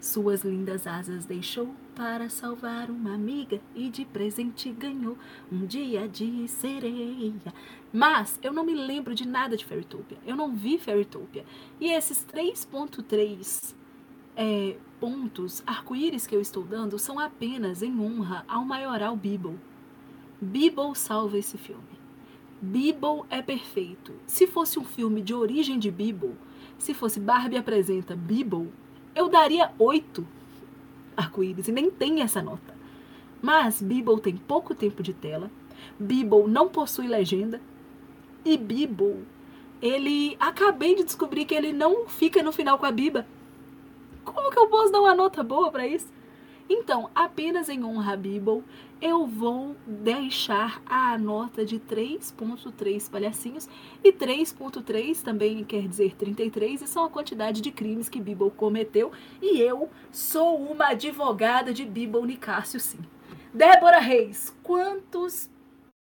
Suas 0.00 0.42
lindas 0.42 0.86
asas 0.86 1.24
deixou 1.24 1.74
para 2.00 2.30
salvar 2.30 2.90
uma 2.90 3.12
amiga 3.12 3.60
e 3.74 3.90
de 3.90 4.06
presente 4.06 4.70
ganhou 4.70 5.18
um 5.52 5.66
dia 5.66 6.08
de 6.08 6.48
sereia. 6.48 7.34
Mas 7.92 8.40
eu 8.42 8.54
não 8.54 8.64
me 8.64 8.74
lembro 8.74 9.14
de 9.14 9.28
nada 9.28 9.54
de 9.54 9.66
Fairytopia. 9.66 10.16
Eu 10.26 10.34
não 10.34 10.56
vi 10.56 10.78
Fairytopia. 10.78 11.44
E 11.78 11.92
esses 11.92 12.24
3.3 12.24 13.74
é, 14.34 14.78
pontos 14.98 15.62
arco-íris 15.66 16.26
que 16.26 16.34
eu 16.34 16.40
estou 16.40 16.64
dando 16.64 16.98
são 16.98 17.18
apenas 17.18 17.82
em 17.82 18.00
honra 18.00 18.46
ao 18.48 18.64
maioral 18.64 19.14
Bibble. 19.14 19.58
Bibble 20.40 20.94
salva 20.94 21.36
esse 21.36 21.58
filme. 21.58 22.00
Bibble 22.62 23.24
é 23.28 23.42
perfeito. 23.42 24.14
Se 24.26 24.46
fosse 24.46 24.78
um 24.78 24.84
filme 24.86 25.20
de 25.20 25.34
origem 25.34 25.78
de 25.78 25.90
Bibble, 25.90 26.34
se 26.78 26.94
fosse 26.94 27.20
Barbie 27.20 27.58
apresenta 27.58 28.16
Bibble, 28.16 28.72
eu 29.14 29.28
daria 29.28 29.70
oito 29.78 30.26
arco-íris 31.16 31.68
e 31.68 31.72
nem 31.72 31.90
tem 31.90 32.22
essa 32.22 32.42
nota. 32.42 32.74
Mas 33.42 33.80
Bibble 33.80 34.20
tem 34.20 34.36
pouco 34.36 34.74
tempo 34.74 35.02
de 35.02 35.12
tela, 35.12 35.50
Bibble 35.98 36.46
não 36.46 36.68
possui 36.68 37.08
legenda 37.08 37.60
e 38.44 38.56
Bibble, 38.56 39.24
ele 39.80 40.36
acabei 40.38 40.94
de 40.94 41.04
descobrir 41.04 41.44
que 41.44 41.54
ele 41.54 41.72
não 41.72 42.06
fica 42.06 42.42
no 42.42 42.52
final 42.52 42.78
com 42.78 42.86
a 42.86 42.92
Biba. 42.92 43.26
Como 44.24 44.50
que 44.50 44.58
eu 44.58 44.66
posso 44.66 44.92
dar 44.92 45.00
uma 45.00 45.14
nota 45.14 45.42
boa 45.42 45.70
para 45.70 45.86
isso? 45.86 46.08
Então, 46.68 47.10
apenas 47.14 47.68
em 47.68 47.82
honra 47.82 48.12
a 48.12 48.16
Bibble, 48.16 48.62
eu 49.00 49.26
vou 49.26 49.74
deixar 49.86 50.82
a 50.84 51.16
nota 51.16 51.64
de 51.64 51.80
3.3 51.80 53.10
palhacinhos 53.10 53.68
e 54.04 54.12
3.3 54.12 55.22
também 55.22 55.64
quer 55.64 55.88
dizer 55.88 56.14
33 56.16 56.82
e 56.82 56.86
são 56.86 57.04
a 57.04 57.10
quantidade 57.10 57.60
de 57.60 57.72
crimes 57.72 58.08
que 58.08 58.20
Bibble 58.20 58.50
cometeu 58.50 59.10
e 59.40 59.60
eu 59.60 59.88
sou 60.12 60.60
uma 60.60 60.88
advogada 60.88 61.72
de 61.72 61.84
Bibble 61.84 62.26
Nicásio 62.26 62.78
sim. 62.78 62.98
Débora 63.54 63.98
Reis, 63.98 64.54
quantos 64.62 65.50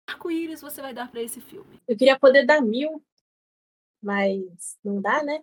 arco-íris 0.07 0.61
você 0.61 0.81
vai 0.81 0.93
dar 0.93 1.09
para 1.09 1.21
esse 1.21 1.39
filme? 1.39 1.79
Eu 1.87 1.95
queria 1.95 2.19
poder 2.19 2.45
dar 2.45 2.61
mil, 2.61 3.01
mas 4.01 4.77
não 4.83 5.01
dá, 5.01 5.23
né? 5.23 5.41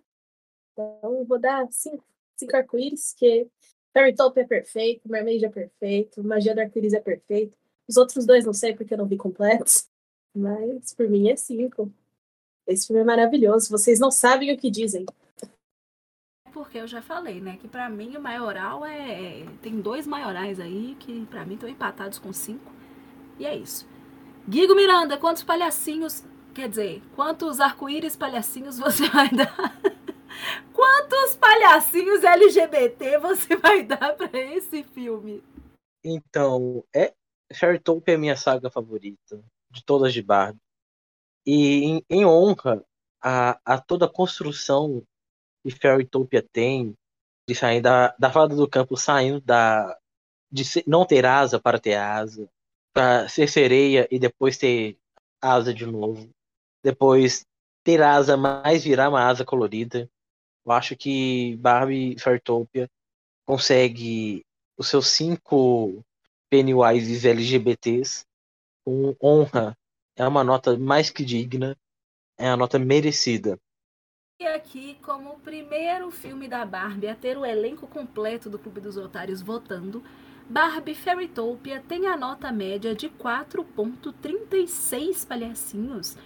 Então 0.71 0.99
eu 1.03 1.25
vou 1.25 1.39
dar 1.39 1.67
cinco, 1.71 2.05
cinco 2.35 2.55
arco-íris, 2.55 3.13
que 3.13 3.47
Fairytopia 3.97 4.43
é 4.43 4.45
perfeito, 4.45 5.09
Mermaid 5.09 5.43
é 5.43 5.49
perfeito, 5.49 6.23
Magia 6.23 6.53
do 6.53 6.61
Arco-Íris 6.61 6.93
é 6.93 6.99
perfeito. 6.99 7.57
Os 7.87 7.97
outros 7.97 8.27
dois 8.27 8.45
não 8.45 8.53
sei 8.53 8.75
porque 8.75 8.93
eu 8.93 8.97
não 8.99 9.07
vi 9.07 9.17
completos, 9.17 9.89
mas 10.35 10.93
por 10.93 11.09
mim 11.09 11.29
é 11.29 11.35
cinco. 11.35 11.91
Esse 12.67 12.85
filme 12.85 13.01
é 13.01 13.05
maravilhoso, 13.05 13.71
vocês 13.71 13.99
não 13.99 14.11
sabem 14.11 14.53
o 14.53 14.57
que 14.57 14.69
dizem. 14.69 15.03
Porque 16.53 16.77
eu 16.77 16.85
já 16.85 17.01
falei, 17.01 17.41
né, 17.41 17.57
que 17.57 17.67
para 17.67 17.89
mim 17.89 18.15
o 18.15 18.21
maioral 18.21 18.85
é 18.85 19.43
tem 19.63 19.81
dois 19.81 20.05
maiorais 20.05 20.59
aí 20.59 20.95
que 20.99 21.25
para 21.25 21.43
mim 21.43 21.55
estão 21.55 21.67
empatados 21.67 22.19
com 22.19 22.31
cinco. 22.31 22.71
E 23.39 23.47
é 23.47 23.55
isso. 23.55 23.87
Guigo 24.47 24.75
Miranda, 24.75 25.17
quantos 25.17 25.41
palhacinhos, 25.41 26.23
quer 26.53 26.69
dizer, 26.69 27.01
quantos 27.15 27.59
arco-íris 27.59 28.15
palhacinhos 28.15 28.77
você 28.77 29.07
vai 29.09 29.29
dar? 29.29 29.81
Quantos 30.73 31.35
palhacinhos 31.35 32.23
LGBT 32.23 33.17
você 33.19 33.55
vai 33.55 33.83
dar 33.83 34.15
para 34.15 34.39
esse 34.39 34.83
filme? 34.83 35.43
Então, 36.03 36.83
é 36.93 37.13
Sharktopia 37.51 38.15
é 38.15 38.17
minha 38.17 38.35
saga 38.35 38.69
favorita. 38.69 39.41
de 39.69 39.83
todas 39.83 40.13
de 40.13 40.21
Barbie. 40.21 40.59
E 41.45 41.83
em, 41.83 42.05
em 42.09 42.25
honra 42.25 42.83
a, 43.21 43.59
a 43.65 43.79
toda 43.79 44.05
a 44.05 44.09
construção 44.09 45.03
que 45.63 45.71
Fairytopia 45.71 46.41
tem, 46.41 46.93
de 47.47 47.55
sair 47.55 47.81
da, 47.81 48.13
da 48.19 48.31
fada 48.31 48.55
do 48.55 48.67
campo, 48.67 48.97
saindo 48.97 49.39
da, 49.41 49.97
de 50.51 50.65
ser, 50.65 50.83
não 50.85 51.05
ter 51.05 51.25
asa 51.25 51.59
para 51.59 51.79
ter 51.79 51.95
asa, 51.95 52.49
para 52.93 53.27
ser 53.29 53.47
sereia 53.47 54.07
e 54.11 54.19
depois 54.19 54.57
ter 54.57 54.97
asa 55.41 55.73
de 55.73 55.85
novo, 55.85 56.29
depois 56.83 57.45
ter 57.83 58.01
asa, 58.01 58.35
mas 58.35 58.83
virar 58.83 59.09
uma 59.09 59.25
asa 59.25 59.45
colorida. 59.45 60.09
Eu 60.67 60.73
acho 60.73 60.95
que 60.97 61.55
Barbie 61.61 62.19
Fairytopia 62.19 62.89
consegue 63.45 64.45
os 64.77 64.89
seus 64.89 65.07
cinco 65.07 66.03
Pennywises 66.49 67.23
LGBTs 67.23 68.25
com 68.83 69.15
honra. 69.23 69.77
É 70.17 70.27
uma 70.27 70.43
nota 70.43 70.77
mais 70.77 71.09
que 71.09 71.23
digna, 71.23 71.77
é 72.37 72.49
a 72.49 72.57
nota 72.57 72.77
merecida. 72.77 73.57
E 74.41 74.45
aqui, 74.45 74.97
como 75.01 75.35
o 75.35 75.39
primeiro 75.39 76.11
filme 76.11 76.49
da 76.49 76.65
Barbie 76.65 77.07
a 77.07 77.15
ter 77.15 77.37
o 77.37 77.45
elenco 77.45 77.87
completo 77.87 78.49
do 78.49 78.59
Clube 78.59 78.81
dos 78.81 78.97
Otários 78.97 79.41
votando, 79.41 80.03
Barbie 80.49 80.95
Fairytopia 80.95 81.81
tem 81.87 82.07
a 82.07 82.17
nota 82.17 82.51
média 82.51 82.93
de 82.93 83.09
4.36 83.09 85.25
palhacinhos 85.25 86.17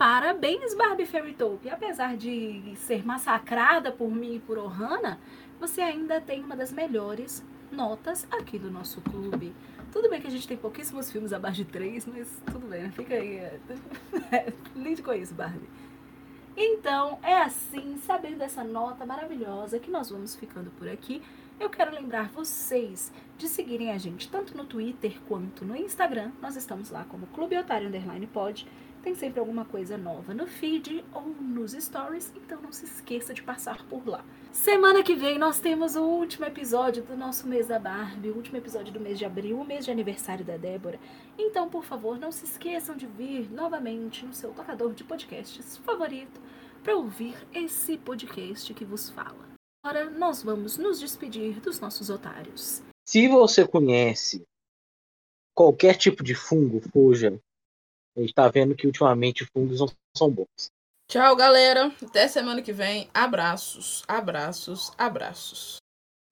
Parabéns, 0.00 0.74
Barbie 0.74 1.04
Fairytopia. 1.04 1.74
Apesar 1.74 2.16
de 2.16 2.72
ser 2.74 3.04
massacrada 3.04 3.92
por 3.92 4.10
mim 4.10 4.36
e 4.36 4.38
por 4.40 4.56
Ohana, 4.56 5.20
você 5.60 5.82
ainda 5.82 6.18
tem 6.22 6.42
uma 6.42 6.56
das 6.56 6.72
melhores 6.72 7.44
notas 7.70 8.26
aqui 8.30 8.58
do 8.58 8.70
nosso 8.70 9.02
clube. 9.02 9.54
Tudo 9.92 10.08
bem 10.08 10.18
que 10.18 10.26
a 10.26 10.30
gente 10.30 10.48
tem 10.48 10.56
pouquíssimos 10.56 11.12
filmes 11.12 11.34
abaixo 11.34 11.58
de 11.58 11.66
três, 11.66 12.06
mas 12.06 12.26
tudo 12.50 12.66
bem, 12.66 12.84
né? 12.84 12.90
Fica 12.92 13.12
aí. 13.12 13.40
É, 14.32 14.54
lide 14.74 15.02
com 15.02 15.12
isso, 15.12 15.34
Barbie. 15.34 15.68
Então, 16.56 17.18
é 17.22 17.36
assim, 17.36 17.98
sabendo 17.98 18.38
dessa 18.38 18.64
nota 18.64 19.04
maravilhosa, 19.04 19.78
que 19.78 19.90
nós 19.90 20.08
vamos 20.08 20.34
ficando 20.34 20.70
por 20.78 20.88
aqui. 20.88 21.20
Eu 21.58 21.68
quero 21.68 21.94
lembrar 21.94 22.30
vocês 22.30 23.12
de 23.36 23.46
seguirem 23.46 23.92
a 23.92 23.98
gente 23.98 24.30
tanto 24.30 24.56
no 24.56 24.64
Twitter 24.64 25.20
quanto 25.28 25.62
no 25.62 25.76
Instagram. 25.76 26.30
Nós 26.40 26.56
estamos 26.56 26.90
lá 26.90 27.04
como 27.04 27.26
Clube 27.26 27.58
Otário 27.58 27.88
Underline 27.88 28.26
Pod. 28.26 28.66
Tem 29.02 29.14
sempre 29.14 29.40
alguma 29.40 29.64
coisa 29.64 29.96
nova 29.96 30.34
no 30.34 30.46
feed 30.46 31.02
ou 31.14 31.22
nos 31.22 31.72
stories, 31.72 32.30
então 32.36 32.60
não 32.60 32.70
se 32.70 32.84
esqueça 32.84 33.32
de 33.32 33.42
passar 33.42 33.82
por 33.86 34.06
lá. 34.06 34.22
Semana 34.52 35.02
que 35.02 35.14
vem 35.14 35.38
nós 35.38 35.58
temos 35.58 35.96
o 35.96 36.02
último 36.02 36.44
episódio 36.44 37.02
do 37.02 37.16
nosso 37.16 37.48
mês 37.48 37.66
da 37.66 37.78
Barbie, 37.78 38.28
o 38.28 38.36
último 38.36 38.58
episódio 38.58 38.92
do 38.92 39.00
mês 39.00 39.18
de 39.18 39.24
abril, 39.24 39.58
o 39.58 39.64
mês 39.64 39.86
de 39.86 39.90
aniversário 39.90 40.44
da 40.44 40.58
Débora. 40.58 41.00
Então, 41.38 41.70
por 41.70 41.82
favor, 41.82 42.18
não 42.18 42.30
se 42.30 42.44
esqueçam 42.44 42.94
de 42.94 43.06
vir 43.06 43.50
novamente 43.50 44.26
no 44.26 44.34
seu 44.34 44.52
tocador 44.52 44.92
de 44.92 45.02
podcasts 45.02 45.78
favorito 45.78 46.38
para 46.82 46.94
ouvir 46.94 47.34
esse 47.54 47.96
podcast 47.96 48.74
que 48.74 48.84
vos 48.84 49.08
fala. 49.08 49.48
Agora 49.82 50.10
nós 50.10 50.42
vamos 50.42 50.76
nos 50.76 51.00
despedir 51.00 51.58
dos 51.60 51.80
nossos 51.80 52.10
otários. 52.10 52.82
Se 53.08 53.26
você 53.28 53.66
conhece 53.66 54.44
qualquer 55.54 55.96
tipo 55.96 56.22
de 56.22 56.34
fungo, 56.34 56.82
fuja. 56.92 57.40
A 58.16 58.20
gente 58.20 58.34
tá 58.34 58.48
vendo 58.48 58.74
que 58.74 58.86
ultimamente 58.86 59.46
fungos 59.52 59.80
não 59.80 59.88
são 60.16 60.30
bons. 60.30 60.70
Tchau, 61.08 61.34
galera. 61.34 61.92
Até 62.02 62.28
semana 62.28 62.62
que 62.62 62.72
vem. 62.72 63.08
Abraços, 63.12 64.04
abraços, 64.06 64.92
abraços. 64.96 65.78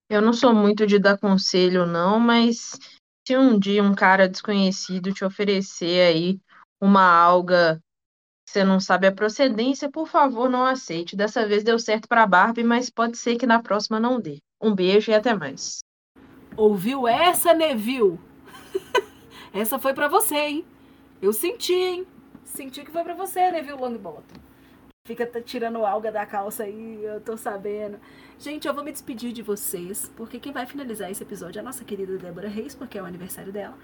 Eu 0.09 0.21
não 0.21 0.33
sou 0.33 0.53
muito 0.53 0.87
de 0.87 0.97
dar 0.97 1.17
conselho, 1.17 1.85
não, 1.85 2.19
mas 2.19 2.79
se 3.27 3.37
um 3.37 3.59
dia 3.59 3.83
um 3.83 3.93
cara 3.93 4.27
desconhecido 4.27 5.13
te 5.13 5.23
oferecer 5.23 6.07
aí 6.07 6.39
uma 6.81 7.03
alga 7.03 7.79
que 8.47 8.53
você 8.53 8.63
não 8.63 8.79
sabe 8.79 9.05
a 9.05 9.11
procedência, 9.11 9.91
por 9.91 10.07
favor, 10.07 10.49
não 10.49 10.65
aceite. 10.65 11.15
Dessa 11.15 11.45
vez 11.45 11.63
deu 11.63 11.77
certo 11.77 12.07
para 12.07 12.25
Barbie, 12.25 12.63
mas 12.63 12.89
pode 12.89 13.17
ser 13.17 13.35
que 13.35 13.45
na 13.45 13.61
próxima 13.61 13.99
não 13.99 14.19
dê. 14.19 14.39
Um 14.61 14.73
beijo 14.73 15.11
e 15.11 15.13
até 15.13 15.33
mais. 15.35 15.79
Ouviu 16.57 17.07
essa, 17.07 17.53
Neville? 17.53 18.19
essa 19.53 19.77
foi 19.77 19.93
para 19.93 20.07
você, 20.07 20.35
hein? 20.35 20.65
Eu 21.21 21.33
senti, 21.33 21.73
hein? 21.73 22.07
Senti 22.43 22.83
que 22.83 22.91
foi 22.91 23.03
pra 23.03 23.13
você, 23.13 23.51
né, 23.51 23.61
viu, 23.61 23.77
Longbottom? 23.77 24.39
Fica 25.05 25.25
tirando 25.41 25.85
alga 25.85 26.11
da 26.11 26.25
calça 26.25 26.63
aí, 26.63 27.03
eu 27.03 27.19
tô 27.19 27.35
sabendo. 27.35 27.99
Gente, 28.37 28.67
eu 28.67 28.73
vou 28.73 28.83
me 28.83 28.91
despedir 28.91 29.31
de 29.33 29.41
vocês, 29.41 30.11
porque 30.15 30.39
quem 30.39 30.53
vai 30.53 30.65
finalizar 30.65 31.09
esse 31.09 31.23
episódio 31.23 31.59
é 31.59 31.61
a 31.61 31.63
nossa 31.63 31.83
querida 31.83 32.17
Débora 32.17 32.47
Reis, 32.47 32.75
porque 32.75 32.97
é 32.97 33.01
o 33.01 33.05
aniversário 33.05 33.51
dela. 33.51 33.75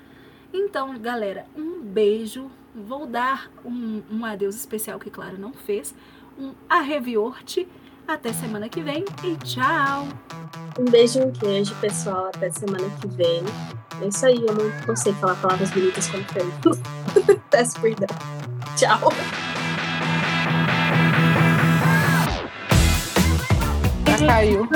Então, 0.54 0.98
galera, 1.00 1.46
um 1.56 1.82
beijo. 1.82 2.50
Vou 2.74 3.06
dar 3.06 3.52
um, 3.66 4.02
um 4.10 4.24
adeus 4.24 4.56
especial 4.56 5.00
que, 5.00 5.10
claro, 5.10 5.38
não 5.38 5.52
fez. 5.54 5.96
Um 6.38 6.54
arreviorte. 6.70 7.68
Até 8.08 8.32
semana 8.32 8.70
que 8.70 8.82
vem 8.82 9.04
e 9.24 9.36
tchau! 9.38 10.08
Um 10.80 10.86
beijo 10.86 11.20
um 11.20 11.32
queijo, 11.32 11.74
pessoal. 11.82 12.28
Até 12.28 12.52
semana 12.52 12.88
que 13.02 13.08
vem. 13.08 13.44
É 14.02 14.08
isso 14.08 14.26
aí, 14.26 14.46
eu 14.46 14.54
não 14.54 14.72
consigo 14.86 15.18
falar 15.20 15.36
palavras 15.36 15.72
bonitas 15.72 16.08
como 16.08 16.24
foi. 16.26 17.36
Peço 17.50 17.80
perdão. 17.80 18.08
Tchau. 18.76 19.12
Caiu. 24.28 24.68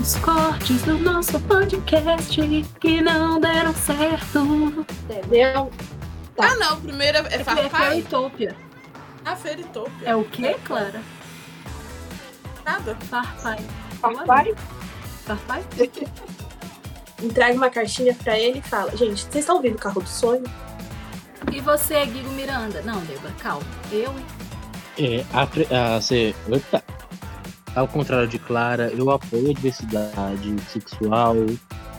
Os 0.00 0.16
cortes 0.16 0.82
do 0.82 0.98
nosso 0.98 1.40
podcast 1.40 2.40
que 2.80 3.00
não 3.00 3.40
deram 3.40 3.74
certo. 3.74 4.38
Entendeu? 5.04 5.70
Ah, 6.38 6.54
não. 6.56 6.80
Primeiro 6.80 7.18
é, 7.18 7.20
é 7.22 7.34
É 7.36 7.44
Farpai. 7.44 7.68
Fairytopia. 7.70 8.56
Ah, 9.24 9.34
Feritopia. 9.34 10.08
É 10.08 10.14
o 10.14 10.24
quê, 10.24 10.56
Clara? 10.64 11.00
Nada. 12.64 12.96
Farpai. 13.10 13.58
Papai, 14.00 14.54
Farpai? 15.24 15.64
entrega 17.22 17.54
uma 17.56 17.70
cartinha 17.70 18.14
pra 18.14 18.38
ele 18.38 18.58
e 18.58 18.62
fala: 18.62 18.96
Gente, 18.96 19.22
vocês 19.22 19.36
estão 19.36 19.56
ouvindo 19.56 19.74
o 19.76 19.78
carro 19.78 20.00
do 20.02 20.08
sonho? 20.08 20.44
E 21.52 21.60
você, 21.60 22.04
Guigo 22.06 22.30
Miranda? 22.30 22.82
Não, 22.82 23.00
Débora, 23.00 23.32
calma. 23.38 23.62
Eu, 23.92 24.14
É, 24.98 25.24
a, 25.32 25.96
a, 25.96 26.00
se- 26.00 26.34
opa. 26.50 26.82
Ao 27.74 27.86
contrário 27.86 28.26
de 28.26 28.38
Clara, 28.38 28.90
eu 28.96 29.10
apoio 29.10 29.50
a 29.50 29.52
diversidade 29.52 30.56
sexual, 30.72 31.36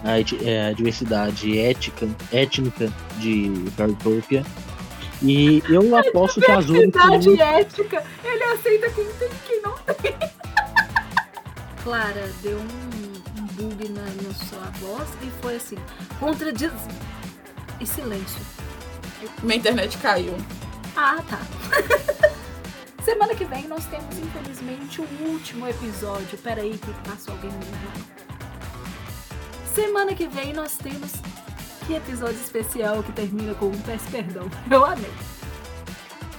a, 0.03 0.20
é, 0.43 0.68
a 0.70 0.74
diversidade 0.74 1.59
ética, 1.59 2.07
étnica 2.34 2.91
de 3.20 3.51
Fairytopia. 3.78 4.43
E 5.22 5.61
eu 5.70 5.95
aposto 5.97 6.41
que 6.41 6.49
a 6.51 6.57
Azul 6.57 6.78
Verdade 6.78 7.39
ética. 7.39 8.03
Ele 8.24 8.43
aceita 8.43 8.89
quem 8.89 9.05
tem 9.05 9.28
e 9.30 9.47
quem 9.47 9.61
não 9.61 9.74
tem. 9.78 10.15
Clara, 11.84 12.28
deu 12.41 12.57
um 12.57 13.06
bug 13.57 13.89
na, 13.89 14.01
na 14.01 14.33
sua 14.33 14.69
voz 14.79 15.09
e 15.21 15.31
foi 15.41 15.55
assim, 15.55 15.77
contradiz... 16.19 16.71
E 17.79 17.85
silêncio. 17.85 18.41
Minha 19.43 19.57
internet 19.57 19.97
caiu. 19.99 20.35
Ah, 20.95 21.21
tá. 21.29 21.39
Semana 23.05 23.35
que 23.35 23.45
vem 23.45 23.67
nós 23.67 23.85
temos, 23.85 24.17
infelizmente, 24.17 24.99
o 24.99 25.07
último 25.29 25.67
episódio. 25.67 26.37
Peraí 26.39 26.77
que 26.77 26.91
passou 27.07 27.35
alguém 27.35 27.51
meu 27.51 28.07
Semana 29.73 30.15
que 30.15 30.27
vem 30.27 30.53
nós 30.53 30.75
temos 30.75 31.11
que 31.85 31.93
episódio 31.93 32.35
especial 32.35 33.03
que 33.03 33.11
termina 33.11 33.53
com 33.53 33.67
um 33.67 33.81
peço 33.81 34.09
perdão. 34.11 34.49
Eu 34.69 34.83
amei. 34.83 35.36